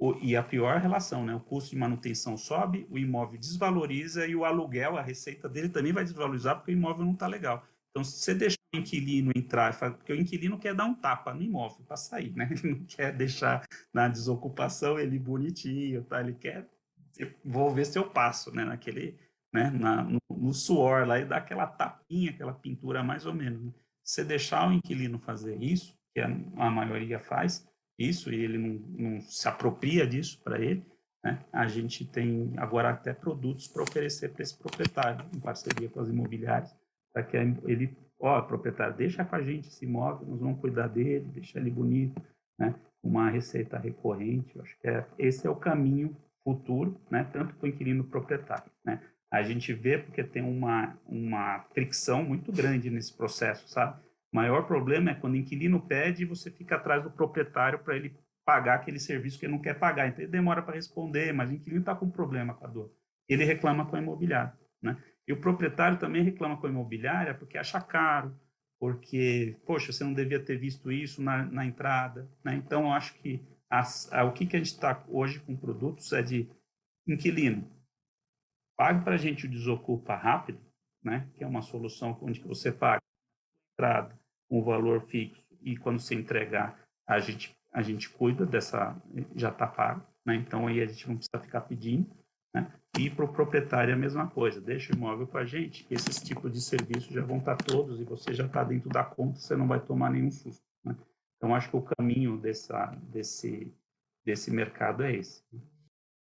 O, 0.00 0.14
e 0.20 0.34
a 0.34 0.42
pior 0.42 0.80
relação, 0.80 1.24
né? 1.26 1.34
O 1.34 1.40
custo 1.40 1.70
de 1.70 1.76
manutenção 1.76 2.36
sobe, 2.36 2.86
o 2.90 2.98
imóvel 2.98 3.38
desvaloriza 3.38 4.26
e 4.26 4.34
o 4.34 4.46
aluguel, 4.46 4.96
a 4.96 5.02
receita 5.02 5.48
dele 5.48 5.68
também 5.68 5.92
vai 5.92 6.02
desvalorizar 6.04 6.56
porque 6.56 6.72
o 6.72 6.76
imóvel 6.76 7.04
não 7.04 7.12
está 7.12 7.26
legal. 7.26 7.62
Então, 7.90 8.02
se 8.02 8.18
você 8.18 8.34
deixar 8.34 8.58
o 8.74 8.78
inquilino 8.78 9.30
entrar, 9.36 9.78
porque 9.78 10.12
o 10.12 10.18
inquilino 10.18 10.58
quer 10.58 10.74
dar 10.74 10.86
um 10.86 10.94
tapa 10.94 11.34
no 11.34 11.42
imóvel 11.42 11.84
para 11.84 11.96
sair, 11.98 12.34
né? 12.34 12.48
Ele 12.50 12.74
não 12.74 12.84
quer 12.86 13.14
deixar 13.14 13.66
na 13.92 14.08
desocupação 14.08 14.98
ele 14.98 15.18
bonitinho, 15.18 16.02
tá? 16.04 16.20
Ele 16.20 16.34
quer 16.34 16.66
vou 17.44 17.70
ver 17.70 17.84
se 17.84 17.98
eu 17.98 18.08
passo, 18.08 18.54
né? 18.54 18.64
Naquele, 18.64 19.18
né? 19.52 19.70
Na, 19.70 20.02
no, 20.02 20.18
no 20.30 20.54
suor 20.54 21.06
lá 21.06 21.18
e 21.20 21.26
dar 21.26 21.36
aquela 21.36 21.66
tapinha, 21.66 22.30
aquela 22.30 22.54
pintura 22.54 23.02
mais 23.02 23.26
ou 23.26 23.34
menos. 23.34 23.62
Né? 23.62 23.72
você 24.10 24.24
deixar 24.24 24.68
o 24.68 24.72
inquilino 24.72 25.18
fazer 25.18 25.62
isso, 25.62 25.96
que 26.12 26.20
a, 26.20 26.26
a 26.26 26.70
maioria 26.70 27.18
faz 27.18 27.66
isso, 28.02 28.32
e 28.32 28.42
ele 28.42 28.58
não, 28.58 28.80
não 28.96 29.20
se 29.20 29.46
apropria 29.48 30.06
disso 30.06 30.40
para 30.42 30.58
ele, 30.58 30.84
né? 31.22 31.44
a 31.52 31.66
gente 31.66 32.04
tem 32.04 32.52
agora 32.56 32.90
até 32.90 33.12
produtos 33.12 33.68
para 33.68 33.82
oferecer 33.82 34.30
para 34.30 34.42
esse 34.42 34.56
proprietário, 34.56 35.24
em 35.34 35.40
parceria 35.40 35.88
com 35.88 36.00
as 36.00 36.08
imobiliárias, 36.08 36.74
para 37.12 37.22
que 37.22 37.36
ele 37.36 37.96
ó, 38.20 38.40
proprietário, 38.42 38.94
deixa 38.94 39.24
com 39.24 39.34
a 39.34 39.42
gente 39.42 39.68
esse 39.68 39.84
imóvel, 39.84 40.28
nós 40.28 40.40
vamos 40.40 40.60
cuidar 40.60 40.88
dele, 40.88 41.24
deixa 41.32 41.58
ele 41.58 41.70
bonito, 41.70 42.20
né? 42.58 42.74
Uma 43.02 43.30
receita 43.30 43.78
recorrente, 43.78 44.54
eu 44.54 44.62
acho 44.62 44.78
que 44.78 44.86
é, 44.86 45.06
esse 45.18 45.46
é 45.46 45.50
o 45.50 45.56
caminho 45.56 46.14
futuro, 46.44 47.00
né? 47.10 47.24
Tanto 47.32 47.54
para 47.54 47.66
o 47.66 47.68
inquilino 47.68 48.04
proprietário, 48.04 48.70
né? 48.84 49.00
A 49.32 49.42
gente 49.42 49.72
vê 49.72 49.96
porque 49.96 50.22
tem 50.22 50.42
uma, 50.42 50.98
uma 51.06 51.60
fricção 51.72 52.22
muito 52.22 52.52
grande 52.52 52.90
nesse 52.90 53.16
processo, 53.16 53.66
sabe? 53.68 54.02
O 54.32 54.36
maior 54.36 54.66
problema 54.66 55.10
é 55.10 55.14
quando 55.14 55.34
o 55.34 55.36
inquilino 55.36 55.80
pede 55.80 56.22
e 56.22 56.26
você 56.26 56.50
fica 56.50 56.76
atrás 56.76 57.02
do 57.02 57.10
proprietário 57.10 57.80
para 57.80 57.96
ele 57.96 58.16
pagar 58.44 58.74
aquele 58.74 58.98
serviço 58.98 59.38
que 59.38 59.46
ele 59.46 59.52
não 59.52 59.60
quer 59.60 59.78
pagar. 59.78 60.08
Então 60.08 60.22
ele 60.22 60.30
demora 60.30 60.62
para 60.62 60.74
responder, 60.74 61.32
mas 61.32 61.50
o 61.50 61.54
inquilino 61.54 61.80
está 61.80 61.94
com 61.94 62.10
problema 62.10 62.54
com 62.54 62.64
a 62.64 62.68
dor. 62.68 62.92
Ele 63.28 63.44
reclama 63.44 63.86
com 63.86 63.96
a 63.96 64.00
imobiliária, 64.00 64.52
né? 64.82 64.96
E 65.26 65.32
o 65.32 65.40
proprietário 65.40 65.98
também 65.98 66.24
reclama 66.24 66.56
com 66.56 66.66
a 66.66 66.70
imobiliária 66.70 67.34
porque 67.34 67.56
acha 67.56 67.80
caro, 67.80 68.36
porque, 68.80 69.56
poxa, 69.66 69.92
você 69.92 70.02
não 70.02 70.14
devia 70.14 70.42
ter 70.42 70.56
visto 70.56 70.90
isso 70.90 71.22
na, 71.22 71.44
na 71.44 71.66
entrada. 71.66 72.28
Né? 72.42 72.54
Então, 72.54 72.84
eu 72.84 72.92
acho 72.92 73.14
que 73.14 73.46
as, 73.68 74.12
a, 74.12 74.24
o 74.24 74.32
que, 74.32 74.46
que 74.46 74.56
a 74.56 74.58
gente 74.58 74.72
está 74.72 75.04
hoje 75.06 75.38
com 75.38 75.54
produtos 75.54 76.12
é 76.12 76.22
de 76.22 76.50
inquilino, 77.06 77.70
pague 78.76 79.04
para 79.04 79.14
a 79.14 79.18
gente 79.18 79.46
o 79.46 79.50
desocupa 79.50 80.16
rápido, 80.16 80.60
né? 81.04 81.30
que 81.34 81.44
é 81.44 81.46
uma 81.46 81.62
solução 81.62 82.18
onde 82.22 82.40
você 82.40 82.72
paga 82.72 83.02
entrada, 83.74 84.19
um 84.50 84.62
valor 84.62 85.02
fixo, 85.02 85.42
e 85.62 85.76
quando 85.76 85.98
você 85.98 86.14
entregar, 86.14 86.78
a 87.06 87.18
gente, 87.20 87.56
a 87.72 87.82
gente 87.82 88.08
cuida 88.08 88.44
dessa, 88.44 89.00
já 89.34 89.50
está 89.50 89.66
pago. 89.66 90.04
Né? 90.24 90.36
Então, 90.36 90.66
aí 90.66 90.80
a 90.80 90.86
gente 90.86 91.08
não 91.08 91.16
precisa 91.16 91.38
ficar 91.38 91.62
pedindo. 91.62 92.10
Né? 92.54 92.70
E 92.98 93.08
para 93.08 93.24
o 93.24 93.32
proprietário 93.32 93.92
é 93.92 93.94
a 93.94 93.98
mesma 93.98 94.28
coisa, 94.28 94.60
deixa 94.60 94.92
o 94.92 94.96
imóvel 94.96 95.26
com 95.26 95.38
a 95.38 95.44
gente, 95.44 95.86
esses 95.90 96.20
tipos 96.20 96.52
de 96.52 96.60
serviços 96.60 97.12
já 97.12 97.22
vão 97.22 97.38
estar 97.38 97.56
tá 97.56 97.64
todos 97.64 98.00
e 98.00 98.04
você 98.04 98.34
já 98.34 98.46
está 98.46 98.64
dentro 98.64 98.88
da 98.88 99.04
conta, 99.04 99.38
você 99.38 99.54
não 99.54 99.68
vai 99.68 99.80
tomar 99.80 100.10
nenhum 100.10 100.30
susto. 100.30 100.64
Né? 100.84 100.96
Então, 101.36 101.54
acho 101.54 101.70
que 101.70 101.76
o 101.76 101.82
caminho 101.82 102.36
dessa, 102.36 102.86
desse, 103.04 103.72
desse 104.24 104.50
mercado 104.50 105.04
é 105.04 105.14
esse. 105.14 105.42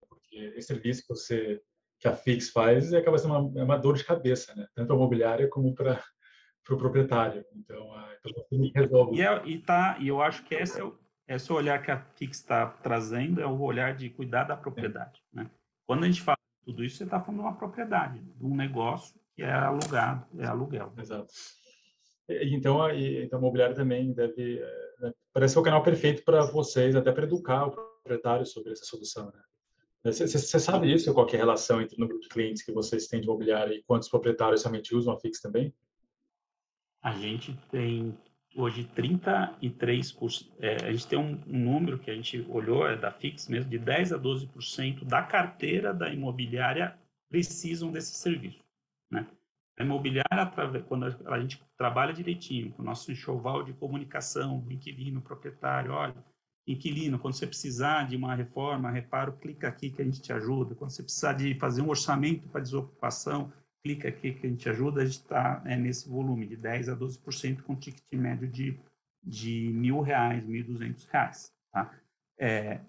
Porque 0.09 0.37
esse 0.57 0.69
serviço 0.69 1.03
que, 1.03 1.09
você, 1.09 1.63
que 1.99 2.07
a 2.07 2.15
Fix 2.15 2.51
faz 2.51 2.93
acaba 2.93 3.19
sendo 3.19 3.35
uma, 3.35 3.61
é 3.61 3.65
uma 3.65 3.79
dor 3.79 3.97
de 3.97 4.05
cabeça, 4.05 4.55
né? 4.55 4.67
tanto 4.75 4.93
a 4.93 4.97
imobiliária 4.97 5.49
como 5.49 5.75
para 5.75 6.03
o 6.75 6.77
pro 6.77 6.79
proprietário. 6.79 7.45
Então, 7.55 7.93
a, 7.95 8.15
então 8.25 8.71
resolve. 8.75 9.17
E, 9.17 9.23
é, 9.23 9.47
e, 9.47 9.59
tá, 9.59 9.97
e 10.01 10.09
eu 10.09 10.21
acho 10.21 10.45
que 10.45 10.55
esse 10.55 10.81
é 10.81 10.85
o, 10.85 10.95
esse 11.27 11.53
olhar 11.53 11.83
que 11.83 11.91
a 11.91 11.99
Fix 12.17 12.39
está 12.39 12.67
trazendo, 12.67 13.41
é 13.41 13.47
o 13.47 13.61
olhar 13.61 13.95
de 13.95 14.11
cuidar 14.11 14.45
da 14.45 14.57
propriedade. 14.57 15.23
É. 15.35 15.37
Né? 15.37 15.51
Quando 15.87 16.05
a 16.05 16.07
gente 16.07 16.23
fala 16.23 16.39
tudo 16.65 16.85
isso, 16.85 16.97
você 16.97 17.05
está 17.05 17.21
falando 17.21 17.41
de 17.41 17.47
uma 17.47 17.57
propriedade, 17.57 18.21
de 18.21 18.45
um 18.45 18.55
negócio 18.55 19.19
que 19.35 19.43
é 19.43 19.53
alugado, 19.53 20.27
é 20.39 20.47
aluguel. 20.47 20.93
Exato. 20.99 21.33
Então, 22.29 22.83
a, 22.83 22.95
então, 22.95 23.39
a 23.39 23.41
imobiliária 23.41 23.75
também 23.75 24.13
deve. 24.13 24.59
É, 24.59 24.95
né, 25.01 25.13
parece 25.33 25.55
ser 25.55 25.61
o 25.61 25.63
canal 25.63 25.83
perfeito 25.83 26.23
para 26.25 26.45
vocês, 26.45 26.95
até 26.95 27.11
para 27.11 27.25
educar 27.25 27.67
o 27.67 27.71
proprietário 27.71 28.45
sobre 28.45 28.73
essa 28.73 28.85
solução. 28.85 29.27
Né? 29.27 29.43
Você, 30.05 30.27
você 30.27 30.59
sabe 30.59 30.93
isso? 30.93 31.13
Qual 31.15 31.27
é 31.27 31.35
a 31.35 31.39
relação 31.39 31.81
entre 31.81 31.97
o 31.97 32.01
número 32.01 32.21
de 32.21 32.29
clientes 32.29 32.63
que 32.63 32.73
vocês 32.73 33.07
têm 33.07 33.21
de 33.21 33.27
imobiliária 33.27 33.75
e 33.75 33.83
quantos 33.83 34.09
proprietários 34.09 34.63
realmente 34.63 34.95
usam 34.95 35.15
a 35.15 35.21
Fix 35.21 35.41
também? 35.41 35.75
A 37.03 37.13
gente 37.13 37.57
tem 37.71 38.17
hoje 38.57 38.89
33%, 38.97 40.49
é, 40.59 40.77
a 40.87 40.93
gente 40.93 41.07
tem 41.07 41.19
um, 41.19 41.41
um, 41.47 41.59
número 41.59 41.99
que 41.99 42.11
a 42.11 42.15
gente 42.15 42.45
olhou, 42.49 42.89
é 42.89 42.97
da 42.97 43.13
Fix 43.13 43.47
mesmo, 43.49 43.71
de 43.71 43.79
10 43.79 44.13
a 44.13 44.19
12% 44.19 45.05
da 45.05 45.23
carteira 45.23 45.95
da 45.95 46.13
imobiliária 46.13 46.99
precisam 47.29 47.93
desse 47.93 48.15
serviço. 48.15 48.59
Né? 49.11 49.27
A 49.79 49.85
imobiliária, 49.85 50.51
quando 50.89 51.07
a 51.27 51.41
gente 51.41 51.63
trabalha 51.77 52.13
direitinho, 52.13 52.73
com 52.73 52.83
o 52.83 52.85
nosso 52.85 53.13
enxoval 53.13 53.63
de 53.63 53.73
comunicação, 53.75 54.67
inquilino, 54.69 55.23
proprietário, 55.23 55.93
olha, 55.93 56.17
inquilino, 56.67 57.19
quando 57.19 57.35
você 57.35 57.47
precisar 57.47 58.09
de 58.09 58.17
uma 58.17 58.35
reforma, 58.35 58.91
reparo, 58.91 59.35
clica 59.35 59.69
aqui 59.69 59.91
que 59.91 60.03
a 60.03 60.05
gente 60.05 60.21
te 60.21 60.33
ajuda. 60.33 60.75
Quando 60.75 60.91
você 60.91 61.03
precisar 61.03 61.35
de 61.35 61.55
fazer 61.55 61.83
um 61.83 61.89
orçamento 61.89 62.49
para 62.49 62.61
desocupação, 62.61 63.53
clica 63.83 64.09
aqui 64.09 64.33
que 64.33 64.47
a 64.47 64.51
gente 64.51 64.69
ajuda, 64.69 65.03
a 65.03 65.05
gente 65.05 65.19
está 65.19 65.63
é, 65.65 65.77
nesse 65.77 66.09
volume 66.09 66.47
de 66.47 66.57
10% 66.57 66.93
a 66.93 66.97
12% 66.97 67.63
com 67.63 67.77
ticket 67.77 68.03
médio 68.13 68.49
de, 68.49 68.79
de 69.23 69.71
mil 69.73 70.01
reais, 70.01 70.45
mil 70.45 70.65
duzentos 70.65 71.05
reais. 71.07 71.53
Tá? 71.73 71.99
É, 72.39 72.81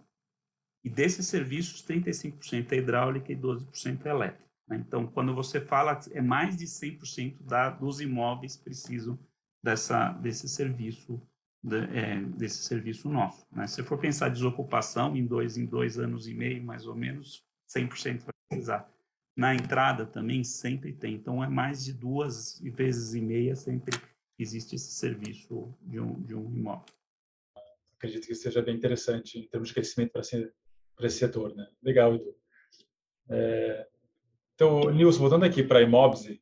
e 0.84 0.90
desses 0.90 1.28
serviços, 1.28 1.86
35% 1.86 2.72
é 2.72 2.78
hidráulica 2.78 3.32
e 3.32 3.36
12% 3.36 4.06
é 4.06 4.10
elétrica. 4.10 4.50
Né? 4.68 4.78
Então, 4.78 5.08
quando 5.08 5.34
você 5.34 5.60
fala, 5.60 6.00
é 6.12 6.22
mais 6.22 6.56
de 6.58 6.66
100% 6.66 7.44
da, 7.44 7.70
dos 7.70 8.00
imóveis 8.00 8.56
precisam 8.56 9.20
dessa, 9.64 10.12
desse 10.14 10.48
serviço 10.48 11.22
de, 11.62 11.78
é, 11.78 12.22
desse 12.22 12.64
serviço 12.64 13.10
nosso. 13.10 13.46
Né? 13.52 13.68
Se 13.68 13.84
for 13.84 13.98
pensar 13.98 14.30
desocupação, 14.30 15.16
em 15.16 15.26
dois, 15.26 15.58
em 15.58 15.66
dois 15.66 16.00
anos 16.00 16.28
e 16.28 16.34
meio, 16.34 16.64
mais 16.64 16.86
ou 16.86 16.96
menos, 16.96 17.44
100% 17.68 18.24
vai 18.24 18.34
precisar. 18.50 18.90
Na 19.36 19.56
entrada 19.56 20.06
também 20.06 20.44
sempre 20.44 20.94
tem. 20.94 21.16
Então, 21.16 21.44
é 21.44 21.48
mais 21.48 21.84
de 21.86 21.94
duas 21.94 22.60
vezes 22.62 23.14
e 23.14 23.22
meia 23.22 23.56
sempre 23.56 23.98
existe 24.38 24.76
esse 24.76 24.92
serviço 24.92 25.74
de 25.82 26.00
um, 26.00 26.22
de 26.22 26.36
um 26.36 26.54
imóvel. 26.56 26.94
Acredito 27.96 28.28
que 28.28 28.36
seja 28.36 28.62
bem 28.62 28.76
interessante 28.76 29.40
em 29.40 29.48
termos 29.48 29.70
de 29.70 29.74
crescimento 29.74 30.12
para 30.12 30.22
esse, 30.22 30.52
para 30.96 31.08
esse 31.08 31.18
setor. 31.18 31.56
Né? 31.56 31.68
Legal, 31.82 32.16
Edu. 32.16 32.36
É, 33.30 33.88
então, 34.56 34.90
Nilson, 34.92 35.20
voltando 35.20 35.46
aqui 35.46 35.64
para 35.64 35.80
a 35.80 35.82
Imobse, 35.82 36.42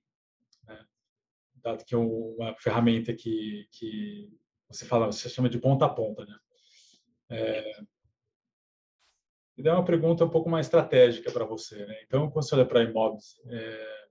né, 0.63 0.85
dado 1.55 1.83
que 1.85 1.93
é 1.93 1.97
uma 1.97 2.55
ferramenta 2.55 3.13
que, 3.13 3.67
que 3.71 4.31
você 4.67 4.85
fala, 4.85 5.07
você 5.07 5.29
chama 5.29 5.49
de 5.49 5.59
ponta 5.59 5.85
a 5.85 5.89
ponta, 5.89 6.25
né? 6.25 6.39
É, 7.29 7.81
e 9.57 9.63
daí 9.63 9.73
uma 9.73 9.83
pergunta 9.83 10.23
um 10.23 10.29
pouco 10.29 10.49
mais 10.49 10.67
estratégica 10.67 11.31
para 11.31 11.45
você. 11.45 11.85
Né? 11.85 12.01
Então, 12.05 12.29
quando 12.29 12.45
você 12.45 12.53
olha 12.53 12.65
para 12.65 12.83
imóveis 12.83 13.41
é, 13.47 14.07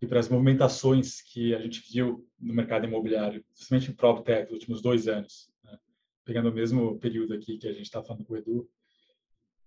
e 0.00 0.06
para 0.06 0.18
as 0.18 0.28
movimentações 0.28 1.20
que 1.20 1.54
a 1.54 1.60
gente 1.60 1.82
viu 1.92 2.26
no 2.40 2.54
mercado 2.54 2.86
imobiliário, 2.86 3.44
principalmente 3.52 3.90
em 3.90 3.94
PropTech, 3.94 4.44
nos 4.44 4.52
últimos 4.52 4.80
dois 4.80 5.06
anos, 5.06 5.50
né? 5.62 5.78
pegando 6.24 6.48
o 6.48 6.54
mesmo 6.54 6.98
período 6.98 7.34
aqui 7.34 7.58
que 7.58 7.68
a 7.68 7.72
gente 7.72 7.82
está 7.82 8.02
falando 8.02 8.24
com 8.24 8.32
o 8.32 8.36
Edu, 8.38 8.68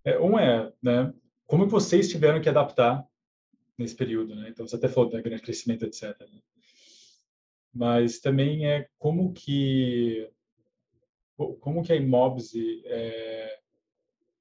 é, 0.04 0.20
um 0.20 0.40
é, 0.40 0.74
né, 0.82 1.14
como 1.46 1.68
vocês 1.68 2.10
tiveram 2.10 2.42
que 2.42 2.50
adaptar 2.50 3.06
nesse 3.78 3.96
período, 3.96 4.36
né? 4.36 4.50
Então, 4.50 4.68
você 4.68 4.76
até 4.76 4.88
falou 4.88 5.10
da 5.10 5.22
grande 5.22 5.44
crescimento, 5.44 5.86
etc. 5.86 6.20
Né? 6.20 6.42
Mas 7.74 8.20
também 8.20 8.68
é 8.68 8.88
como 8.98 9.32
que 9.34 10.28
como 11.60 11.84
que 11.84 11.92
a 11.92 11.96
Imobse 11.96 12.84
é, 12.86 13.61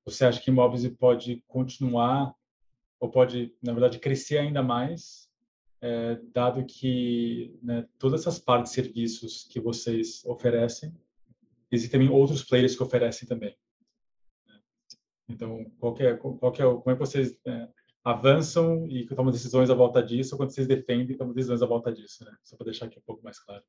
você 0.05 0.25
acha 0.25 0.41
que 0.41 0.51
imóveis 0.51 0.87
pode 0.89 1.43
continuar 1.47 2.35
ou 2.99 3.11
pode, 3.11 3.55
na 3.63 3.73
verdade, 3.73 3.99
crescer 3.99 4.39
ainda 4.39 4.63
mais, 4.63 5.29
é, 5.81 6.17
dado 6.33 6.65
que 6.65 7.59
né, 7.63 7.87
todas 7.99 8.21
essas 8.21 8.39
partes 8.39 8.73
de 8.73 8.83
serviços 8.83 9.45
que 9.45 9.59
vocês 9.59 10.23
oferecem, 10.27 10.95
existem 11.71 12.01
também 12.01 12.15
outros 12.15 12.45
players 12.45 12.77
que 12.77 12.83
oferecem 12.83 13.27
também. 13.27 13.57
Né? 14.47 14.61
Então, 15.31 15.65
qual 15.79 15.97
é, 15.99 16.15
qual 16.15 16.53
é, 16.53 16.59
como 16.59 16.91
é 16.91 16.93
que 16.93 16.99
vocês 16.99 17.39
é, 17.47 17.69
avançam 18.05 18.87
e 18.89 19.07
tomam 19.07 19.33
decisões 19.33 19.71
à 19.71 19.75
volta 19.75 20.03
disso, 20.03 20.35
ou 20.35 20.39
quando 20.39 20.51
vocês 20.51 20.67
defendem, 20.67 21.17
tomam 21.17 21.35
decisões 21.35 21.63
à 21.63 21.67
volta 21.67 21.93
disso, 21.93 22.25
né? 22.25 22.35
Só 22.43 22.57
para 22.57 22.67
deixar 22.67 22.87
aqui 22.87 22.99
um 22.99 23.03
pouco 23.03 23.23
mais 23.23 23.39
claro. 23.39 23.63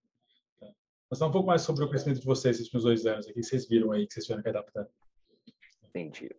Tá? 0.60 0.68
Mas 1.10 1.22
um 1.22 1.32
pouco 1.32 1.48
mais 1.48 1.62
sobre 1.62 1.84
o 1.84 1.90
crescimento 1.90 2.20
de 2.20 2.26
vocês 2.26 2.56
esses 2.56 2.68
últimos 2.68 2.84
dois 2.84 3.06
anos, 3.06 3.28
o 3.28 3.34
que 3.34 3.44
vocês 3.44 3.68
viram 3.68 3.92
aí, 3.92 4.08
que 4.08 4.14
vocês 4.14 4.26
tiveram 4.26 4.44
que 4.44 4.50
adaptar. 4.50 4.88
Entendi. 5.94 6.34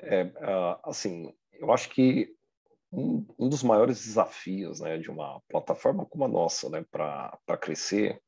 É, 0.00 0.30
assim, 0.84 1.32
eu 1.52 1.72
acho 1.72 1.88
que 1.90 2.28
um, 2.92 3.24
um, 3.38 3.48
dos 3.48 3.62
maiores 3.62 4.04
desafios 4.04 4.80
né, 4.80 4.98
de 4.98 5.10
uma 5.10 5.40
plataforma 5.48 6.04
como 6.04 6.24
a 6.24 6.28
nossa 6.28 6.68
né, 6.68 6.84
para 6.90 7.38
crescer 7.60 8.20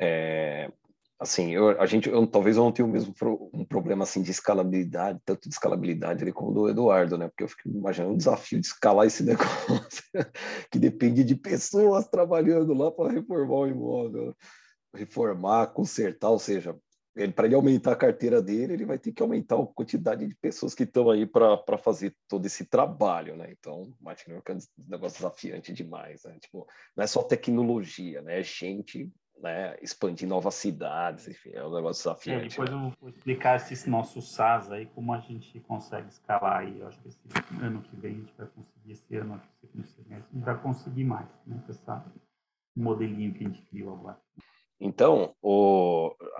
é, 0.00 0.70
assim, 1.18 1.50
eu, 1.50 1.80
a 1.80 1.86
gente, 1.86 2.08
eu, 2.08 2.26
talvez 2.26 2.56
eu 2.56 2.62
não 2.62 2.72
tenha 2.72 2.86
o 2.86 2.90
mesmo 2.90 3.12
pro, 3.12 3.50
um 3.52 3.64
problema 3.64 4.04
assim 4.04 4.22
de 4.22 4.30
escalabilidade, 4.30 5.20
tanto 5.24 5.48
de 5.48 5.54
escalabilidade 5.54 6.22
ali 6.22 6.32
como 6.32 6.52
do 6.52 6.68
Eduardo, 6.68 7.18
né? 7.18 7.26
Porque 7.28 7.42
eu 7.42 7.48
fico 7.48 7.68
imaginando 7.68 8.14
um 8.14 8.16
desafio 8.16 8.60
de 8.60 8.66
escalar 8.66 9.06
esse 9.06 9.24
negócio 9.24 10.04
que 10.70 10.78
depende 10.78 11.24
de 11.24 11.34
pessoas 11.34 12.06
trabalhando 12.06 12.72
lá 12.72 12.90
para 12.92 13.12
reformar 13.12 13.56
o 13.56 13.66
imóvel, 13.66 14.36
reformar, 14.94 15.66
consertar, 15.68 16.30
ou 16.30 16.38
seja, 16.38 16.76
para 17.34 17.46
ele 17.46 17.54
aumentar 17.54 17.92
a 17.92 17.96
carteira 17.96 18.40
dele, 18.40 18.74
ele 18.74 18.84
vai 18.84 18.98
ter 18.98 19.12
que 19.12 19.22
aumentar 19.22 19.56
a 19.56 19.66
quantidade 19.66 20.26
de 20.26 20.34
pessoas 20.36 20.74
que 20.74 20.84
estão 20.84 21.10
aí 21.10 21.26
para 21.26 21.78
fazer 21.78 22.14
todo 22.28 22.46
esse 22.46 22.64
trabalho, 22.64 23.36
né? 23.36 23.52
Então, 23.58 23.92
imagina 24.00 24.40
que 24.40 24.52
é 24.52 24.54
um 24.54 24.58
negócio 24.88 25.18
desafiante 25.18 25.72
demais, 25.72 26.22
né? 26.24 26.38
Tipo, 26.40 26.66
não 26.96 27.04
é 27.04 27.06
só 27.06 27.22
tecnologia, 27.22 28.22
né? 28.22 28.40
É 28.40 28.42
gente, 28.42 29.10
né? 29.40 29.76
Expandir 29.82 30.28
novas 30.28 30.54
cidades, 30.54 31.26
enfim, 31.26 31.50
é 31.52 31.64
um 31.64 31.74
negócio 31.74 32.02
desafiante. 32.02 32.46
É, 32.46 32.48
depois 32.48 32.70
né? 32.70 32.76
eu 32.76 32.92
vou 33.00 33.10
explicar 33.10 33.56
esse 33.56 33.90
nosso 33.90 34.22
SaaS 34.22 34.70
aí, 34.70 34.86
como 34.86 35.12
a 35.12 35.18
gente 35.18 35.58
consegue 35.60 36.08
escalar 36.08 36.58
aí. 36.60 36.78
Eu 36.78 36.86
acho 36.86 37.00
que 37.00 37.08
esse 37.08 37.20
ano 37.60 37.82
que 37.82 37.96
vem 37.96 38.12
a 38.12 38.18
gente 38.18 38.34
vai 38.36 38.46
conseguir, 38.46 38.92
esse 38.92 39.16
ano, 39.16 39.34
a 39.34 40.14
gente 40.14 40.44
vai 40.44 40.60
conseguir 40.60 41.04
mais, 41.04 41.28
né? 41.46 41.62
Essa, 41.68 42.04
modelinho 42.78 43.34
que 43.34 43.44
a 43.44 43.48
gente 43.48 43.62
criou 43.62 43.94
agora. 43.94 44.20
Então, 44.80 45.34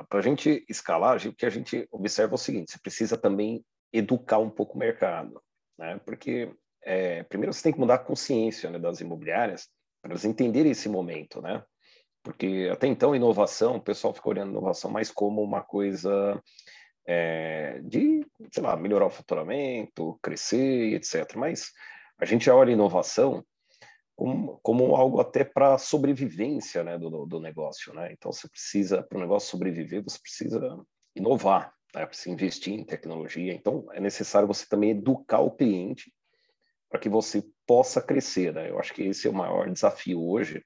para 0.09 0.21
a 0.21 0.23
gente 0.23 0.65
escalar, 0.69 1.17
o 1.27 1.33
que 1.35 1.47
a 1.47 1.51
gente 1.51 1.87
observa 1.91 2.35
é 2.35 2.37
o 2.37 2.39
seguinte: 2.39 2.73
você 2.73 2.79
precisa 2.79 3.17
também 3.17 3.65
educar 3.93 4.39
um 4.39 4.51
pouco 4.51 4.77
o 4.77 4.79
mercado, 4.79 5.43
né? 5.79 6.01
Porque 6.05 6.53
é, 6.83 7.23
primeiro 7.25 7.53
você 7.53 7.63
tem 7.63 7.73
que 7.73 7.81
mudar 7.81 7.95
a 7.95 7.99
consciência 7.99 8.71
né, 8.71 8.79
das 8.79 9.01
imobiliárias 9.01 9.69
para 10.01 10.13
elas 10.13 10.25
entenderem 10.25 10.73
esse 10.73 10.89
momento, 10.89 11.43
né? 11.43 11.65
Porque 12.23 12.69
até 12.73 12.87
então 12.87 13.17
inovação, 13.17 13.77
o 13.77 13.83
pessoal 13.83 14.15
fica 14.15 14.29
olhando 14.29 14.51
inovação 14.51 14.91
mais 14.91 15.11
como 15.11 15.43
uma 15.43 15.63
coisa 15.63 16.41
é, 17.07 17.81
de, 17.83 18.25
sei 18.53 18.63
lá, 18.63 18.77
melhorar 18.77 19.07
o 19.07 19.11
faturamento, 19.11 20.19
crescer, 20.23 20.95
etc. 20.95 21.35
Mas 21.37 21.73
a 22.19 22.25
gente 22.25 22.45
já 22.45 22.55
olha 22.55 22.73
inovação 22.73 23.45
como, 24.19 24.59
como 24.65 24.97
algo 24.97 25.21
até 25.21 25.45
para 25.45 25.79
sobrevivência 25.79 26.83
né, 26.83 26.99
do, 26.99 27.25
do 27.25 27.39
negócio. 27.39 27.95
Né? 27.95 28.13
Então, 28.13 28.33
você 28.33 28.49
precisa, 28.49 29.01
para 29.01 29.17
o 29.17 29.21
negócio 29.21 29.49
sobreviver, 29.49 30.03
você 30.03 30.19
precisa 30.19 30.77
inovar, 31.15 31.73
né? 31.95 32.05
precisa 32.05 32.31
investir 32.31 32.75
em 32.75 32.85
tecnologia. 32.85 33.55
Então, 33.55 33.87
é 33.93 34.01
necessário 34.01 34.49
você 34.49 34.67
também 34.69 34.91
educar 34.91 35.39
o 35.39 35.53
cliente 35.53 36.13
para 36.91 36.99
que 36.99 37.09
você 37.09 37.45
possa 37.65 38.03
crescer. 38.03 38.53
Né? 38.53 38.71
Eu 38.71 38.81
acho 38.81 38.93
que 38.93 39.03
esse 39.03 39.29
é 39.29 39.31
o 39.31 39.35
maior 39.35 39.71
desafio 39.71 40.21
hoje. 40.21 40.65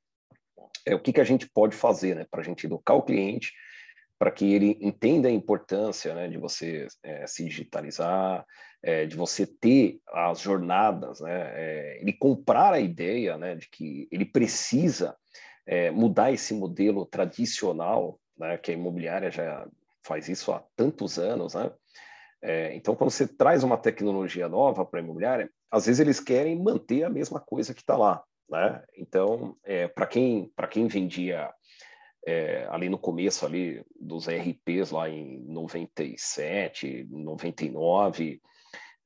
É 0.87 0.95
o 0.95 1.01
que, 1.01 1.13
que 1.13 1.21
a 1.21 1.25
gente 1.25 1.47
pode 1.47 1.77
fazer 1.77 2.17
né, 2.17 2.27
para 2.31 2.41
a 2.41 2.45
gente 2.45 2.65
educar 2.65 2.95
o 2.95 3.03
cliente, 3.03 3.53
para 4.19 4.31
que 4.31 4.51
ele 4.51 4.79
entenda 4.81 5.29
a 5.29 5.31
importância 5.31 6.15
né, 6.15 6.27
de 6.27 6.39
você 6.39 6.87
é, 7.03 7.27
se 7.27 7.45
digitalizar, 7.45 8.47
é, 8.83 9.07
de 9.07 9.17
você 9.17 9.47
ter 9.47 10.01
as 10.09 10.41
jornadas, 10.41 11.21
né, 11.21 11.53
é, 11.55 11.99
ele 12.01 12.13
comprar 12.13 12.73
a 12.73 12.81
ideia 12.81 13.39
né, 13.39 13.55
de 13.55 13.69
que 13.69 14.09
ele 14.11 14.25
precisa 14.25 15.17
é, 15.67 15.91
mudar 15.91 16.33
esse 16.33 16.53
modelo 16.53 17.07
tradicional, 17.07 18.19
né, 18.37 18.59
que 18.59 18.71
a 18.71 18.75
imobiliária 18.75 19.31
já 19.31 19.67
faz 20.05 20.29
isso 20.29 20.53
há 20.53 20.63
tantos 20.77 21.19
anos, 21.19 21.55
né? 21.55 21.71
É, 22.45 22.75
então, 22.75 22.97
quando 22.97 23.11
você 23.11 23.29
traz 23.29 23.63
uma 23.63 23.79
tecnologia 23.79 24.49
nova 24.49 24.85
para 24.85 24.99
a 24.99 25.03
imobiliária, 25.03 25.49
às 25.71 25.87
vezes 25.87 26.01
eles 26.01 26.19
querem 26.19 26.61
manter 26.61 27.05
a 27.05 27.09
mesma 27.09 27.39
coisa 27.39 27.73
que 27.73 27.81
está 27.81 27.97
lá, 27.97 28.21
né? 28.51 28.83
Então, 28.97 29.57
é, 29.63 29.87
para 29.87 30.07
quem 30.09 30.51
para 30.57 30.67
quem 30.67 30.89
vendia 30.89 31.49
é, 32.27 32.67
ali 32.71 32.89
no 32.89 32.99
começo 32.99 33.47
ali 33.47 33.85
dos 33.99 34.27
RPs 34.29 34.91
lá 34.91 35.09
em 35.09 35.41
97, 35.47 37.07
99, 37.11 38.43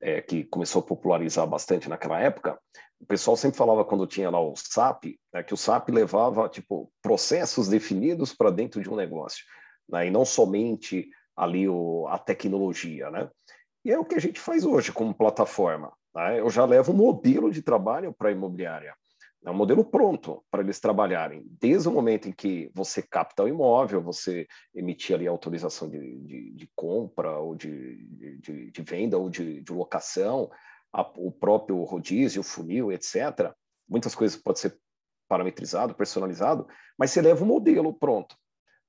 é, 0.01 0.21
que 0.21 0.45
começou 0.45 0.81
a 0.81 0.87
popularizar 0.87 1.47
bastante 1.47 1.89
naquela 1.89 2.21
época, 2.21 2.59
o 3.01 3.07
pessoal 3.07 3.37
sempre 3.37 3.59
falava 3.59 3.85
quando 3.85 4.07
tinha 4.07 4.31
lá 4.31 4.41
o 4.41 4.55
SAP, 4.57 5.17
né, 5.33 5.43
que 5.43 5.55
o 5.55 5.57
SAP 5.57 5.91
levava 5.91 6.49
tipo 6.49 6.91
processos 7.03 7.69
definidos 7.69 8.33
para 8.33 8.51
dentro 8.51 8.83
de 8.83 8.89
um 8.89 8.97
negócio, 8.97 9.45
né, 9.89 10.07
e 10.07 10.11
não 10.11 10.25
somente 10.25 11.09
ali 11.37 11.69
o, 11.69 12.07
a 12.09 12.19
tecnologia, 12.19 13.11
né? 13.11 13.29
E 13.85 13.93
é 13.93 13.99
o 13.99 14.05
que 14.05 14.15
a 14.17 14.21
gente 14.21 14.41
faz 14.41 14.65
hoje 14.65 14.91
como 14.91 15.15
plataforma. 15.15 15.93
Né? 16.15 16.41
Eu 16.41 16.51
já 16.51 16.65
levo 16.65 16.93
um 16.93 16.97
modelo 16.97 17.53
de 17.53 17.63
trabalho 17.63 18.13
para 18.13 18.31
a 18.31 18.33
imobiliária. 18.33 18.97
É 19.45 19.51
um 19.51 19.55
modelo 19.55 19.85
pronto 19.85 20.45
para 20.51 20.63
eles 20.63 20.81
trabalharem. 20.81 21.47
Desde 21.61 21.89
o 21.89 21.93
momento 21.93 22.29
em 22.29 22.33
que 22.33 22.71
você 22.75 23.01
capta 23.01 23.45
o 23.45 23.49
imóvel, 23.49 24.03
você 24.03 24.47
emitir 24.75 25.15
ali 25.15 25.27
autorização 25.27 25.89
de, 25.89 26.19
de, 26.19 26.51
de 26.53 26.71
compra, 26.75 27.39
ou 27.39 27.55
de, 27.55 28.05
de, 28.41 28.71
de, 28.71 28.83
venda, 28.83 29.17
ou 29.17 29.31
de, 29.31 29.63
locação, 29.71 30.51
a, 30.93 31.03
o 31.17 31.31
próprio 31.31 31.83
rodízio, 31.85 32.41
o 32.41 32.45
funil, 32.45 32.91
etc. 32.91 33.53
Muitas 33.89 34.15
coisas 34.15 34.37
podem 34.37 34.63
ser 34.63 34.79
parametrizado, 35.29 35.95
personalizado, 35.95 36.67
mas 36.99 37.11
você 37.11 37.23
leva 37.23 37.45
um 37.45 37.49
modelo 37.49 37.93
pronto. 37.95 38.37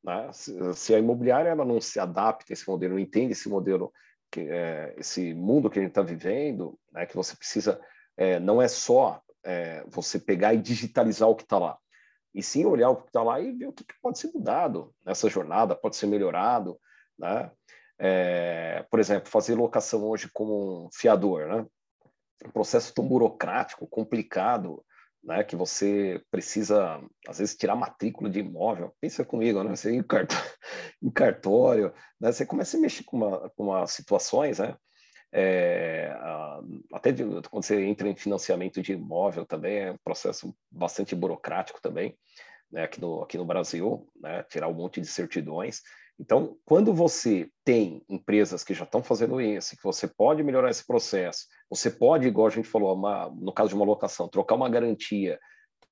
Né? 0.04 0.30
Se, 0.32 0.74
se, 0.74 0.96
a 0.96 1.00
imobiliária 1.00 1.50
ela 1.50 1.66
não 1.66 1.80
se 1.80 2.00
adapta 2.00 2.52
a 2.52 2.54
esse 2.54 2.68
modelo, 2.68 2.94
não 2.94 3.00
entende 3.00 3.34
esse 3.34 3.50
modelo, 3.50 3.92
que, 4.32 4.42
é, 4.42 4.96
esse 4.98 5.34
mundo 5.34 5.70
que 5.70 5.80
a 5.80 5.82
gente 5.82 5.92
está 5.92 6.02
vivendo, 6.02 6.80
né, 6.92 7.06
que 7.06 7.16
você 7.16 7.36
precisa, 7.36 7.80
é, 8.16 8.40
não 8.40 8.62
é 8.62 8.68
só 8.68 9.22
é, 9.44 9.84
você 9.88 10.20
pegar 10.20 10.54
e 10.54 10.62
digitalizar 10.62 11.30
o 11.30 11.36
que 11.36 11.44
está 11.44 11.58
lá. 11.58 11.78
E 12.34 12.44
sim 12.44 12.66
olhar 12.66 12.90
o 12.90 12.98
que 12.98 13.08
está 13.08 13.24
lá 13.24 13.40
e 13.40 13.52
ver 13.52 13.68
o 13.68 13.74
que, 13.74 13.86
pode 14.02 14.20
ser 14.20 14.32
mudado 14.34 14.94
nessa 15.06 15.30
jornada, 15.30 15.76
pode 15.76 15.96
ser 15.96 16.08
melhorado. 16.08 16.80
Né? 17.18 17.52
É, 17.98 18.86
por 18.92 19.00
exemplo, 19.00 19.30
fazer 19.30 19.56
locação 19.56 20.04
hoje 20.04 20.30
como 20.32 20.86
um 20.86 20.90
fiador, 20.94 21.48
né? 21.48 21.66
um 22.46 22.52
processo 22.52 22.94
tão 22.94 23.08
burocrático, 23.08 23.88
complicado, 23.88 24.84
né, 25.24 25.44
que 25.44 25.56
você 25.56 26.24
precisa, 26.32 27.02
às 27.28 27.40
vezes, 27.40 27.56
tirar 27.56 27.76
matrícula 27.76 28.30
de 28.30 28.40
imóvel. 28.40 28.96
Pensa 29.02 29.26
comigo, 29.26 29.64
né? 29.64 29.76
Você 29.76 29.92
em, 29.92 30.02
cartório, 30.02 30.46
em 31.02 31.10
cartório 31.10 31.94
né? 32.20 32.32
você 32.32 32.46
começa 32.46 32.78
a 32.78 32.80
mexer 32.80 33.04
com, 33.04 33.18
uma, 33.18 33.50
com 33.50 33.64
umas 33.64 33.92
situações, 33.92 34.60
né? 34.60 34.76
É, 35.32 36.16
até 36.94 37.12
de, 37.12 37.24
quando 37.50 37.64
você 37.64 37.84
entra 37.86 38.08
em 38.08 38.16
financiamento 38.16 38.82
de 38.82 38.94
imóvel 38.94 39.46
também 39.46 39.78
é 39.80 39.92
um 39.92 39.98
processo 40.04 40.56
bastante 40.72 41.14
burocrático 41.16 41.82
também, 41.82 42.18
né, 42.72 42.84
aqui, 42.84 43.00
no, 43.02 43.22
aqui 43.22 43.38
no 43.38 43.46
Brasil, 43.46 44.08
né, 44.16 44.44
tirar 44.44 44.68
um 44.68 44.74
monte 44.74 45.02
de 45.02 45.08
certidões. 45.08 45.82
Então, 46.20 46.58
quando 46.66 46.94
você 46.94 47.50
tem 47.64 48.04
empresas 48.10 48.64
que 48.64 48.74
já 48.74 48.84
estão 48.84 49.04
fazendo 49.04 49.40
isso, 49.40 49.76
que 49.78 49.84
você 49.84 50.08
pode 50.08 50.42
melhorar 50.44 50.72
esse 50.72 50.86
processo, 50.86 51.46
você 51.70 51.92
pode, 51.92 52.28
igual 52.28 52.48
a 52.48 52.52
gente 52.52 52.68
falou, 52.68 52.96
uma, 52.96 53.30
no 53.30 53.54
caso 53.54 53.70
de 53.70 53.76
uma 53.76 53.86
locação, 53.86 54.28
trocar 54.28 54.56
uma 54.56 54.70
garantia 54.70 55.40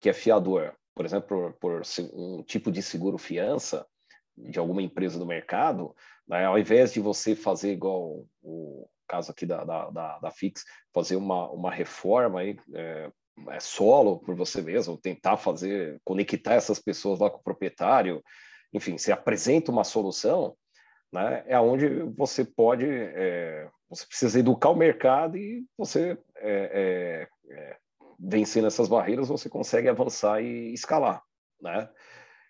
que 0.02 0.10
é 0.10 0.14
fiador, 0.14 0.74
por 0.96 1.06
exemplo, 1.06 1.54
por, 1.60 1.82
por 1.82 1.82
um 2.14 2.42
tipo 2.44 2.72
de 2.72 2.82
seguro 2.82 3.18
fiança 3.18 3.86
de 4.36 4.58
alguma 4.58 4.82
empresa 4.82 5.20
do 5.20 5.26
mercado, 5.26 5.96
né, 6.28 6.46
ao 6.46 6.58
invés 6.58 6.92
de 6.92 7.00
você 7.00 7.36
fazer 7.36 7.72
igual 7.72 8.26
o, 8.42 8.88
caso 9.08 9.32
aqui 9.32 9.46
da, 9.46 9.64
da, 9.64 9.90
da, 9.90 10.20
da 10.20 10.32
Fix, 10.32 10.64
fazer 10.94 11.16
uma, 11.16 11.50
uma 11.52 11.72
reforma 11.72 12.40
aí, 12.40 12.58
é, 12.74 13.10
é 13.50 13.60
solo 13.60 14.20
por 14.20 14.36
você 14.36 14.62
mesmo, 14.62 14.98
tentar 14.98 15.38
fazer, 15.38 16.00
conectar 16.04 16.54
essas 16.54 16.80
pessoas 16.80 17.20
lá 17.20 17.30
com 17.30 17.38
o 17.38 17.44
proprietário, 17.44 18.24
enfim, 18.74 18.98
você 18.98 19.12
apresenta 19.12 19.72
uma 19.72 19.84
solução, 19.84 20.56
né, 21.12 21.44
é 21.48 21.60
onde 21.60 21.88
você 22.18 22.44
pode, 22.44 22.86
é, 22.88 23.70
você 23.90 24.06
precisa 24.06 24.40
educar 24.40 24.70
o 24.70 24.76
mercado 24.76 25.38
e 25.38 25.66
você 25.78 26.18
é, 26.38 27.28
é, 27.50 27.54
é, 27.54 27.78
vencendo 28.20 28.68
essas 28.68 28.88
barreiras, 28.88 29.30
você 29.30 29.50
consegue 29.50 29.88
avançar 29.88 30.42
e 30.42 30.74
escalar, 30.74 31.22
né? 31.62 31.90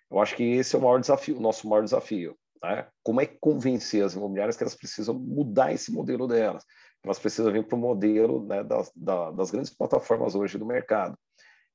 Eu 0.10 0.20
acho 0.20 0.36
que 0.36 0.44
esse 0.44 0.76
é 0.76 0.80
o 0.80 0.82
maior 0.82 1.00
desafio, 1.00 1.38
o 1.38 1.42
nosso 1.42 1.68
maior 1.68 1.84
desafio. 1.84 2.38
Né? 2.64 2.88
Como 3.04 3.22
é 3.22 3.26
convencer 3.26 4.04
as 4.04 4.14
imobiliárias 4.14 4.58
que 4.58 4.64
elas 4.64 4.76
precisam 4.76 5.16
mudar 5.16 5.74
esse 5.74 5.92
modelo 5.92 6.28
delas? 6.28 6.64
Elas 7.04 7.20
precisam 7.20 7.52
vir 7.52 7.68
para 7.68 7.76
o 7.76 7.80
modelo 7.80 8.46
né, 8.46 8.64
das, 8.64 8.92
das, 8.96 9.52
grandes 9.52 9.74
plataformas 9.74 10.34
hoje 10.34 10.58
do 10.58 10.66
mercado. 10.66 11.18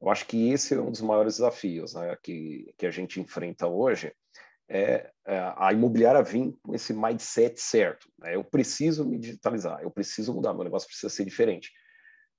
Eu 0.01 0.09
acho 0.09 0.27
que 0.27 0.51
esse 0.51 0.75
é 0.75 0.81
um 0.81 0.91
dos 0.91 1.01
maiores 1.01 1.35
desafios 1.35 1.95
né, 1.95 2.17
que, 2.23 2.73
que 2.77 2.87
a 2.87 2.91
gente 2.91 3.21
enfrenta 3.21 3.69
hoje, 3.69 4.13
é, 4.69 5.11
é 5.27 5.53
a 5.57 5.73
imobiliária 5.73 6.23
vir 6.23 6.57
com 6.63 6.75
esse 6.75 6.93
mindset 6.93 7.61
certo. 7.61 8.09
Né? 8.19 8.35
Eu 8.35 8.43
preciso 8.43 9.05
me 9.05 9.19
digitalizar, 9.19 9.81
eu 9.83 9.91
preciso 9.91 10.35
mudar, 10.35 10.55
meu 10.55 10.65
negócio 10.65 10.89
precisa 10.89 11.11
ser 11.11 11.25
diferente. 11.25 11.71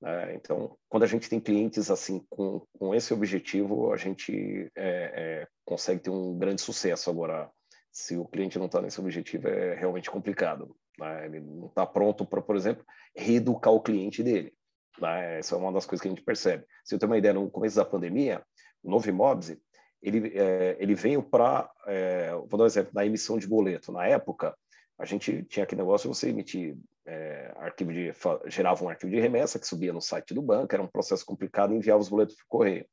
Né? 0.01 0.35
Então, 0.35 0.75
quando 0.89 1.03
a 1.03 1.07
gente 1.07 1.29
tem 1.29 1.39
clientes 1.39 1.91
assim 1.91 2.25
com, 2.29 2.65
com 2.77 2.95
esse 2.95 3.13
objetivo, 3.13 3.93
a 3.93 3.97
gente 3.97 4.69
é, 4.75 5.43
é, 5.45 5.47
consegue 5.63 6.01
ter 6.01 6.09
um 6.09 6.37
grande 6.37 6.61
sucesso. 6.61 7.09
Agora, 7.09 7.49
se 7.91 8.15
o 8.17 8.25
cliente 8.25 8.57
não 8.57 8.67
está 8.67 8.81
nesse 8.81 8.99
objetivo, 8.99 9.47
é 9.47 9.75
realmente 9.75 10.09
complicado. 10.09 10.75
Né? 10.99 11.25
Ele 11.25 11.39
não 11.41 11.67
está 11.67 11.85
pronto 11.85 12.25
para, 12.25 12.41
por 12.41 12.55
exemplo, 12.55 12.85
reeducar 13.15 13.73
o 13.73 13.81
cliente 13.81 14.23
dele. 14.23 14.53
Né? 14.99 15.39
Essa 15.39 15.55
é 15.55 15.57
uma 15.57 15.71
das 15.71 15.85
coisas 15.85 16.01
que 16.01 16.07
a 16.07 16.11
gente 16.11 16.23
percebe. 16.23 16.65
Se 16.83 16.95
eu 16.95 16.99
tenho 16.99 17.11
uma 17.11 17.17
ideia, 17.17 17.33
no 17.33 17.49
começo 17.49 17.75
da 17.75 17.85
pandemia, 17.85 18.41
o 18.83 18.89
Novo 18.89 19.09
Imóveis, 19.09 19.57
ele, 20.01 20.31
é, 20.35 20.77
ele 20.79 20.95
veio 20.95 21.21
para, 21.21 21.69
é, 21.85 22.31
vou 22.31 22.57
dar 22.57 22.63
um 22.63 22.67
exemplo, 22.67 22.91
na 22.93 23.05
emissão 23.05 23.37
de 23.37 23.47
boleto. 23.47 23.91
Na 23.91 24.07
época, 24.07 24.55
a 24.97 25.05
gente 25.05 25.43
tinha 25.43 25.63
aquele 25.63 25.81
negócio 25.81 26.09
de 26.09 26.17
você 26.17 26.29
emitir 26.29 26.77
é, 27.05 27.51
arquivo 27.57 27.91
de, 27.91 28.13
gerava 28.47 28.83
um 28.83 28.89
arquivo 28.89 29.11
de 29.11 29.19
remessa 29.19 29.59
que 29.59 29.67
subia 29.67 29.91
no 29.91 30.01
site 30.01 30.33
do 30.33 30.41
banco, 30.41 30.73
era 30.73 30.83
um 30.83 30.87
processo 30.87 31.25
complicado, 31.25 31.73
enviava 31.73 31.99
os 31.99 32.09
boletos 32.09 32.35
por 32.35 32.45
correio. 32.47 32.85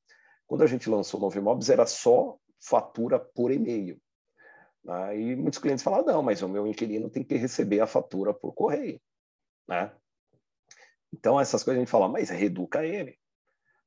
Quando 0.46 0.62
a 0.62 0.66
gente 0.66 0.88
lançou 0.88 1.20
o 1.20 1.22
Novo 1.22 1.38
Imóveis, 1.38 1.68
era 1.68 1.86
só 1.86 2.36
fatura 2.60 3.18
por 3.18 3.52
e-mail. 3.52 4.00
Né? 4.84 5.20
E 5.20 5.36
muitos 5.36 5.58
clientes 5.58 5.82
falam, 5.82 6.04
não, 6.04 6.22
mas 6.22 6.42
o 6.42 6.48
meu 6.48 6.66
inquilino 6.66 7.10
tem 7.10 7.24
que 7.24 7.36
receber 7.36 7.80
a 7.80 7.86
fatura 7.86 8.32
por 8.32 8.52
correio. 8.52 9.00
Né? 9.68 9.92
Então, 11.12 11.40
essas 11.40 11.62
coisas 11.64 11.78
a 11.78 11.82
gente 11.82 11.90
fala, 11.90 12.08
mas 12.08 12.30
reeduca 12.30 12.84
ele. 12.84 13.18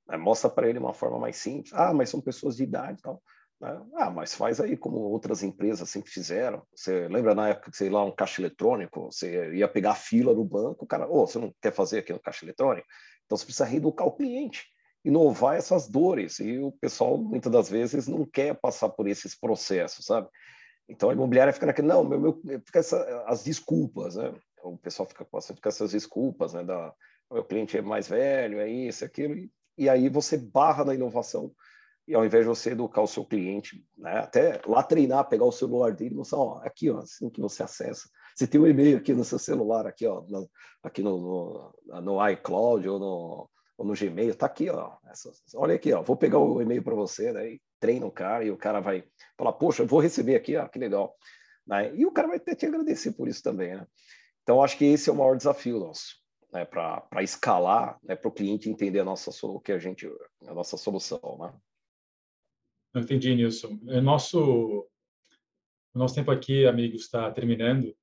Né? 0.07 0.17
Mostra 0.17 0.49
para 0.49 0.67
ele 0.67 0.79
uma 0.79 0.93
forma 0.93 1.19
mais 1.19 1.37
simples. 1.37 1.73
Ah, 1.73 1.93
mas 1.93 2.09
são 2.09 2.21
pessoas 2.21 2.55
de 2.55 2.63
idade 2.63 2.99
e 2.99 3.01
tal. 3.01 3.21
Né? 3.59 3.81
Ah, 3.95 4.09
mas 4.09 4.33
faz 4.33 4.59
aí 4.59 4.75
como 4.75 4.97
outras 4.97 5.43
empresas 5.43 5.89
sempre 5.89 6.11
fizeram. 6.11 6.63
Você 6.75 7.07
lembra 7.07 7.35
na 7.35 7.49
época 7.49 7.71
que 7.71 7.77
sei 7.77 7.89
lá 7.89 8.03
um 8.03 8.11
caixa 8.11 8.41
eletrônico, 8.41 9.11
você 9.11 9.53
ia 9.53 9.67
pegar 9.67 9.91
a 9.91 9.95
fila 9.95 10.33
no 10.33 10.43
banco, 10.43 10.83
o 10.83 10.87
cara, 10.87 11.07
oh, 11.07 11.27
você 11.27 11.37
não 11.37 11.53
quer 11.61 11.71
fazer 11.71 11.99
aqui 11.99 12.11
no 12.11 12.19
caixa 12.19 12.43
eletrônico? 12.43 12.87
Então 13.25 13.37
você 13.37 13.45
precisa 13.45 13.65
reeducar 13.65 14.07
o 14.07 14.15
cliente. 14.15 14.67
inovar 15.03 15.55
essas 15.55 15.87
dores. 15.87 16.39
E 16.39 16.59
o 16.59 16.71
pessoal, 16.71 17.17
muitas 17.17 17.51
das 17.51 17.69
vezes, 17.69 18.07
não 18.07 18.25
quer 18.25 18.55
passar 18.55 18.89
por 18.89 19.07
esses 19.07 19.35
processos, 19.35 20.05
sabe? 20.05 20.27
Então, 20.91 21.09
a 21.09 21.13
imobiliária 21.13 21.53
fica 21.53 21.65
naquele, 21.65 21.87
não, 21.87 22.03
meu, 22.03 22.19
meu, 22.19 22.41
fica 22.65 22.79
essa, 22.79 23.23
as 23.25 23.43
desculpas, 23.43 24.15
né? 24.15 24.33
O 24.63 24.77
pessoal 24.77 25.07
fica 25.07 25.25
com 25.25 25.37
essas 25.37 25.91
desculpas, 25.91 26.53
né? 26.53 26.63
Da, 26.63 26.93
o 27.29 27.35
meu 27.35 27.45
cliente 27.45 27.77
é 27.77 27.81
mais 27.81 28.09
velho, 28.09 28.59
é 28.59 28.69
isso, 28.69 29.03
é 29.03 29.07
aquilo, 29.07 29.35
e, 29.35 29.51
e 29.77 29.89
aí 29.89 30.09
você 30.09 30.37
barra 30.37 30.83
na 30.83 30.93
inovação 30.93 31.51
e 32.07 32.13
ao 32.13 32.25
invés 32.25 32.43
de 32.43 32.49
você 32.49 32.71
educar 32.71 33.01
o 33.01 33.07
seu 33.07 33.23
cliente, 33.23 33.85
né, 33.97 34.17
até 34.17 34.61
lá 34.65 34.83
treinar, 34.83 35.29
pegar 35.29 35.45
o 35.45 35.51
celular 35.51 35.93
dele 35.93 36.13
e 36.13 36.17
mostrar, 36.17 36.39
ó, 36.39 36.59
aqui, 36.63 36.89
ó, 36.89 36.99
assim 36.99 37.29
que 37.29 37.39
você 37.39 37.63
acessa. 37.63 38.09
Você 38.35 38.47
tem 38.47 38.59
um 38.59 38.67
e-mail 38.67 38.97
aqui 38.97 39.13
no 39.13 39.23
seu 39.23 39.39
celular, 39.39 39.87
aqui, 39.87 40.05
ó, 40.05 40.21
no, 40.27 40.49
aqui 40.83 41.01
no, 41.01 41.73
no, 41.85 42.01
no, 42.01 42.29
iCloud 42.29 42.89
ou 42.89 42.99
no, 42.99 43.49
ou 43.81 43.85
no 43.85 43.95
Gmail, 43.95 44.35
tá 44.35 44.45
aqui, 44.45 44.69
ó. 44.69 44.95
Olha 45.55 45.75
aqui, 45.75 45.91
ó, 45.91 46.03
vou 46.03 46.15
pegar 46.15 46.37
o 46.37 46.61
e-mail 46.61 46.83
para 46.83 46.93
você, 46.93 47.33
né, 47.33 47.57
treina 47.79 48.05
o 48.05 48.11
cara 48.11 48.45
e 48.45 48.51
o 48.51 48.57
cara 48.57 48.79
vai 48.79 49.03
falar, 49.35 49.53
poxa, 49.53 49.81
eu 49.81 49.87
vou 49.87 49.99
receber 49.99 50.35
aqui, 50.35 50.55
ó, 50.55 50.67
que 50.67 50.77
legal. 50.77 51.15
Né? 51.65 51.95
E 51.95 52.05
o 52.05 52.11
cara 52.11 52.27
vai 52.27 52.37
até 52.37 52.53
te 52.53 52.65
agradecer 52.65 53.13
por 53.13 53.27
isso 53.27 53.41
também, 53.41 53.75
né? 53.75 53.87
Então, 54.43 54.63
acho 54.63 54.77
que 54.77 54.85
esse 54.85 55.09
é 55.09 55.13
o 55.13 55.15
maior 55.15 55.35
desafio 55.35 55.79
nosso, 55.79 56.15
né, 56.53 56.63
para 56.63 57.23
escalar, 57.23 57.99
né, 58.03 58.15
para 58.15 58.29
o 58.29 58.31
cliente 58.31 58.69
entender 58.69 58.99
a 58.99 59.05
nossa, 59.05 59.31
o 59.47 59.59
que 59.59 59.71
a 59.71 59.79
gente, 59.79 60.07
a 60.47 60.53
nossa 60.53 60.77
solução, 60.77 61.19
né? 61.39 61.53
Não 62.93 63.01
entendi, 63.01 63.33
Nilson. 63.33 63.79
É 63.87 63.99
nosso, 63.99 64.87
nosso 65.95 66.13
tempo 66.13 66.29
aqui, 66.29 66.67
amigos, 66.67 67.03
está 67.03 67.31
terminando. 67.31 67.95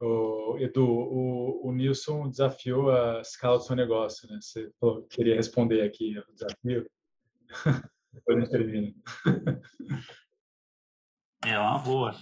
O, 0.00 0.56
Edu, 0.58 0.86
o, 0.86 1.68
o 1.68 1.72
Nilson 1.72 2.28
desafiou 2.28 2.90
a 2.90 3.20
escala 3.20 3.58
do 3.58 3.64
seu 3.64 3.76
negócio, 3.76 4.28
né? 4.28 4.38
Você 4.40 4.72
falou, 4.80 5.02
queria 5.04 5.36
responder 5.36 5.82
aqui 5.82 6.18
o 6.18 6.32
desafio. 6.32 6.90
Depois 8.12 8.38
a 8.38 8.40
gente 8.40 8.50
termina. 8.50 8.94
É 11.44 11.58
uma 11.58 11.78
boa. 11.78 12.12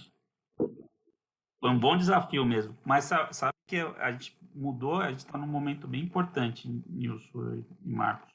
Foi 1.59 1.69
um 1.69 1.79
bom 1.79 1.97
desafio 1.97 2.45
mesmo. 2.45 2.77
Mas 2.85 3.05
sabe, 3.05 3.35
sabe 3.35 3.53
que 3.67 3.77
a 3.77 4.11
gente 4.11 4.37
mudou, 4.53 4.97
a 4.97 5.09
gente 5.09 5.19
está 5.19 5.37
num 5.37 5.47
momento 5.47 5.87
bem 5.87 6.03
importante, 6.03 6.67
Nilson 6.87 7.63
e 7.81 7.89
Marcos, 7.89 8.33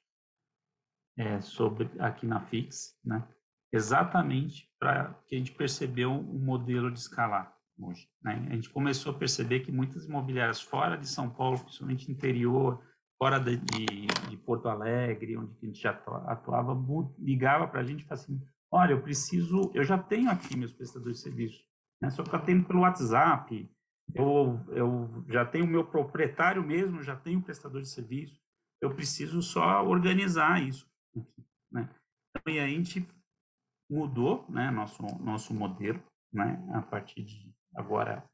é, 1.16 1.40
sobre 1.40 1.90
aqui 2.00 2.26
na 2.26 2.40
Fix, 2.40 2.98
né? 3.04 3.26
exatamente 3.72 4.70
para 4.78 5.12
que 5.26 5.34
a 5.34 5.38
gente 5.38 5.52
percebeu 5.52 6.10
um 6.12 6.38
modelo 6.38 6.90
de 6.90 6.98
escalar 6.98 7.54
hoje. 7.78 8.08
Né? 8.22 8.46
A 8.50 8.54
gente 8.54 8.70
começou 8.70 9.12
a 9.12 9.18
perceber 9.18 9.60
que 9.60 9.72
muitas 9.72 10.04
imobiliárias 10.04 10.60
fora 10.60 10.96
de 10.96 11.08
São 11.08 11.30
Paulo, 11.30 11.58
principalmente 11.60 12.10
interior, 12.10 12.82
fora 13.18 13.38
de, 13.38 13.56
de, 13.56 14.06
de 14.28 14.36
Porto 14.36 14.68
Alegre, 14.68 15.36
onde 15.36 15.52
a 15.62 15.66
gente 15.66 15.80
já 15.80 15.90
atuava, 16.26 16.76
ligava 17.18 17.66
para 17.66 17.80
a 17.80 17.84
gente 17.84 18.02
e 18.02 18.04
falava 18.04 18.22
assim, 18.22 18.40
olha, 18.70 18.92
eu 18.92 19.02
preciso, 19.02 19.70
eu 19.74 19.84
já 19.84 19.96
tenho 19.96 20.30
aqui 20.30 20.56
meus 20.56 20.72
prestadores 20.72 21.18
de 21.18 21.22
serviço, 21.22 21.64
né? 22.02 22.10
só 22.10 22.22
que 22.22 22.34
eu 22.34 22.44
tenho 22.44 22.64
pelo 22.64 22.80
WhatsApp, 22.80 23.70
eu, 24.14 24.60
eu 24.68 25.24
já 25.28 25.46
tenho 25.46 25.64
o 25.64 25.68
meu 25.68 25.86
proprietário 25.86 26.62
mesmo, 26.62 27.02
já 27.02 27.16
tenho 27.16 27.40
prestador 27.40 27.80
de 27.80 27.88
serviço, 27.88 28.38
eu 28.82 28.94
preciso 28.94 29.40
só 29.40 29.86
organizar 29.86 30.62
isso. 30.62 30.86
Né? 31.72 31.88
Então, 32.30 32.52
e 32.52 32.58
a 32.58 32.66
gente 32.66 33.06
mudou, 33.90 34.44
né, 34.48 34.70
nosso 34.70 35.02
nosso 35.20 35.54
modelo, 35.54 36.02
né, 36.32 36.62
a 36.74 36.82
partir 36.82 37.22
de 37.22 37.53
agora 37.74 38.24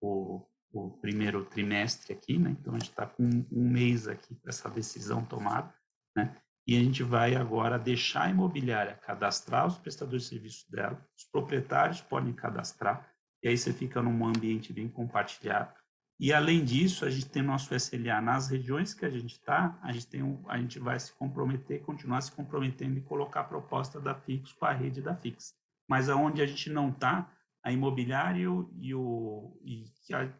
o, 0.00 0.44
o 0.72 0.90
primeiro 0.90 1.44
trimestre 1.44 2.12
aqui, 2.12 2.38
né, 2.38 2.50
então 2.50 2.74
a 2.74 2.78
gente 2.78 2.90
está 2.90 3.06
com 3.06 3.24
um 3.24 3.70
mês 3.70 4.06
aqui 4.06 4.34
para 4.34 4.50
essa 4.50 4.68
decisão 4.68 5.24
tomada, 5.24 5.72
né, 6.16 6.36
e 6.66 6.76
a 6.76 6.80
gente 6.80 7.02
vai 7.02 7.34
agora 7.34 7.78
deixar 7.78 8.24
a 8.24 8.30
imobiliária 8.30 8.94
cadastrar 8.96 9.66
os 9.66 9.78
prestadores 9.78 10.24
de 10.24 10.28
serviços 10.28 10.68
dela, 10.68 11.02
os 11.16 11.24
proprietários 11.24 12.00
podem 12.00 12.32
cadastrar, 12.32 13.10
e 13.42 13.48
aí 13.48 13.56
você 13.56 13.72
fica 13.72 14.02
num 14.02 14.26
ambiente 14.26 14.72
bem 14.72 14.88
compartilhado, 14.88 15.72
e 16.20 16.32
além 16.32 16.64
disso, 16.64 17.04
a 17.04 17.10
gente 17.10 17.28
tem 17.28 17.42
nosso 17.42 17.72
SLA 17.72 18.20
nas 18.20 18.48
regiões 18.48 18.92
que 18.92 19.04
a 19.04 19.10
gente 19.10 19.34
está, 19.34 19.78
a 19.80 19.92
gente 19.92 20.08
tem 20.08 20.20
um, 20.20 20.42
a 20.48 20.58
gente 20.58 20.80
vai 20.80 20.98
se 20.98 21.12
comprometer, 21.12 21.80
continuar 21.82 22.20
se 22.22 22.32
comprometendo 22.32 22.98
e 22.98 23.02
colocar 23.02 23.40
a 23.40 23.44
proposta 23.44 24.00
da 24.00 24.16
Fix 24.16 24.52
com 24.52 24.64
a 24.66 24.72
rede 24.72 25.00
da 25.00 25.14
Fix. 25.14 25.54
Mas 25.88 26.08
aonde 26.08 26.42
a 26.42 26.46
gente 26.46 26.70
não 26.70 26.90
está, 26.90 27.32
a 27.62 27.72
imobiliário 27.72 28.70
e 28.80 28.94
o 28.94 29.58
e 29.64 29.84
a, 30.12 30.32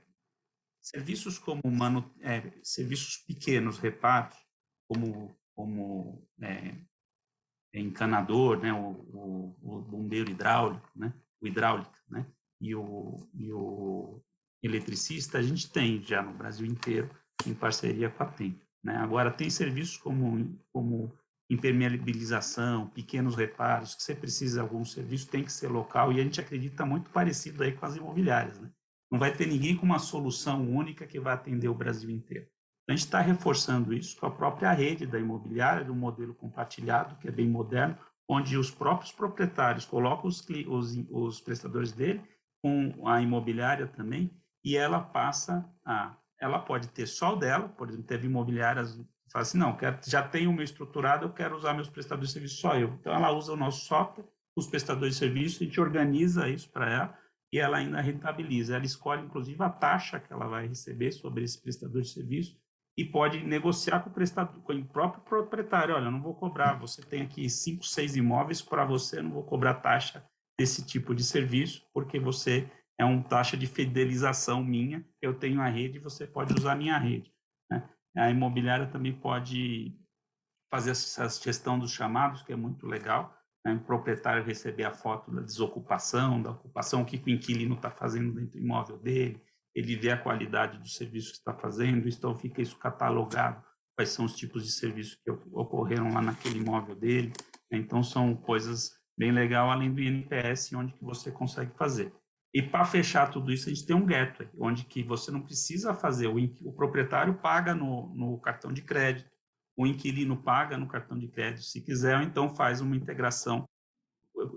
serviços 0.80 1.38
como 1.38 1.60
manu, 1.64 2.10
é, 2.20 2.52
serviços 2.62 3.18
pequenos, 3.18 3.78
reparos, 3.78 4.36
como 4.88 5.36
como 5.54 6.24
é, 6.40 6.76
encanador, 7.74 8.60
né, 8.60 8.72
o, 8.72 8.90
o, 9.12 9.56
o 9.60 9.82
bombeiro 9.82 10.30
hidráulico, 10.30 10.88
né, 10.94 11.12
o 11.40 11.48
hidráulico, 11.48 11.92
né, 12.08 12.24
e 12.60 12.74
o, 12.74 13.16
e 13.34 13.52
o 13.52 14.22
eletricista, 14.62 15.38
a 15.38 15.42
gente 15.42 15.70
tem 15.70 16.00
já 16.02 16.22
no 16.22 16.32
Brasil 16.32 16.66
inteiro, 16.66 17.10
em 17.46 17.54
parceria 17.54 18.10
com 18.10 18.22
a 18.22 18.26
TEM. 18.26 18.60
Né? 18.82 18.96
Agora, 18.96 19.30
tem 19.30 19.50
serviços 19.50 19.96
como, 19.96 20.58
como 20.72 21.12
impermeabilização, 21.50 22.88
pequenos 22.88 23.34
reparos, 23.34 23.94
que 23.94 24.02
você 24.02 24.14
precisa 24.14 24.54
de 24.54 24.60
algum 24.60 24.84
serviço, 24.84 25.28
tem 25.28 25.42
que 25.42 25.52
ser 25.52 25.68
local, 25.68 26.12
e 26.12 26.20
a 26.20 26.22
gente 26.22 26.40
acredita 26.40 26.84
muito 26.84 27.10
parecido 27.10 27.62
aí 27.62 27.72
com 27.72 27.86
as 27.86 27.96
imobiliárias. 27.96 28.60
Né? 28.60 28.70
Não 29.10 29.18
vai 29.18 29.32
ter 29.32 29.46
ninguém 29.46 29.74
com 29.74 29.86
uma 29.86 29.98
solução 29.98 30.68
única 30.68 31.06
que 31.06 31.18
vai 31.18 31.34
atender 31.34 31.68
o 31.68 31.74
Brasil 31.74 32.10
inteiro. 32.10 32.46
A 32.86 32.92
gente 32.92 33.00
está 33.00 33.20
reforçando 33.20 33.92
isso 33.92 34.18
com 34.18 34.26
a 34.26 34.30
própria 34.30 34.72
rede 34.72 35.06
da 35.06 35.18
imobiliária, 35.18 35.84
do 35.84 35.94
modelo 35.94 36.34
compartilhado, 36.34 37.16
que 37.16 37.28
é 37.28 37.30
bem 37.30 37.48
moderno, 37.48 37.96
onde 38.28 38.56
os 38.56 38.70
próprios 38.70 39.12
proprietários 39.12 39.84
colocam 39.84 40.28
os, 40.28 40.46
os, 40.66 40.96
os 41.10 41.40
prestadores 41.40 41.92
dele 41.92 42.22
com 42.62 43.06
a 43.08 43.20
imobiliária 43.22 43.86
também, 43.86 44.30
e 44.64 44.76
ela 44.76 45.00
passa 45.00 45.64
a. 45.84 46.16
Ela 46.40 46.60
pode 46.60 46.88
ter 46.88 47.06
só 47.06 47.34
o 47.34 47.36
dela, 47.36 47.68
por 47.68 47.88
exemplo, 47.88 48.06
teve 48.06 48.26
imobiliárias 48.26 48.96
que 49.28 49.32
falam 49.32 49.42
assim: 49.42 49.58
não, 49.58 49.76
quero, 49.76 49.98
já 50.06 50.22
tenho 50.22 50.50
o 50.50 50.52
meu 50.52 50.64
estruturado, 50.64 51.26
eu 51.26 51.32
quero 51.32 51.54
usar 51.54 51.74
meus 51.74 51.88
prestadores 51.88 52.30
de 52.30 52.32
serviço 52.32 52.56
só 52.56 52.74
eu. 52.74 52.88
Então, 53.00 53.12
ela 53.12 53.30
usa 53.30 53.52
o 53.52 53.56
nosso 53.56 53.84
software, 53.86 54.24
os 54.56 54.66
prestadores 54.66 55.14
de 55.14 55.18
serviço, 55.20 55.62
a 55.62 55.66
gente 55.66 55.80
organiza 55.80 56.48
isso 56.48 56.70
para 56.70 56.90
ela 56.90 57.18
e 57.52 57.58
ela 57.58 57.76
ainda 57.76 58.00
rentabiliza. 58.00 58.74
Ela 58.74 58.84
escolhe, 58.84 59.22
inclusive, 59.22 59.62
a 59.62 59.70
taxa 59.70 60.18
que 60.18 60.32
ela 60.32 60.48
vai 60.48 60.66
receber 60.66 61.12
sobre 61.12 61.44
esse 61.44 61.60
prestador 61.60 62.02
de 62.02 62.08
serviço 62.08 62.58
e 62.96 63.04
pode 63.04 63.44
negociar 63.44 64.00
com 64.00 64.10
o 64.10 64.12
prestador, 64.12 64.60
com 64.62 64.72
o 64.72 64.84
próprio 64.84 65.22
proprietário. 65.22 65.94
Olha, 65.94 66.06
eu 66.06 66.10
não 66.10 66.20
vou 66.20 66.34
cobrar, 66.34 66.74
você 66.74 67.00
tem 67.00 67.22
aqui 67.22 67.48
cinco, 67.48 67.84
seis 67.84 68.16
imóveis 68.16 68.60
para 68.60 68.84
você, 68.84 69.18
eu 69.18 69.22
não 69.22 69.30
vou 69.30 69.44
cobrar 69.44 69.74
taxa 69.74 70.24
desse 70.58 70.84
tipo 70.84 71.14
de 71.14 71.22
serviço, 71.22 71.86
porque 71.94 72.18
você 72.18 72.68
é 72.98 73.04
uma 73.04 73.22
taxa 73.22 73.56
de 73.56 73.68
fidelização 73.68 74.64
minha, 74.64 75.06
eu 75.22 75.32
tenho 75.32 75.60
a 75.60 75.68
rede, 75.68 76.00
você 76.00 76.26
pode 76.26 76.52
usar 76.52 76.72
a 76.72 76.76
minha 76.76 76.98
rede. 76.98 77.32
Né? 77.70 77.88
A 78.18 78.30
imobiliária 78.30 78.86
também 78.86 79.12
pode 79.12 79.94
fazer 80.70 80.90
essa 80.90 81.28
gestão 81.28 81.78
dos 81.78 81.92
chamados, 81.92 82.42
que 82.42 82.52
é 82.52 82.56
muito 82.56 82.86
legal, 82.86 83.34
né? 83.64 83.74
o 83.74 83.80
proprietário 83.80 84.44
receber 84.44 84.84
a 84.84 84.92
foto 84.92 85.30
da 85.30 85.40
desocupação, 85.40 86.42
da 86.42 86.50
ocupação, 86.50 87.02
o 87.02 87.04
que 87.04 87.16
o 87.16 87.30
inquilino 87.30 87.74
está 87.74 87.90
fazendo 87.90 88.32
dentro 88.32 88.52
do 88.52 88.58
imóvel 88.58 88.98
dele, 88.98 89.42
ele 89.74 89.96
vê 89.96 90.10
a 90.10 90.18
qualidade 90.18 90.78
do 90.78 90.88
serviço 90.88 91.30
que 91.32 91.38
está 91.38 91.54
fazendo, 91.54 92.08
então 92.08 92.36
fica 92.36 92.60
isso 92.60 92.76
catalogado, 92.78 93.64
quais 93.96 94.10
são 94.10 94.24
os 94.24 94.34
tipos 94.34 94.64
de 94.64 94.72
serviços 94.72 95.16
que 95.24 95.30
ocorreram 95.30 96.12
lá 96.12 96.20
naquele 96.20 96.58
imóvel 96.58 96.94
dele, 96.94 97.32
né? 97.70 97.78
então 97.78 98.02
são 98.02 98.34
coisas 98.34 98.98
bem 99.16 99.32
legal 99.32 99.70
além 99.70 99.92
do 99.92 100.00
INPS, 100.00 100.72
onde 100.74 100.92
que 100.92 101.04
você 101.04 101.30
consegue 101.30 101.72
fazer. 101.76 102.12
E 102.58 102.62
para 102.62 102.84
fechar 102.84 103.30
tudo 103.30 103.52
isso, 103.52 103.68
a 103.68 103.72
gente 103.72 103.86
tem 103.86 103.94
um 103.94 104.04
gateway, 104.04 104.50
onde 104.58 104.84
que 104.84 105.00
você 105.00 105.30
não 105.30 105.40
precisa 105.40 105.94
fazer, 105.94 106.26
o, 106.26 106.38
o 106.64 106.72
proprietário 106.72 107.34
paga 107.34 107.72
no, 107.72 108.12
no, 108.16 108.36
cartão 108.40 108.72
de 108.72 108.82
crédito, 108.82 109.30
o 109.76 109.86
inquilino 109.86 110.36
paga 110.36 110.76
no 110.76 110.88
cartão 110.88 111.16
de 111.16 111.28
crédito, 111.28 111.62
se 111.62 111.80
quiser, 111.80 112.16
ou 112.16 112.22
então 112.24 112.52
faz 112.56 112.80
uma 112.80 112.96
integração, 112.96 113.64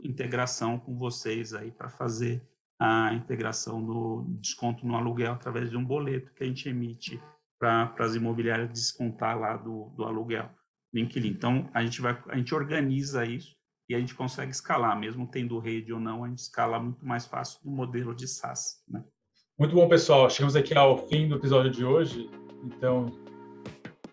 integração 0.03 0.79
com 0.79 0.97
vocês 0.97 1.53
aí 1.53 1.71
para 1.71 1.89
fazer 1.89 2.41
a 2.79 3.13
integração 3.13 3.85
do 3.85 4.25
desconto 4.39 4.83
no 4.83 4.95
aluguel 4.95 5.33
através 5.33 5.69
de 5.69 5.77
um 5.77 5.85
boleto 5.85 6.33
que 6.33 6.43
a 6.43 6.47
gente 6.47 6.67
emite 6.67 7.21
para 7.59 7.93
as 7.99 8.15
imobiliárias 8.15 8.71
descontar 8.71 9.37
lá 9.37 9.55
do, 9.57 9.89
do 9.95 10.05
aluguel 10.05 10.49
do 10.91 10.99
inquilino. 10.99 11.35
Então, 11.35 11.69
a 11.71 11.83
gente, 11.83 12.01
vai, 12.01 12.19
a 12.29 12.35
gente 12.35 12.55
organiza 12.55 13.23
isso 13.27 13.55
e 13.91 13.95
a 13.95 13.99
gente 13.99 14.15
consegue 14.15 14.51
escalar, 14.51 14.97
mesmo 14.97 15.27
tendo 15.27 15.59
rede 15.59 15.91
ou 15.91 15.99
não, 15.99 16.23
a 16.23 16.29
gente 16.29 16.39
escala 16.39 16.79
muito 16.79 17.05
mais 17.05 17.25
fácil 17.25 17.59
no 17.65 17.71
modelo 17.71 18.15
de 18.15 18.25
SaaS. 18.25 18.81
Né? 18.87 19.03
Muito 19.59 19.75
bom, 19.75 19.87
pessoal. 19.89 20.29
Chegamos 20.29 20.55
aqui 20.55 20.73
ao 20.73 20.97
fim 21.09 21.27
do 21.27 21.35
episódio 21.35 21.69
de 21.69 21.83
hoje. 21.83 22.29
Então, 22.63 23.07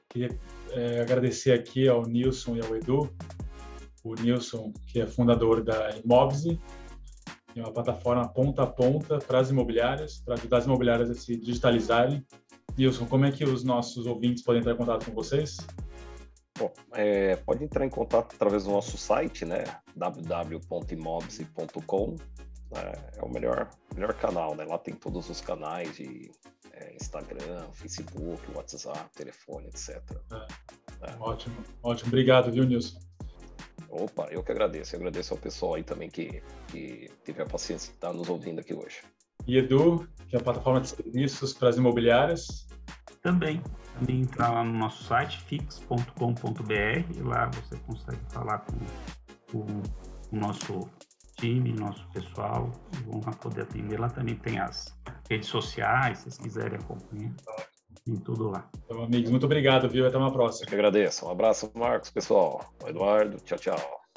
queria 0.09 0.37
é, 0.73 1.01
agradecer 1.01 1.53
aqui 1.53 1.89
ao 1.89 2.03
Nilson 2.03 2.57
e 2.57 2.61
ao 2.61 2.75
Edu. 2.75 3.09
O 4.03 4.15
Nilson, 4.15 4.73
que 4.85 5.01
é 5.01 5.07
fundador 5.07 5.63
da 5.63 5.91
Imobse, 6.05 6.59
é 7.55 7.61
uma 7.61 7.73
plataforma 7.73 8.29
ponta 8.29 8.65
a 8.65 8.67
ponta 8.67 9.19
para 9.19 9.39
as 9.39 9.51
imobiliárias, 9.51 10.21
para 10.25 10.35
ajudar 10.35 10.59
as 10.59 10.67
imobiliárias 10.67 11.09
a 11.09 11.15
se 11.15 11.37
digitalizarem. 11.37 12.27
Nilson, 12.77 13.07
como 13.07 13.27
é 13.27 13.31
que 13.31 13.45
os 13.45 13.63
nossos 13.63 14.07
ouvintes 14.07 14.43
podem 14.43 14.61
entrar 14.61 14.73
em 14.73 14.77
contato 14.77 15.07
com 15.07 15.13
vocês? 15.13 15.57
Bom, 16.59 16.73
é, 16.93 17.37
pode 17.37 17.63
entrar 17.63 17.87
em 17.87 17.91
contato 17.91 18.35
através 18.35 18.65
do 18.65 18.73
nosso 18.73 18.99
site, 18.99 19.45
né? 19.45 19.63
www.imobse.com. 19.95 22.17
É, 22.73 23.19
é, 23.19 23.23
o 23.23 23.29
melhor, 23.31 23.71
melhor 23.95 24.13
canal, 24.15 24.57
né? 24.57 24.65
Lá 24.65 24.77
tem 24.77 24.95
todos 24.95 25.31
os 25.31 25.41
canais 25.41 25.97
de 25.97 26.33
é, 26.73 26.97
Instagram, 26.97 27.71
Facebook, 27.73 28.43
WhatsApp, 28.55 29.09
telefone, 29.15 29.69
etc. 29.69 30.03
É. 30.33 30.47
Ótimo, 31.21 31.55
ótimo. 31.83 32.09
Obrigado, 32.09 32.51
viu, 32.51 32.65
Nilson? 32.65 32.99
Opa, 33.89 34.29
eu 34.31 34.43
que 34.43 34.53
agradeço. 34.53 34.95
Eu 34.95 35.01
agradeço 35.01 35.33
ao 35.33 35.41
pessoal 35.41 35.75
aí 35.75 35.83
também 35.83 36.11
que, 36.11 36.43
que 36.67 37.11
teve 37.25 37.41
a 37.41 37.47
paciência 37.47 37.91
de 37.91 37.95
estar 37.95 38.13
nos 38.13 38.29
ouvindo 38.29 38.61
aqui 38.61 38.75
hoje. 38.75 38.99
E 39.47 39.57
Edu, 39.57 40.07
que 40.29 40.37
é 40.37 40.39
a 40.39 40.43
plataforma 40.43 40.81
de 40.81 40.89
serviços 40.89 41.55
para 41.55 41.71
as 41.71 41.77
imobiliárias. 41.77 42.67
Também. 43.23 43.63
Também 43.99 44.21
entrar 44.21 44.51
lá 44.51 44.65
no 44.65 44.73
nosso 44.73 45.05
site, 45.05 45.41
fix.com.br, 45.43 47.17
e 47.17 47.23
lá 47.23 47.47
você 47.47 47.77
consegue 47.87 48.21
falar 48.31 48.59
com, 48.61 48.79
com 49.51 49.67
o 50.33 50.37
nosso 50.37 50.89
time, 51.39 51.73
nosso 51.73 52.07
pessoal, 52.11 52.71
e 52.93 53.11
vão 53.11 53.21
lá 53.25 53.33
poder 53.33 53.63
atender. 53.63 53.99
Lá 53.99 54.09
também 54.09 54.37
tem 54.37 54.59
as 54.59 54.97
redes 55.29 55.49
sociais, 55.49 56.19
se 56.19 56.25
vocês 56.25 56.39
quiserem 56.39 56.79
acompanhar. 56.79 57.35
Tem 58.05 58.17
tudo 58.17 58.51
lá. 58.51 58.69
Então, 58.85 59.03
amigos, 59.03 59.31
muito 59.31 59.47
obrigado, 59.47 59.89
viu? 59.89 60.07
Até 60.07 60.17
uma 60.17 60.33
próxima. 60.33 60.65
Eu 60.65 60.69
que 60.69 60.75
agradeço. 60.75 61.27
Um 61.27 61.31
abraço, 61.31 61.71
Marcos, 61.75 62.11
pessoal. 62.11 62.61
Eduardo, 62.87 63.39
tchau, 63.41 63.59
tchau. 63.59 64.08